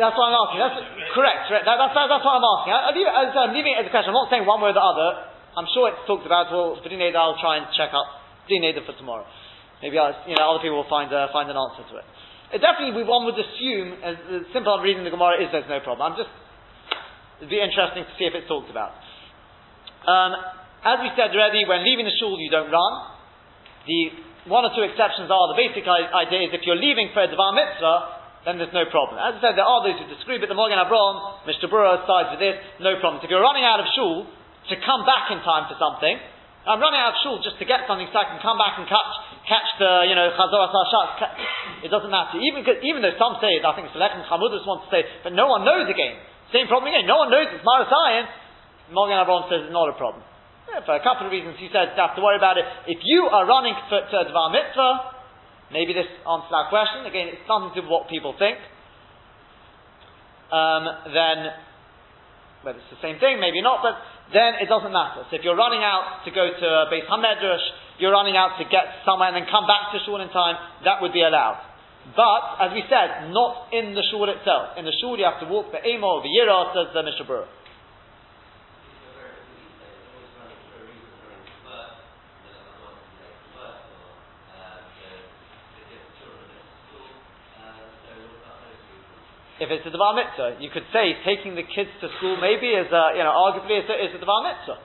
That's 0.00 0.16
what 0.16 0.32
I'm 0.32 0.38
asking. 0.48 0.60
That's 0.64 0.80
correct. 1.12 1.40
That, 1.52 1.76
that's, 1.76 1.92
that's 1.92 2.24
what 2.24 2.36
I'm 2.40 2.48
asking. 2.56 2.72
I, 2.72 2.88
as, 3.20 3.36
I'm 3.36 3.52
leaving 3.52 3.76
it 3.76 3.84
as 3.84 3.86
a 3.86 3.92
question. 3.92 4.16
I'm 4.16 4.18
not 4.18 4.32
saying 4.32 4.48
one 4.48 4.64
way 4.64 4.72
or 4.72 4.76
the 4.76 4.80
other. 4.80 5.29
I'm 5.56 5.66
sure 5.74 5.90
it's 5.90 6.06
talked 6.06 6.26
about. 6.26 6.50
Well, 6.54 6.78
for 6.78 6.86
Dineda, 6.86 7.18
I'll 7.18 7.40
try 7.42 7.58
and 7.58 7.66
check 7.74 7.90
up 7.90 8.06
Dineda 8.46 8.86
for 8.86 8.94
tomorrow. 8.94 9.26
Maybe 9.82 9.98
I, 9.98 10.14
you 10.28 10.36
know 10.38 10.54
other 10.54 10.62
people 10.62 10.78
will 10.78 10.92
find 10.92 11.10
uh, 11.10 11.32
find 11.34 11.50
an 11.50 11.58
answer 11.58 11.82
to 11.90 11.94
it. 11.98 12.06
it 12.54 12.60
definitely, 12.62 13.00
we, 13.00 13.02
one 13.02 13.26
would 13.26 13.38
assume, 13.38 13.98
as 14.04 14.14
the 14.28 14.38
simple 14.54 14.76
reading 14.78 15.02
the 15.02 15.10
Gemara 15.10 15.42
is, 15.42 15.48
there's 15.50 15.66
no 15.66 15.80
problem. 15.82 16.12
I'm 16.12 16.18
just 16.20 16.30
it'd 17.40 17.50
be 17.50 17.58
interesting 17.58 18.06
to 18.06 18.12
see 18.20 18.28
if 18.28 18.36
it's 18.36 18.46
talked 18.46 18.70
about. 18.70 18.94
Um, 20.06 20.36
as 20.84 20.96
we 21.02 21.10
said 21.16 21.34
already, 21.34 21.66
when 21.66 21.82
leaving 21.82 22.06
the 22.06 22.14
shul, 22.20 22.38
you 22.38 22.52
don't 22.52 22.70
run. 22.70 22.92
The 23.88 24.00
one 24.48 24.64
or 24.64 24.72
two 24.72 24.84
exceptions 24.86 25.28
are 25.28 25.44
the 25.52 25.58
basic 25.58 25.84
idea 25.84 26.48
is 26.48 26.50
if 26.56 26.64
you're 26.64 26.78
leaving 26.78 27.12
for 27.12 27.24
a 27.24 27.28
Devar 27.28 27.52
Mitzvah, 27.52 27.98
then 28.48 28.56
there's 28.56 28.72
no 28.72 28.88
problem. 28.88 29.20
As 29.20 29.36
I 29.36 29.38
said, 29.44 29.52
there 29.60 29.68
are 29.68 29.84
those 29.84 30.00
who 30.00 30.08
disagree, 30.08 30.40
but 30.40 30.48
the 30.48 30.56
Magen 30.56 30.80
Avraham, 30.80 31.44
Mishnah 31.44 31.68
Berurah 31.68 32.08
sides 32.08 32.32
with 32.32 32.40
this, 32.40 32.56
no 32.80 32.96
problem. 32.96 33.20
If 33.20 33.28
you're 33.28 33.44
running 33.44 33.68
out 33.68 33.84
of 33.84 33.88
shul 33.92 34.24
to 34.68 34.74
come 34.84 35.08
back 35.08 35.32
in 35.32 35.40
time 35.40 35.70
for 35.70 35.76
something, 35.80 36.18
I'm 36.68 36.76
running 36.76 37.00
out 37.00 37.16
of 37.16 37.18
shul 37.24 37.40
just 37.40 37.56
to 37.56 37.64
get 37.64 37.88
something 37.88 38.04
so 38.12 38.20
I 38.20 38.28
can 38.28 38.40
come 38.44 38.60
back 38.60 38.76
and 38.76 38.84
catch, 38.84 39.12
catch 39.48 39.68
the, 39.80 40.04
you 40.04 40.12
know, 40.12 40.28
Chazor. 40.36 40.68
It 41.80 41.88
doesn't 41.88 42.12
matter. 42.12 42.36
Even, 42.36 42.60
even 42.84 43.00
though 43.00 43.16
some 43.16 43.40
say, 43.40 43.64
I 43.64 43.72
think 43.72 43.88
Selech 43.96 44.12
and 44.12 44.28
Chamudus 44.28 44.68
want 44.68 44.84
to 44.84 44.88
say, 44.92 45.08
but 45.24 45.32
no 45.32 45.48
one 45.48 45.64
knows 45.64 45.88
again. 45.88 46.20
Same 46.52 46.68
problem 46.68 46.92
again. 46.92 47.08
No 47.08 47.24
one 47.24 47.32
knows 47.32 47.48
it's 47.48 47.64
Marasayan. 47.64 48.28
Magen 48.92 49.16
Avraham 49.16 49.48
says 49.48 49.64
it's 49.64 49.72
not 49.72 49.88
a 49.88 49.96
problem. 49.96 50.20
Yeah, 50.68 50.84
for 50.84 50.94
a 50.94 51.02
couple 51.02 51.26
of 51.26 51.32
reasons, 51.32 51.56
he 51.56 51.72
said, 51.72 51.96
don't 51.96 52.12
have 52.12 52.18
to 52.18 52.22
worry 52.22 52.36
about 52.36 52.60
it. 52.60 52.66
If 52.86 53.00
you 53.08 53.24
are 53.24 53.48
running 53.48 53.74
for, 53.88 54.04
to 54.04 54.14
a 54.20 54.26
Dvar 54.28 54.52
Mitzvah, 54.52 55.72
maybe 55.72 55.96
this 55.96 56.10
answers 56.28 56.52
that 56.52 56.68
question. 56.68 57.08
Again, 57.08 57.32
it's 57.32 57.46
something 57.48 57.72
to 57.80 57.88
what 57.88 58.12
people 58.12 58.36
think. 58.36 58.60
Um, 60.52 60.84
then, 61.08 61.38
whether 62.66 62.78
it's 62.82 62.92
the 62.92 63.00
same 63.00 63.16
thing, 63.22 63.40
maybe 63.40 63.62
not, 63.62 63.80
but 63.80 63.96
then 64.32 64.62
it 64.62 64.68
doesn't 64.70 64.92
matter. 64.92 65.26
So 65.30 65.36
if 65.36 65.42
you're 65.42 65.58
running 65.58 65.82
out 65.82 66.22
to 66.24 66.30
go 66.30 66.46
to 66.46 66.66
a 66.66 66.86
Beis 66.90 67.06
Hamedrash, 67.06 67.66
you're 67.98 68.14
running 68.14 68.36
out 68.36 68.58
to 68.58 68.64
get 68.64 69.02
somewhere 69.04 69.28
and 69.28 69.36
then 69.36 69.46
come 69.50 69.66
back 69.66 69.92
to 69.92 69.98
shul 70.06 70.20
in 70.22 70.30
time, 70.30 70.56
that 70.84 71.02
would 71.02 71.12
be 71.12 71.22
allowed. 71.22 71.60
But, 72.16 72.64
as 72.64 72.70
we 72.72 72.82
said, 72.88 73.30
not 73.30 73.68
in 73.72 73.94
the 73.94 74.02
shul 74.10 74.30
itself. 74.30 74.78
In 74.78 74.84
the 74.86 74.94
shul 75.00 75.18
you 75.18 75.26
have 75.26 75.38
to 75.44 75.48
walk 75.50 75.70
the 75.70 75.82
Amo, 75.82 76.22
the 76.22 76.32
Yira, 76.32 76.72
says 76.72 76.94
the 76.94 77.02
Mishnah 77.02 77.26
if 89.60 89.68
it's 89.68 89.84
a 89.84 89.92
Devar 89.92 90.16
Mitzvah. 90.16 90.56
You 90.58 90.72
could 90.72 90.88
say 90.90 91.14
taking 91.22 91.54
the 91.54 91.62
kids 91.62 91.92
to 92.00 92.08
school 92.16 92.40
maybe 92.40 92.72
is, 92.72 92.88
a, 92.88 93.04
you 93.14 93.22
know, 93.22 93.32
arguably 93.36 93.76
is 93.76 93.86
a, 93.86 93.96
is 94.00 94.12
a 94.16 94.20
Devar 94.20 94.40
Mitzvah. 94.40 94.78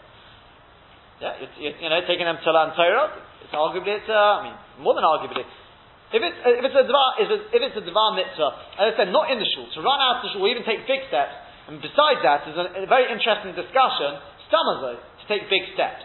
Yeah, 1.24 1.44
it's, 1.48 1.56
you 1.56 1.88
know, 1.88 2.04
taking 2.04 2.28
them 2.28 2.36
to 2.44 2.50
learn 2.52 2.76
Torah, 2.76 3.16
it's 3.40 3.56
arguably, 3.56 4.04
it's, 4.04 4.12
uh, 4.12 4.14
I 4.14 4.52
mean, 4.52 4.56
more 4.84 4.92
than 5.00 5.08
arguably. 5.08 5.48
If 6.12 6.22
it's, 6.22 6.40
if 6.44 6.64
it's 6.68 6.76
a 6.76 6.86
Devar, 6.86 7.08
if 7.24 7.62
it's 7.64 7.78
a 7.80 7.86
Devar 7.88 8.20
Mitzvah, 8.20 8.52
as 8.84 8.86
I 8.92 8.94
said, 9.00 9.10
not 9.16 9.32
in 9.32 9.40
the 9.40 9.48
shul, 9.48 9.66
to 9.74 9.80
run 9.80 9.98
out 10.04 10.20
of 10.20 10.28
the 10.28 10.30
shul, 10.36 10.44
even 10.52 10.68
take 10.68 10.84
big 10.84 11.08
steps, 11.08 11.34
and 11.72 11.80
besides 11.80 12.20
that, 12.22 12.46
there's 12.46 12.60
a, 12.60 12.68
a 12.84 12.90
very 12.92 13.10
interesting 13.10 13.56
discussion, 13.56 14.20
Stamazo, 14.52 15.00
to 15.00 15.24
take 15.32 15.48
big 15.50 15.66
steps. 15.74 16.04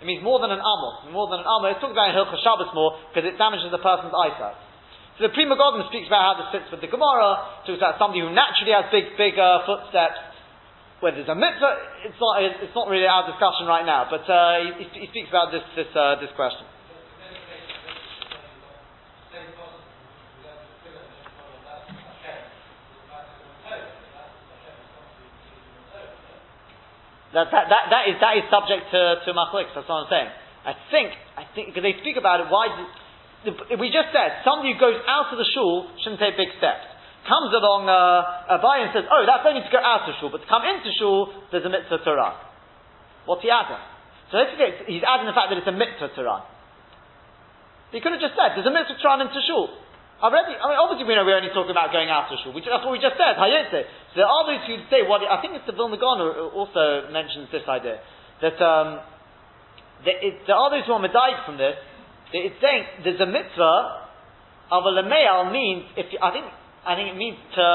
It 0.00 0.06
means 0.08 0.24
more 0.24 0.40
than 0.40 0.52
an 0.52 0.60
amor. 0.60 1.12
More 1.12 1.28
than 1.32 1.40
an 1.40 1.48
amor. 1.48 1.72
It's 1.72 1.80
talked 1.80 1.96
about 1.96 2.12
in 2.12 2.16
Hilchah 2.16 2.40
Shabbos 2.44 2.72
more 2.76 2.98
because 3.08 3.24
it 3.28 3.36
damages 3.40 3.72
a 3.72 3.80
person's 3.80 4.12
eyesight. 4.12 4.56
So 5.14 5.30
the 5.30 5.32
Pri 5.34 5.46
Megadim 5.46 5.86
speaks 5.94 6.10
about 6.10 6.26
how 6.26 6.34
this 6.42 6.50
fits 6.50 6.68
with 6.74 6.82
the 6.82 6.90
Gemara, 6.90 7.62
talks 7.62 7.78
about 7.78 8.02
somebody 8.02 8.18
who 8.18 8.34
naturally 8.34 8.74
has 8.74 8.90
big, 8.90 9.14
big 9.14 9.38
uh, 9.38 9.62
footsteps. 9.62 10.18
Whether 10.98 11.22
it's 11.22 11.30
a 11.30 11.38
mitzvah, 11.38 12.02
it's 12.02 12.18
not, 12.18 12.42
it's 12.42 12.74
not 12.74 12.90
really 12.90 13.06
our 13.06 13.22
discussion 13.30 13.70
right 13.70 13.86
now, 13.86 14.10
but 14.10 14.26
uh, 14.26 14.74
he, 14.74 15.06
he, 15.06 15.06
speaks 15.14 15.30
about 15.30 15.54
this, 15.54 15.62
this, 15.78 15.86
uh, 15.94 16.18
this 16.18 16.34
question. 16.34 16.66
That, 27.34 27.50
that, 27.50 27.66
that, 27.70 27.84
that, 27.90 28.04
is, 28.10 28.16
that 28.18 28.34
is 28.38 28.46
subject 28.50 28.90
to, 28.94 29.00
to 29.26 29.30
Machlik, 29.34 29.70
that's 29.74 29.86
what 29.86 30.06
I'm 30.06 30.10
saying. 30.10 30.30
I 30.64 30.74
think, 30.90 31.10
I 31.38 31.44
think, 31.54 31.70
because 31.70 31.82
they 31.82 31.98
speak 32.02 32.16
about 32.16 32.40
it, 32.40 32.46
why, 32.50 32.70
we 33.44 33.92
just 33.92 34.10
said, 34.10 34.40
somebody 34.44 34.72
who 34.72 34.78
goes 34.80 34.96
out 35.04 35.28
of 35.28 35.36
the 35.36 35.48
shul 35.52 35.88
shouldn't 36.00 36.20
take 36.20 36.36
big 36.40 36.48
steps. 36.56 36.88
Comes 37.24 37.52
along 37.56 37.88
uh, 37.88 38.60
buyer 38.60 38.84
and 38.84 38.92
says, 38.92 39.08
oh, 39.08 39.24
that's 39.24 39.44
only 39.48 39.64
to 39.64 39.72
go 39.72 39.80
out 39.80 40.04
of 40.04 40.12
shul, 40.20 40.28
but 40.28 40.44
to 40.44 40.48
come 40.48 40.64
into 40.68 40.92
shul, 41.00 41.32
there's 41.48 41.64
a 41.64 41.72
mitzvah 41.72 42.04
to 42.04 42.12
run. 42.12 42.36
What's 43.24 43.40
he 43.40 43.48
adding? 43.48 43.80
So 44.28 44.40
he's 44.88 45.04
adding 45.04 45.24
the 45.24 45.36
fact 45.36 45.48
that 45.48 45.56
it's 45.56 45.68
a 45.68 45.72
mitzvah 45.72 46.12
to 46.16 46.20
run. 46.20 46.44
He 47.96 48.04
could 48.04 48.12
have 48.12 48.20
just 48.20 48.36
said, 48.36 48.56
there's 48.56 48.68
a 48.68 48.74
mitzvah 48.74 49.00
to 49.00 49.06
run 49.08 49.24
into 49.24 49.40
shul. 49.48 49.72
Already, 50.20 50.56
I 50.56 50.64
mean, 50.68 50.78
obviously 50.80 51.08
we 51.08 51.16
know 51.16 51.24
we're 51.24 51.40
only 51.40 51.52
talking 51.52 51.72
about 51.72 51.92
going 51.96 52.12
out 52.12 52.28
of 52.28 52.36
shul. 52.44 52.52
We, 52.52 52.60
that's 52.60 52.84
what 52.84 52.92
we 52.92 53.00
just 53.00 53.16
said, 53.16 53.40
Hayotze. 53.40 53.88
So 54.12 54.14
there 54.20 54.28
are 54.28 54.44
those 54.44 54.64
who 54.68 54.84
say, 54.92 55.04
what, 55.04 55.24
I 55.24 55.40
think 55.40 55.56
the 55.64 55.72
Vilna 55.72 55.96
Gaon 55.96 56.20
also 56.52 57.08
mentions 57.08 57.48
this 57.48 57.64
idea, 57.64 58.04
that, 58.44 58.56
um, 58.60 59.00
there 60.04 60.58
are 60.60 60.68
those 60.68 60.84
who 60.84 60.92
are 60.92 61.00
medayik 61.00 61.48
from 61.48 61.56
this, 61.56 61.80
it's 62.42 62.58
saying 62.58 62.82
there's 63.04 63.20
a 63.20 63.30
mitzvah 63.30 63.78
of 64.72 64.82
a 64.82 64.92
lemeal 64.98 65.52
means 65.52 65.86
if 65.94 66.10
you, 66.10 66.18
I 66.18 66.30
think 66.34 66.46
I 66.82 66.96
think 66.98 67.14
it 67.14 67.18
means 67.18 67.38
to 67.54 67.66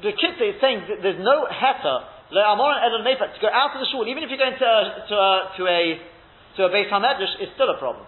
the 0.00 0.12
kids 0.16 0.40
is 0.40 0.56
saying 0.60 0.88
that 0.88 0.98
there's 1.02 1.20
no 1.20 1.46
heter 1.46 1.98
le'amor 2.32 2.74
and 2.80 3.04
to 3.04 3.40
go 3.40 3.50
out 3.52 3.74
of 3.74 3.80
the 3.82 3.88
shul 3.92 4.06
even 4.06 4.22
if 4.22 4.30
you're 4.30 4.40
going 4.40 4.56
to 4.56 4.72
to 5.08 5.14
a 5.14 5.32
to 5.58 5.62
a 5.66 5.80
to 6.56 6.60
a 6.66 6.70
Hamedrash 6.90 7.42
is 7.42 7.48
still 7.54 7.70
a 7.70 7.78
problem. 7.78 8.06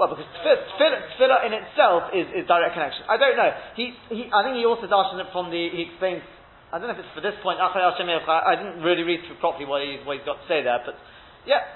Well, 0.00 0.08
because 0.08 0.24
tefillah, 0.40 1.12
tefillah 1.12 1.44
in 1.44 1.52
itself 1.52 2.08
is, 2.16 2.24
is 2.32 2.48
direct 2.48 2.72
connection. 2.72 3.04
I 3.04 3.20
don't 3.20 3.36
know. 3.36 3.52
He, 3.76 3.92
he, 4.08 4.32
I 4.32 4.40
think 4.40 4.56
he 4.56 4.64
also 4.64 4.88
dashes 4.88 5.20
it 5.20 5.28
from 5.28 5.52
the, 5.52 5.60
he 5.60 5.92
explains, 5.92 6.24
I 6.70 6.78
don't 6.78 6.86
know 6.86 6.94
if 6.94 7.02
it's 7.02 7.14
for 7.14 7.20
this 7.20 7.34
point, 7.42 7.58
I 7.58 8.54
didn't 8.54 8.86
really 8.86 9.02
read 9.02 9.26
through 9.26 9.42
properly 9.42 9.66
what, 9.66 9.82
he, 9.82 9.98
what 10.06 10.16
he's 10.16 10.26
got 10.26 10.38
to 10.38 10.46
say 10.46 10.62
there, 10.62 10.78
but 10.86 10.94
yeah. 11.42 11.66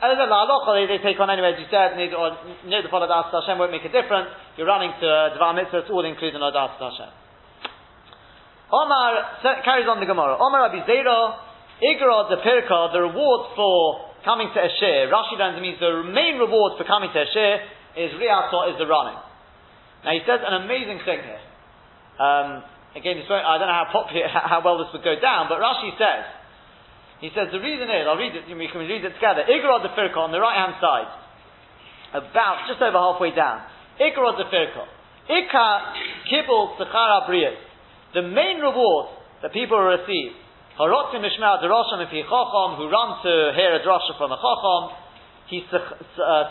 They, 0.00 0.86
they 0.86 1.02
take 1.02 1.18
on 1.18 1.26
anyway, 1.28 1.52
as 1.52 1.60
you 1.60 1.66
said, 1.74 1.98
or 2.14 2.38
near 2.64 2.86
the 2.86 2.88
follow 2.88 3.10
Das 3.10 3.34
Hashem 3.34 3.58
won't 3.58 3.74
make 3.74 3.82
a 3.82 3.90
difference. 3.90 4.30
You're 4.54 4.70
running 4.70 4.94
to 4.94 5.08
uh, 5.36 5.52
Mitzvah, 5.52 5.82
it's 5.82 5.90
all 5.90 6.06
included 6.06 6.38
in 6.38 6.42
Das 6.54 6.78
Hashem. 6.78 7.10
Omar 8.70 9.42
carries 9.64 9.88
on 9.90 9.98
the 9.98 10.06
Gemara. 10.06 10.38
Omar 10.38 10.70
Rabbi 10.70 10.86
Zera, 10.86 11.40
Igra 11.82 12.30
the 12.30 12.38
Pirka, 12.44 12.92
the 12.92 13.00
reward 13.10 13.52
for 13.56 14.14
coming 14.24 14.48
to 14.54 14.60
a. 14.60 14.70
Rashi 15.10 15.34
learns 15.34 15.58
it 15.58 15.64
means 15.66 15.80
the 15.80 16.04
main 16.04 16.38
reward 16.38 16.78
for 16.78 16.84
coming 16.84 17.10
to 17.10 17.18
a 17.18 17.28
is 17.98 18.12
Riyato, 18.14 18.70
is 18.70 18.78
the 18.78 18.86
running. 18.86 19.18
Now 20.04 20.12
he 20.14 20.22
says 20.22 20.40
an 20.46 20.62
amazing 20.62 21.00
thing 21.04 21.20
here. 21.26 21.42
Um, 22.22 22.62
again, 22.96 23.20
I 23.28 23.58
don't 23.58 23.68
know 23.68 23.80
how 23.84 23.90
popular, 23.92 24.28
how 24.32 24.60
well 24.64 24.78
this 24.78 24.92
would 24.92 25.04
go 25.04 25.18
down, 25.20 25.48
but 25.48 25.60
Rashi 25.60 25.92
says, 25.98 26.24
he 27.20 27.30
says 27.34 27.50
the 27.50 27.58
reason 27.58 27.90
is, 27.90 28.06
I'll 28.06 28.16
read 28.16 28.34
it, 28.34 28.46
we 28.46 28.68
can 28.70 28.86
read 28.86 29.04
it 29.04 29.14
together. 29.18 29.42
Igrod 29.42 29.82
the 29.82 29.92
Firka 29.98 30.16
on 30.22 30.30
the 30.30 30.38
right 30.38 30.54
hand 30.54 30.78
side, 30.78 31.10
about 32.14 32.70
just 32.70 32.80
over 32.80 32.96
halfway 32.96 33.34
down. 33.34 33.66
Igrod 33.98 34.38
the 34.38 34.46
Firka. 34.48 34.86
Ika 35.28 35.66
kibul 36.30 36.78
sechara 36.80 37.28
briyas. 37.28 37.60
The 38.14 38.22
main 38.22 38.60
reward 38.64 39.12
that 39.42 39.52
people 39.52 39.76
will 39.76 39.92
receive. 39.98 40.32
Harotzim 40.80 41.20
mishmar 41.20 41.60
derasham 41.60 42.00
if 42.00 42.10
chacham 42.10 42.80
who 42.80 42.88
run 42.88 43.20
to 43.22 43.52
hear 43.52 43.76
a 43.76 43.80
drasha 43.84 44.16
from 44.16 44.32
a 44.32 44.38
chacham. 44.40 44.96
He 45.48 45.64
uh, 45.68 45.78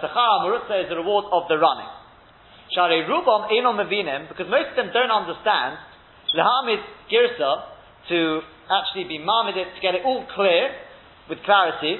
sechara 0.03 0.45
murutza 0.45 0.83
is 0.83 0.89
the 0.89 0.97
reward 0.97 1.25
of 1.31 1.47
the 1.49 1.57
running. 1.57 1.89
Shari 2.75 3.01
rubam 3.09 3.49
enom 3.49 3.81
mevinim 3.81 4.27
because 4.29 4.45
most 4.47 4.69
of 4.69 4.75
them 4.75 4.89
don't 4.93 5.11
understand. 5.11 5.77
Lehamid 6.35 6.81
girsa 7.11 7.63
to 8.09 8.41
actually 8.71 9.05
be 9.07 9.19
marmided 9.19 9.67
to 9.75 9.79
get 9.81 9.95
it 9.95 10.03
all 10.03 10.25
clear 10.35 10.71
with 11.29 11.39
clarity. 11.43 11.99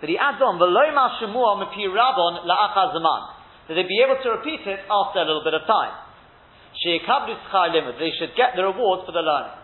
But 0.00 0.08
he 0.08 0.16
adds 0.18 0.40
on, 0.42 0.58
V'loima 0.58 1.18
shemua 1.18 1.58
rabon 1.60 2.46
la'achar 2.46 2.94
zaman. 2.94 3.22
That 3.68 3.74
they 3.74 3.86
be 3.86 4.02
able 4.02 4.18
to 4.22 4.30
repeat 4.38 4.66
it 4.66 4.80
after 4.90 5.20
a 5.20 5.26
little 5.26 5.44
bit 5.44 5.54
of 5.54 5.66
time. 5.66 5.94
They 6.82 8.12
should 8.18 8.32
get 8.34 8.56
the 8.56 8.64
reward 8.64 9.06
for 9.06 9.12
the 9.12 9.20
learning. 9.20 9.58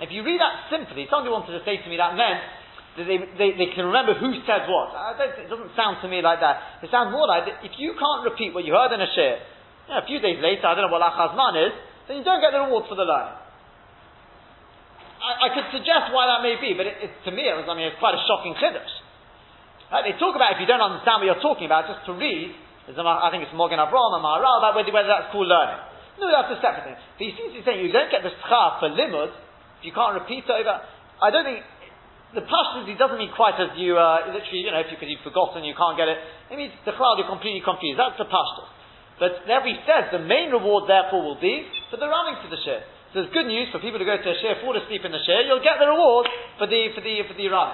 If 0.00 0.12
you 0.12 0.24
read 0.24 0.40
that 0.40 0.68
simply, 0.68 1.06
somebody 1.08 1.32
wanted 1.32 1.56
to 1.56 1.64
say 1.64 1.80
to 1.80 1.88
me 1.88 1.96
that 1.96 2.16
meant 2.16 2.40
that 2.96 3.04
they, 3.04 3.16
they, 3.36 3.50
they 3.56 3.70
can 3.72 3.88
remember 3.88 4.16
who 4.16 4.32
said 4.44 4.68
what. 4.68 4.92
it 5.20 5.48
doesn't 5.48 5.72
sound 5.76 6.00
to 6.00 6.08
me 6.08 6.20
like 6.20 6.40
that. 6.40 6.80
It 6.84 6.88
sounds 6.92 7.12
more 7.12 7.28
like 7.28 7.44
that 7.48 7.64
if 7.64 7.76
you 7.76 7.96
can't 7.96 8.24
repeat 8.24 8.52
what 8.56 8.64
you 8.64 8.72
heard 8.72 8.92
in 8.92 9.00
a 9.00 9.08
shir, 9.12 9.40
you 9.88 9.90
know, 9.92 10.00
a 10.00 10.06
few 10.08 10.20
days 10.20 10.40
later, 10.40 10.64
I 10.64 10.76
don't 10.76 10.88
know 10.88 10.92
what 10.92 11.04
lachazman 11.04 11.68
is, 11.68 11.74
then 12.06 12.22
you 12.22 12.24
don't 12.24 12.40
get 12.40 12.54
the 12.54 12.62
reward 12.62 12.86
for 12.86 12.94
the 12.94 13.06
learning. 13.06 13.38
I, 15.16 15.48
I, 15.48 15.48
could 15.50 15.66
suggest 15.74 16.14
why 16.14 16.30
that 16.30 16.40
may 16.44 16.54
be, 16.60 16.76
but 16.78 16.86
it, 16.86 17.02
it, 17.02 17.10
to 17.26 17.34
me 17.34 17.50
it 17.50 17.56
was, 17.58 17.66
I 17.66 17.74
mean, 17.74 17.90
it's 17.90 17.98
quite 17.98 18.14
a 18.14 18.22
shocking 18.30 18.54
chiddush. 18.62 18.94
Right? 19.90 20.06
They 20.06 20.14
talk 20.20 20.38
about 20.38 20.54
if 20.54 20.62
you 20.62 20.68
don't 20.70 20.82
understand 20.82 21.22
what 21.22 21.26
you're 21.26 21.42
talking 21.42 21.66
about, 21.66 21.90
just 21.90 22.06
to 22.06 22.14
read, 22.14 22.54
I 22.86 23.28
think 23.34 23.42
it's 23.42 23.54
Magen 23.56 23.82
Avraham 23.82 24.18
and 24.18 24.22
Maharal, 24.22 24.62
about 24.62 24.78
whether, 24.78 24.92
whether 24.94 25.10
that's 25.10 25.34
called 25.34 25.50
learning. 25.50 25.82
No, 26.22 26.30
that's 26.30 26.54
a 26.54 26.58
separate 26.62 26.84
thing. 26.86 26.98
But 26.98 27.22
he 27.26 27.32
seems 27.34 27.50
to 27.52 27.56
be 27.60 27.64
saying 27.66 27.82
you 27.82 27.92
don't 27.92 28.08
get 28.08 28.22
the 28.22 28.32
schar 28.46 28.78
for 28.78 28.88
limud 28.88 29.34
if 29.80 29.82
you 29.84 29.92
can't 29.92 30.14
repeat 30.16 30.48
over. 30.48 30.80
I 31.20 31.28
don't 31.34 31.44
think 31.44 31.60
the 32.32 32.44
pashtus 32.44 32.88
he 32.88 32.96
doesn't 32.96 33.18
mean 33.20 33.32
quite 33.36 33.58
as 33.60 33.76
you 33.76 33.96
uh, 33.96 34.30
literally, 34.32 34.64
you 34.64 34.72
know, 34.72 34.80
if 34.80 34.88
you 34.88 34.96
because 34.96 35.12
you've 35.12 35.26
forgotten, 35.26 35.64
you 35.64 35.76
can't 35.76 35.96
get 35.96 36.08
it. 36.08 36.18
It 36.52 36.56
means 36.56 36.72
the 36.88 36.96
cloud 36.96 37.20
you're 37.20 37.28
completely 37.28 37.60
confused. 37.60 38.00
That's 38.00 38.16
the 38.16 38.28
pashtus. 38.28 38.68
But 39.16 39.48
there 39.48 39.64
he 39.64 39.76
says 39.88 40.12
the 40.12 40.20
main 40.20 40.52
reward 40.52 40.84
therefore 40.88 41.24
will 41.24 41.40
be 41.40 41.64
for 41.88 41.96
the 41.96 42.08
running 42.08 42.36
to 42.44 42.48
the 42.52 42.60
shir. 42.60 42.84
So 43.16 43.24
it's 43.24 43.32
good 43.32 43.48
news 43.48 43.72
for 43.72 43.80
people 43.80 43.96
to 43.96 44.04
go 44.04 44.20
to 44.20 44.28
a 44.28 44.36
share, 44.44 44.60
fall 44.60 44.76
asleep 44.76 45.00
in 45.00 45.12
the 45.12 45.22
share, 45.24 45.40
you'll 45.48 45.64
get 45.64 45.80
the 45.80 45.88
reward 45.88 46.28
for 46.60 46.68
the, 46.68 46.92
for 46.92 47.00
the, 47.00 47.24
for 47.24 47.32
the 47.32 47.48
run. 47.48 47.72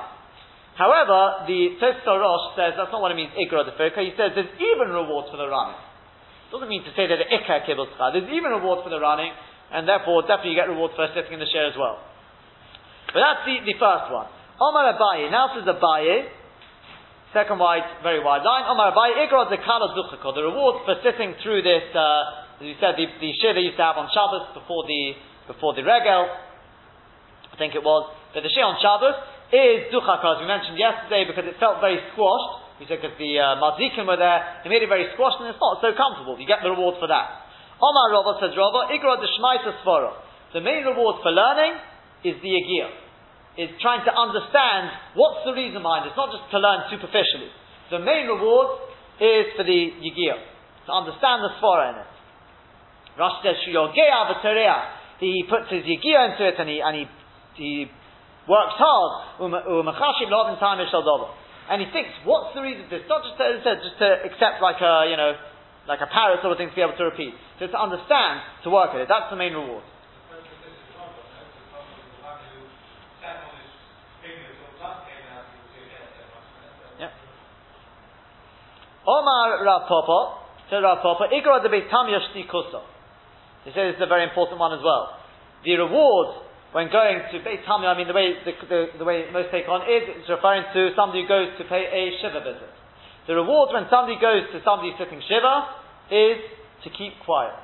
However, 0.78 1.44
the 1.50 1.76
Rosh 1.82 2.46
says 2.56 2.78
that's 2.78 2.94
not 2.94 3.02
what 3.02 3.12
it 3.12 3.18
means, 3.18 3.34
Ikra 3.36 3.66
the 3.68 3.76
Firka. 3.76 4.00
He 4.00 4.14
says 4.16 4.32
there's 4.38 4.54
even 4.56 4.94
rewards 4.94 5.28
for 5.28 5.36
the 5.36 5.50
running. 5.50 5.76
It 6.48 6.50
doesn't 6.54 6.68
mean 6.70 6.84
to 6.84 6.92
say 6.96 7.10
that 7.10 7.18
the 7.18 7.28
Ikka 7.28 7.66
kibble 7.68 7.90
There's 7.90 8.30
even 8.30 8.54
rewards 8.54 8.86
for 8.86 8.92
the 8.92 9.00
running, 9.00 9.32
and 9.72 9.84
therefore 9.84 10.22
definitely 10.24 10.56
you 10.56 10.60
get 10.60 10.70
rewards 10.70 10.94
for 10.96 11.08
sitting 11.12 11.36
in 11.36 11.40
the 11.40 11.50
share 11.50 11.68
as 11.68 11.76
well. 11.76 12.00
But 13.12 13.20
that's 13.20 13.42
the, 13.44 13.66
the 13.68 13.76
first 13.76 14.08
one. 14.08 14.30
Omar 14.60 14.96
Abaye. 14.96 15.28
Now 15.28 15.52
says 15.52 15.68
Abaye. 15.68 16.41
Second 17.32 17.56
wide, 17.56 18.04
very 18.04 18.20
wide 18.20 18.44
line. 18.44 18.68
Omar. 18.68 18.92
Ikra 18.92 19.48
the 19.48 19.56
Kala 19.64 19.88
The 19.96 20.44
reward 20.44 20.84
for 20.84 21.00
sitting 21.00 21.32
through 21.40 21.64
this, 21.64 21.88
uh, 21.96 22.60
as 22.60 22.68
you 22.68 22.76
said, 22.76 23.00
the, 23.00 23.08
the 23.08 23.32
they 23.32 23.64
used 23.72 23.80
to 23.80 23.84
have 23.88 23.96
on 23.96 24.12
Shabbos 24.12 24.52
before 24.52 24.84
the 24.84 25.16
before 25.48 25.72
the 25.72 25.82
regel, 25.82 26.28
I 26.28 27.56
think 27.56 27.72
it 27.74 27.80
was. 27.80 28.12
But 28.36 28.44
the 28.44 28.52
Shia 28.52 28.68
on 28.68 28.76
Shabbos 28.84 29.16
is 29.48 29.88
duchaka, 29.88 30.36
as 30.36 30.38
we 30.44 30.46
mentioned 30.46 30.76
yesterday, 30.76 31.24
because 31.24 31.48
it 31.48 31.56
felt 31.56 31.80
very 31.80 32.04
squashed. 32.12 32.80
We 32.80 32.84
said 32.84 33.00
because 33.00 33.16
the 33.16 33.32
uh, 33.40 33.56
were 34.04 34.20
there, 34.20 34.64
it 34.64 34.68
made 34.68 34.84
it 34.84 34.92
very 34.92 35.08
squashed, 35.16 35.40
and 35.40 35.48
it's 35.48 35.60
not 35.60 35.80
so 35.80 35.96
comfortable. 35.96 36.36
You 36.36 36.44
get 36.44 36.60
the 36.60 36.68
reward 36.68 37.00
for 37.00 37.08
that. 37.08 37.48
Omar 37.80 38.12
says 38.44 38.52
de 38.52 39.28
Shmaita 39.40 39.80
Svara. 39.80 40.20
The 40.52 40.60
main 40.60 40.84
reward 40.84 41.24
for 41.24 41.32
learning 41.32 41.80
is 42.28 42.36
the 42.44 42.50
Yagir. 42.52 42.92
Is 43.52 43.68
trying 43.84 44.00
to 44.08 44.12
understand 44.16 44.88
what's 45.12 45.44
the 45.44 45.52
reason 45.52 45.84
behind 45.84 46.08
it. 46.08 46.16
It's 46.16 46.20
not 46.20 46.32
just 46.32 46.48
to 46.50 46.58
learn 46.58 46.88
superficially. 46.88 47.52
The 47.92 48.00
main 48.00 48.24
reward 48.24 48.80
is 49.20 49.52
for 49.60 49.64
the 49.68 49.92
Yagir. 50.00 50.40
To 50.88 50.92
understand 50.92 51.44
the 51.44 51.52
Svara 51.60 51.92
in 51.92 52.00
it. 52.00 52.08
Rashi 53.20 53.44
says, 53.44 53.60
he 55.20 55.44
puts 55.46 55.68
his 55.70 55.84
yigia 55.84 56.32
into 56.32 56.48
it 56.48 56.56
and 56.58 56.68
he, 56.68 56.80
and 56.80 56.96
he, 56.96 57.04
he 57.60 57.86
works 58.48 58.74
hard. 58.80 59.38
And 61.70 61.78
he 61.78 61.86
thinks, 61.92 62.10
what's 62.24 62.54
the 62.56 62.62
reason 62.62 62.88
for 62.88 62.98
this? 62.98 63.06
Not 63.06 63.22
just 63.22 63.36
to, 63.38 63.44
just 63.62 63.98
to 64.00 64.08
accept 64.32 64.58
like 64.64 64.80
a, 64.80 65.06
you 65.12 65.16
know, 65.20 65.36
like 65.86 66.00
a 66.00 66.08
parrot 66.10 66.40
sort 66.42 66.52
of 66.52 66.58
thing 66.58 66.70
to 66.70 66.74
be 66.74 66.82
able 66.82 66.96
to 66.96 67.04
repeat. 67.04 67.34
So 67.60 67.68
to 67.68 67.78
understand, 67.78 68.40
to 68.64 68.70
work 68.70 68.90
at 68.96 69.00
it. 69.04 69.08
That's 69.12 69.30
the 69.30 69.36
main 69.36 69.52
reward. 69.52 69.84
Omar 79.06 79.64
Rav 79.64 79.88
Papa, 79.90 80.18
said 80.70 80.82
Rav 80.82 81.02
Papa, 81.02 81.26
Igra 81.34 81.62
de 81.62 81.68
Beitam 81.68 82.06
Yashti 82.06 82.46
Kusa. 82.46 82.82
He 83.64 83.70
says 83.70 83.94
this 83.94 84.02
is 84.02 84.06
a 84.06 84.10
very 84.10 84.26
important 84.26 84.58
one 84.58 84.74
as 84.74 84.82
well. 84.82 85.18
The 85.64 85.74
reward 85.78 86.42
when 86.72 86.88
going 86.88 87.20
to 87.30 87.36
Beit 87.44 87.62
Hamya, 87.68 87.92
I 87.92 87.96
mean 87.98 88.08
the 88.08 88.16
way 88.16 88.32
the, 88.42 88.52
the, 88.66 88.80
the, 88.98 89.04
way 89.04 89.28
most 89.28 89.52
take 89.52 89.68
on 89.68 89.84
is 89.84 90.08
it's 90.08 90.30
referring 90.30 90.64
to 90.72 90.90
somebody 90.96 91.22
who 91.22 91.28
goes 91.28 91.52
to 91.60 91.64
pay 91.68 91.84
a 91.84 92.02
shiva 92.18 92.40
visit. 92.40 92.72
The 93.28 93.36
reward 93.36 93.76
when 93.76 93.86
somebody 93.92 94.16
goes 94.16 94.48
to 94.50 94.58
somebody 94.64 94.96
sitting 94.96 95.20
shiva 95.20 95.54
is 96.10 96.40
to 96.82 96.88
keep 96.90 97.14
quiet. 97.22 97.54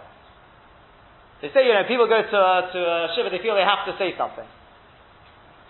They 1.41 1.51
say, 1.55 1.66
you 1.66 1.74
know, 1.74 1.86
people 1.89 2.07
go 2.07 2.20
to, 2.20 2.39
uh, 2.39 2.70
to 2.70 2.78
uh, 2.78 3.14
shiva, 3.16 3.30
they 3.30 3.41
feel 3.41 3.57
they 3.57 3.66
have 3.66 3.86
to 3.89 3.95
say 3.97 4.12
something. 4.18 4.47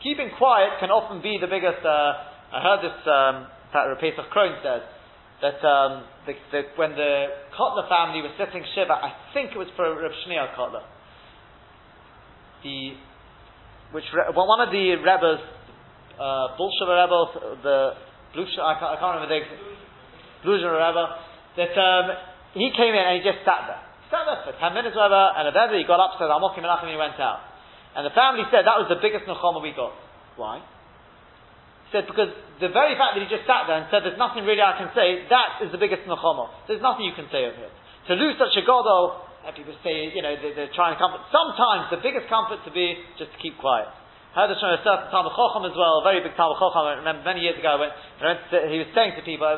Keeping 0.03 0.35
quiet 0.37 0.81
can 0.81 0.91
often 0.91 1.23
be 1.23 1.39
the 1.41 1.49
biggest. 1.49 1.81
Uh, 1.85 2.53
I 2.53 2.59
heard 2.61 2.81
this. 2.85 2.99
Um, 3.05 3.37
Pesach 3.69 4.33
Krohn 4.33 4.57
says 4.65 4.81
that 5.41 5.63
um, 5.63 6.03
the, 6.27 6.35
the, 6.51 6.61
when 6.75 6.99
the 6.99 7.31
Kotler 7.55 7.87
family 7.87 8.23
was 8.23 8.35
sitting 8.35 8.65
Shiva, 8.75 8.91
I 8.91 9.15
think 9.35 9.55
it 9.55 9.59
was 9.59 9.71
for 9.79 9.87
Reb 9.87 10.11
Shneor 10.27 10.51
Kotler. 10.59 10.83
The, 12.67 12.99
which, 13.95 14.05
well, 14.35 14.51
one 14.51 14.61
of 14.67 14.75
the 14.75 14.99
Rebbes, 14.99 15.39
uh, 16.19 16.59
Rebbe, 16.59 17.19
the 17.63 17.95
I 18.35 18.75
can't, 18.83 18.91
I 18.93 18.97
can't 18.99 19.15
remember 19.15 19.31
the 19.31 19.41
Blusha 20.43 20.67
Rebbe, 20.67 21.05
that 21.57 21.75
um, 21.79 22.05
he 22.55 22.71
came 22.75 22.95
in 22.95 23.03
and 23.03 23.23
he 23.23 23.23
just 23.23 23.47
sat 23.47 23.71
there. 23.71 23.83
Sat 24.11 24.27
there 24.27 24.43
for 24.43 24.55
10 24.59 24.75
minutes 24.75 24.99
or 24.99 25.07
whatever, 25.07 25.39
and 25.39 25.47
eventually 25.47 25.83
he 25.83 25.87
got 25.87 26.03
up, 26.03 26.19
said, 26.19 26.27
I'm 26.27 26.43
walking 26.43 26.67
enough, 26.67 26.83
and 26.83 26.91
he 26.91 26.99
went 26.99 27.15
out. 27.23 27.47
And 27.95 28.03
the 28.03 28.15
family 28.15 28.43
said 28.51 28.67
that 28.67 28.79
was 28.79 28.91
the 28.91 28.99
biggest 28.99 29.27
Nechama 29.31 29.63
we 29.63 29.71
got. 29.71 29.95
Why? 30.35 30.63
Said 31.93 32.05
because 32.05 32.33
the 32.61 32.69
very 32.69 32.95
fact 32.99 33.17
that 33.17 33.23
he 33.25 33.29
just 33.31 33.49
sat 33.49 33.65
there 33.65 33.81
and 33.81 33.89
said 33.89 34.05
there's 34.05 34.21
nothing 34.21 34.45
really 34.45 34.61
I 34.61 34.77
can 34.77 34.93
say, 34.93 35.25
that 35.33 35.65
is 35.65 35.73
the 35.73 35.81
biggest 35.81 36.05
nechama. 36.05 36.69
There's 36.69 36.85
nothing 36.85 37.09
you 37.09 37.17
can 37.17 37.29
say 37.33 37.49
of 37.49 37.57
it. 37.57 37.73
To 38.09 38.17
lose 38.17 38.37
such 38.41 38.57
a 38.57 38.65
godol, 38.65 39.29
and 39.45 39.57
people 39.57 39.73
say, 39.81 40.13
you 40.13 40.21
know, 40.21 40.35
they, 40.37 40.53
are 40.53 40.75
trying 40.77 40.93
to 40.97 41.01
comfort. 41.01 41.25
Sometimes 41.33 41.89
the 41.89 42.03
biggest 42.05 42.29
comfort 42.29 42.61
to 42.69 42.73
be 42.73 43.01
just 43.17 43.33
to 43.33 43.39
keep 43.41 43.57
quiet. 43.57 43.89
I 44.37 44.45
heard 44.45 44.53
this 44.53 44.61
from 44.61 44.77
a 44.77 44.83
certain 44.85 45.09
Talmud 45.09 45.33
Chochem 45.33 45.65
as 45.65 45.73
well, 45.73 46.01
a 46.01 46.05
very 46.05 46.21
big 46.21 46.37
Talmud 46.37 46.61
Chochem. 46.61 46.85
I 46.85 47.01
remember 47.01 47.25
many 47.25 47.41
years 47.43 47.57
ago 47.57 47.75
I 47.75 47.79
went 47.81 47.95
when, 48.21 48.37
he 48.69 48.79
was 48.85 48.91
saying 48.93 49.17
to 49.17 49.25
people, 49.25 49.49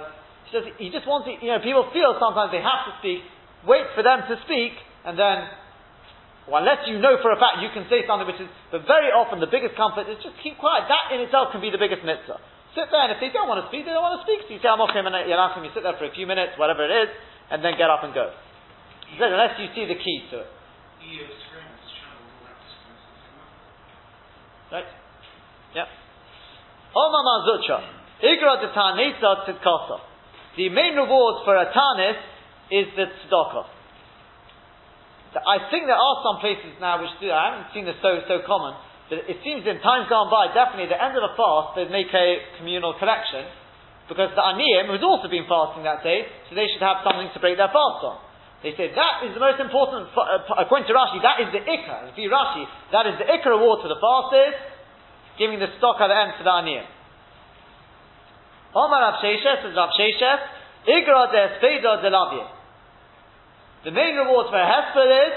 he 0.47 0.51
says 0.55 0.65
he 0.79 0.89
just 0.95 1.11
wants, 1.11 1.27
you 1.27 1.51
know, 1.51 1.59
people 1.59 1.91
feel 1.91 2.15
sometimes 2.23 2.55
they 2.55 2.63
have 2.63 2.87
to 2.87 2.95
speak, 3.03 3.27
wait 3.67 3.91
for 3.99 4.07
them 4.07 4.23
to 4.31 4.39
speak, 4.47 4.79
and 5.05 5.19
then 5.19 5.51
well, 6.49 6.65
unless 6.65 6.89
you 6.89 6.99
know 6.99 7.21
for 7.21 7.31
a 7.33 7.39
fact 7.39 7.61
you 7.61 7.69
can 7.75 7.85
say 7.93 8.07
something 8.09 8.27
which 8.27 8.41
is, 8.41 8.49
but 8.73 8.89
very 8.89 9.13
often 9.13 9.39
the 9.43 9.51
biggest 9.51 9.77
comfort 9.77 10.09
is 10.09 10.17
just 10.25 10.37
keep 10.41 10.57
quiet. 10.57 10.89
That 10.89 11.13
in 11.13 11.21
itself 11.21 11.53
can 11.53 11.61
be 11.61 11.69
the 11.69 11.81
biggest 11.81 12.01
mitzvah. 12.01 12.41
Sit 12.73 12.87
there, 12.87 13.03
and 13.03 13.11
if 13.11 13.19
they 13.19 13.35
don't 13.35 13.51
want 13.51 13.59
to 13.61 13.67
speak, 13.67 13.83
they 13.83 13.91
don't 13.91 14.03
want 14.03 14.23
to 14.23 14.25
speak. 14.25 14.47
So 14.47 14.55
you 14.55 14.63
say 14.63 14.71
Amochim 14.71 15.03
and 15.03 15.15
Yalachim, 15.27 15.67
you 15.67 15.75
sit 15.75 15.83
there 15.83 15.99
for 15.99 16.07
a 16.07 16.15
few 16.15 16.27
minutes, 16.27 16.55
whatever 16.55 16.87
it 16.87 16.95
is, 16.95 17.11
and 17.51 17.67
then 17.67 17.75
get 17.75 17.91
up 17.91 18.07
and 18.07 18.15
go. 18.15 18.31
Says, 19.19 19.35
unless 19.35 19.59
you 19.59 19.67
see 19.75 19.91
the 19.91 19.99
key 19.99 20.23
to 20.31 20.47
it. 20.47 20.51
Right? 24.71 24.87
Yep. 25.75 25.89
Oma 26.95 27.21
Mar 27.27 27.41
Zutra. 27.43 27.79
Igra 28.23 28.63
de 28.63 28.69
Tanisa 28.71 29.51
Tzidkasa. 29.51 29.99
The 30.57 30.69
main 30.69 30.95
reward 30.95 31.43
for 31.45 31.57
a 31.57 31.67
Tanis 31.75 32.19
is 32.71 32.87
the 32.95 33.07
Tzedakah. 33.07 33.80
I 35.39 35.71
think 35.71 35.87
there 35.87 35.99
are 35.99 36.17
some 36.27 36.43
places 36.43 36.75
now 36.83 36.99
which 36.99 37.15
do, 37.23 37.31
I 37.31 37.55
haven't 37.55 37.71
seen 37.71 37.87
this 37.87 37.95
so, 38.03 38.19
so 38.27 38.43
common, 38.43 38.75
but 39.07 39.23
it 39.31 39.39
seems 39.47 39.63
in 39.63 39.79
times 39.79 40.11
gone 40.11 40.27
by, 40.27 40.51
definitely 40.51 40.91
at 40.91 40.95
the 40.95 40.99
end 40.99 41.15
of 41.15 41.23
the 41.23 41.35
fast, 41.39 41.79
they'd 41.79 41.91
make 41.91 42.11
a 42.11 42.59
communal 42.59 42.99
collection, 42.99 43.47
because 44.11 44.35
the 44.35 44.43
Aniyim, 44.43 44.91
who's 44.91 45.07
also 45.07 45.31
been 45.31 45.47
fasting 45.47 45.87
that 45.87 46.03
day, 46.03 46.27
so 46.51 46.59
they 46.59 46.67
should 46.67 46.83
have 46.83 47.07
something 47.07 47.31
to 47.31 47.39
break 47.39 47.55
their 47.55 47.71
fast 47.71 48.03
on. 48.03 48.19
They 48.67 48.75
say 48.75 48.91
that 48.91 49.15
is 49.25 49.33
the 49.33 49.41
most 49.41 49.63
important, 49.63 50.11
uh, 50.13 50.67
according 50.67 50.91
to 50.91 50.95
Rashi, 50.99 51.23
that 51.23 51.39
is 51.41 51.49
the 51.55 51.63
Ikka. 51.63 52.11
If 52.11 52.19
you 52.19 52.27
Rashi, 52.27 52.67
that 52.91 53.07
is 53.07 53.15
the 53.23 53.31
Ikka 53.31 53.55
reward 53.55 53.87
to 53.87 53.89
the 53.89 54.03
fasters, 54.03 54.59
giving 55.39 55.63
the 55.63 55.71
stock 55.79 56.03
at 56.03 56.11
the 56.11 56.19
end 56.19 56.35
to 56.37 56.45
the 56.45 56.51
Aniyim. 56.51 56.87
Omar 58.75 58.99
Rav 58.99 59.23
says 59.23 59.43
Rav 59.75 59.91
Sheshes, 59.95 60.41
Igra 60.87 61.31
de 61.31 61.43
Speda 61.59 62.03
de. 62.03 62.60
The 63.81 63.97
main 63.97 64.13
reward 64.13 64.53
for 64.53 64.61
a 64.61 64.69
Hesper 64.69 65.09
is 65.09 65.35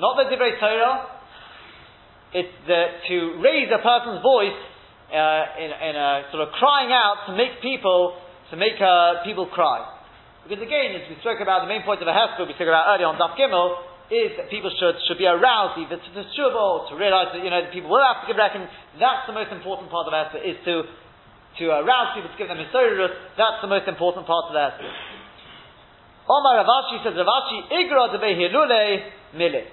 not 0.00 0.16
the 0.16 0.32
Divrei 0.32 0.56
Torah, 0.56 1.20
it's 2.32 2.56
the, 2.64 2.80
to 3.12 3.16
raise 3.44 3.68
a 3.68 3.82
person's 3.84 4.24
voice 4.24 4.56
uh, 5.12 5.60
in, 5.60 5.68
in, 5.68 5.94
a 5.98 6.30
sort 6.32 6.46
of 6.46 6.56
crying 6.56 6.88
out 6.88 7.28
to 7.28 7.36
make 7.36 7.60
people 7.60 8.16
to 8.48 8.56
make 8.56 8.80
uh, 8.80 9.20
people 9.28 9.44
cry. 9.52 9.82
Because 10.46 10.62
again, 10.62 10.96
as 10.96 11.04
we 11.10 11.20
spoke 11.20 11.42
about, 11.44 11.66
the 11.66 11.70
main 11.70 11.84
point 11.84 12.00
of 12.00 12.08
a 12.08 12.16
Hesper 12.16 12.48
we 12.48 12.56
spoke 12.56 12.70
about 12.70 12.96
earlier 12.96 13.12
on 13.12 13.20
Daf 13.20 13.36
Gimel 13.36 13.76
is 14.08 14.40
that 14.40 14.48
people 14.48 14.72
should, 14.72 14.96
should 15.04 15.20
be 15.20 15.28
aroused 15.28 15.84
either 15.84 16.00
to 16.00 16.10
the 16.16 16.24
tshuva 16.32 16.88
to 16.88 16.96
realize 16.96 17.30
that 17.36 17.44
you 17.44 17.50
know 17.52 17.60
that 17.60 17.76
people 17.76 17.92
will 17.92 18.02
have 18.02 18.24
to 18.24 18.26
give 18.26 18.40
reckon. 18.40 18.66
That's 18.96 19.28
the 19.28 19.36
most 19.36 19.52
important 19.52 19.92
part 19.92 20.08
of 20.08 20.16
Hesper 20.16 20.40
is 20.40 20.56
to 20.64 20.88
to 21.60 21.64
arouse 21.76 22.16
people 22.16 22.32
to 22.32 22.38
give 22.40 22.48
them 22.48 22.56
hisorus. 22.56 23.12
That's 23.36 23.60
the 23.60 23.68
most 23.68 23.84
important 23.84 24.24
part 24.24 24.48
of 24.48 24.56
the 24.56 24.62
Hesper. 24.64 25.09
Omar 26.30 26.62
Rav 26.62 26.70
Ashi 26.70 27.02
says, 27.02 27.18
Rav 27.18 27.26
Ashi, 27.26 27.58
Igra 27.74 28.14
de 28.14 28.18
Behilule 28.22 29.02
Mile. 29.34 29.66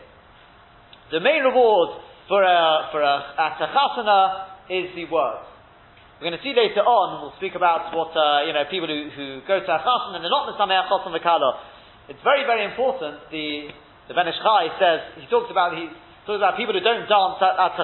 The 1.14 1.22
main 1.22 1.46
reward 1.46 2.02
for 2.26 2.42
a, 2.42 2.90
for 2.90 2.98
a, 2.98 3.16
at 3.38 3.62
a 3.62 4.74
is 4.74 4.90
the 4.98 5.06
word. 5.06 5.46
We're 6.18 6.34
going 6.34 6.40
to 6.42 6.42
see 6.42 6.58
later 6.58 6.82
on, 6.82 7.22
we'll 7.22 7.38
speak 7.38 7.54
about 7.54 7.94
what, 7.94 8.10
uh, 8.18 8.42
you 8.50 8.58
know, 8.58 8.66
people 8.74 8.90
who, 8.90 9.06
who 9.14 9.46
go 9.46 9.62
to 9.62 9.70
a 9.70 9.80
chasana 9.86 10.18
and 10.18 10.26
they're 10.26 10.34
not 10.34 10.50
the 10.50 10.58
Mesameh 10.58 10.90
Chosan 10.90 11.14
V'Kala. 11.14 11.62
It's 12.10 12.26
very, 12.26 12.42
very 12.50 12.66
important. 12.66 13.30
The, 13.30 13.70
the 14.10 14.18
Ben 14.18 14.26
Ish 14.26 14.42
Chai 14.42 14.74
says, 14.82 15.00
he 15.22 15.30
talks 15.30 15.54
about, 15.54 15.78
he 15.78 15.86
talks 16.26 16.42
about 16.42 16.58
people 16.58 16.74
who 16.74 16.82
don't 16.82 17.06
dance 17.06 17.38
at, 17.38 17.54
at. 17.54 17.78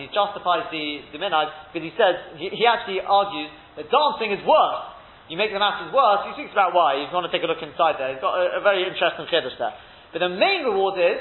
He 0.00 0.08
justifies 0.08 0.64
the, 0.72 1.12
the 1.12 1.20
minhag 1.20 1.52
because 1.68 1.84
he 1.84 1.92
says, 1.92 2.40
he, 2.40 2.48
he 2.56 2.64
actually 2.64 3.04
argues 3.04 3.52
that 3.76 3.92
dancing 3.92 4.32
is 4.32 4.40
worse 4.48 4.93
you 5.28 5.40
make 5.40 5.52
the 5.52 5.58
matters 5.58 5.88
worse, 5.88 6.28
he 6.28 6.36
speaks 6.36 6.52
about 6.52 6.76
why. 6.76 7.00
You 7.00 7.08
want 7.08 7.24
to 7.24 7.32
take 7.32 7.40
a 7.40 7.48
look 7.48 7.64
inside 7.64 7.96
there. 7.96 8.12
He's 8.12 8.20
got 8.20 8.36
a, 8.36 8.58
a 8.58 8.60
very 8.60 8.84
interesting 8.84 9.24
chiddush 9.32 9.56
there. 9.56 9.72
But 10.12 10.20
the 10.20 10.28
main 10.28 10.68
reward 10.68 11.00
is, 11.00 11.20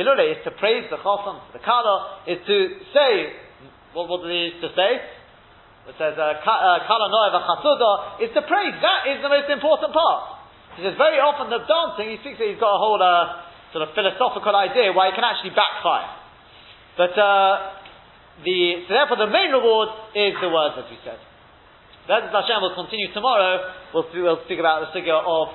Hilule, 0.00 0.24
is 0.32 0.40
to 0.48 0.50
praise 0.56 0.88
the 0.88 0.98
chosam, 0.98 1.38
the 1.52 1.60
kala, 1.60 2.24
is 2.26 2.40
to 2.48 2.56
say, 2.90 3.36
what, 3.92 4.08
what 4.08 4.26
he 4.26 4.56
to 4.58 4.68
say? 4.74 4.92
It 5.92 5.94
says, 6.00 6.16
uh, 6.16 6.40
uh, 6.40 6.78
kala 6.88 7.06
noeva 7.12 7.44
chasuda, 7.44 8.24
is 8.24 8.32
to 8.32 8.42
praise. 8.48 8.74
That 8.80 9.12
is 9.12 9.20
the 9.20 9.28
most 9.28 9.52
important 9.52 9.92
part. 9.92 10.40
He 10.80 10.82
says, 10.82 10.96
very 10.96 11.20
often 11.20 11.52
the 11.52 11.62
dancing, 11.62 12.10
he 12.10 12.18
speaks 12.24 12.40
that 12.40 12.48
he's 12.48 12.58
got 12.58 12.74
a 12.74 12.80
whole 12.80 12.98
uh, 12.98 13.44
sort 13.76 13.86
of 13.86 13.94
philosophical 13.94 14.56
idea 14.56 14.90
why 14.96 15.12
it 15.12 15.14
can 15.14 15.22
actually 15.22 15.52
backfire. 15.52 16.08
But, 16.96 17.14
uh, 17.14 17.84
the, 18.42 18.88
so 18.88 18.90
therefore 18.90 19.20
the 19.20 19.30
main 19.30 19.54
reward 19.54 19.94
is 20.16 20.34
the 20.40 20.50
words, 20.50 20.74
as 20.80 20.90
we 20.90 20.98
said. 21.04 21.20
That 22.06 22.28
Hashem 22.28 22.60
will 22.60 22.76
continue 22.76 23.08
tomorrow. 23.12 23.72
We'll, 23.94 24.04
we'll 24.12 24.44
speak 24.44 24.60
about 24.60 24.84
the 24.84 24.92
figure 24.92 25.16
of 25.16 25.48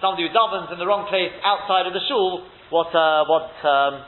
somebody 0.00 0.24
who 0.24 0.32
davens 0.32 0.72
in 0.72 0.78
the 0.78 0.86
wrong 0.86 1.04
place 1.08 1.32
outside 1.44 1.86
of 1.86 1.92
the 1.92 2.00
shul, 2.08 2.48
what, 2.72 2.88
uh, 2.96 3.28
what, 3.28 3.52
um, 3.60 4.00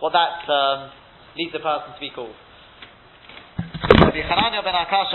what 0.00 0.12
that 0.12 0.44
um, 0.52 0.92
leads 1.36 1.52
the 1.52 1.64
person 1.64 1.96
to 1.96 2.00
be 2.00 2.10
called. 2.12 2.36